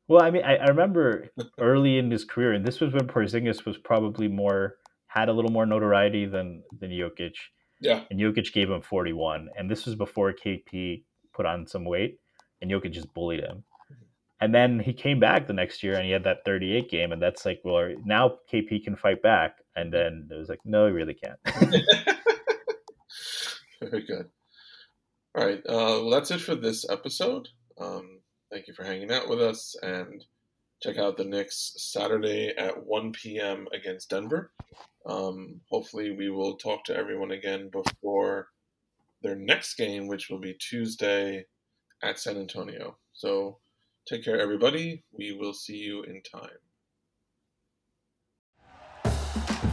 well, 0.09 0.23
I 0.23 0.31
mean, 0.31 0.43
I, 0.45 0.57
I 0.57 0.67
remember 0.69 1.29
early 1.61 1.99
in 1.99 2.11
his 2.11 2.25
career, 2.25 2.53
and 2.53 2.67
this 2.67 2.81
was 2.81 2.93
when 2.93 3.07
Porzingis 3.07 3.65
was 3.65 3.77
probably 3.77 4.29
more 4.29 4.77
had 5.09 5.29
a 5.29 5.33
little 5.33 5.51
more 5.51 5.67
notoriety 5.67 6.27
than 6.27 6.63
than 6.81 6.91
Jokic. 6.91 7.35
Yeah. 7.81 8.03
And 8.11 8.19
Jokic 8.19 8.53
gave 8.53 8.71
him 8.71 8.83
41, 8.83 9.51
and 9.57 9.71
this 9.71 9.87
was 9.87 9.95
before 9.95 10.33
KP 10.33 11.05
put 11.33 11.47
on 11.47 11.67
some 11.67 11.85
weight, 11.85 12.19
and 12.61 12.71
Jokic 12.71 12.93
just 12.93 13.13
bullied 13.15 13.41
him. 13.41 13.63
And 14.41 14.55
then 14.55 14.81
he 14.81 14.93
came 14.93 15.21
back 15.21 15.47
the 15.47 15.53
next 15.53 15.83
year, 15.83 15.95
and 15.95 16.05
he 16.05 16.11
had 16.11 16.25
that 16.25 16.45
38 16.45 16.91
game, 16.91 17.13
and 17.13 17.21
that's 17.23 17.45
like, 17.45 17.61
well, 17.65 17.93
now 18.05 18.39
KP 18.53 18.83
can 18.85 18.97
fight 18.97 19.23
back. 19.23 19.57
And 19.77 19.93
then 19.93 20.29
it 20.31 20.35
was 20.35 20.49
like, 20.49 20.61
no, 20.65 20.87
he 20.87 20.93
really 20.93 21.15
can't. 21.15 21.39
Very 23.81 24.05
good. 24.05 24.29
All 25.35 25.47
right. 25.47 25.61
Uh, 25.61 26.03
well, 26.03 26.11
that's 26.11 26.31
it 26.31 26.41
for 26.41 26.55
this 26.55 26.89
episode. 26.89 27.49
Um, 27.79 28.19
Thank 28.51 28.67
you 28.67 28.73
for 28.73 28.85
hanging 28.85 29.13
out 29.13 29.29
with 29.29 29.43
us 29.43 29.77
and 29.83 30.25
check 30.83 30.97
out 30.97 31.19
the 31.19 31.25
Knicks 31.25 31.75
Saturday 31.77 32.55
at 32.57 32.87
1 32.87 33.13
p.m. 33.13 33.69
against 33.75 34.09
Denver. 34.09 34.53
Um, 35.05 35.61
hopefully, 35.69 36.13
we 36.13 36.31
will 36.31 36.57
talk 36.57 36.85
to 36.85 36.97
everyone 36.97 37.31
again 37.31 37.69
before 37.69 38.49
their 39.23 39.37
next 39.37 39.75
game, 39.75 40.09
which 40.09 40.31
will 40.31 40.39
be 40.39 40.55
Tuesday 40.55 41.45
at 42.03 42.19
San 42.19 42.39
Antonio. 42.39 42.97
So, 43.13 43.59
take 44.07 44.25
care, 44.25 44.41
everybody. 44.41 45.05
We 45.13 45.33
will 45.33 45.53
see 45.53 45.77
you 45.77 46.05
in 46.05 46.23
time. 46.23 46.49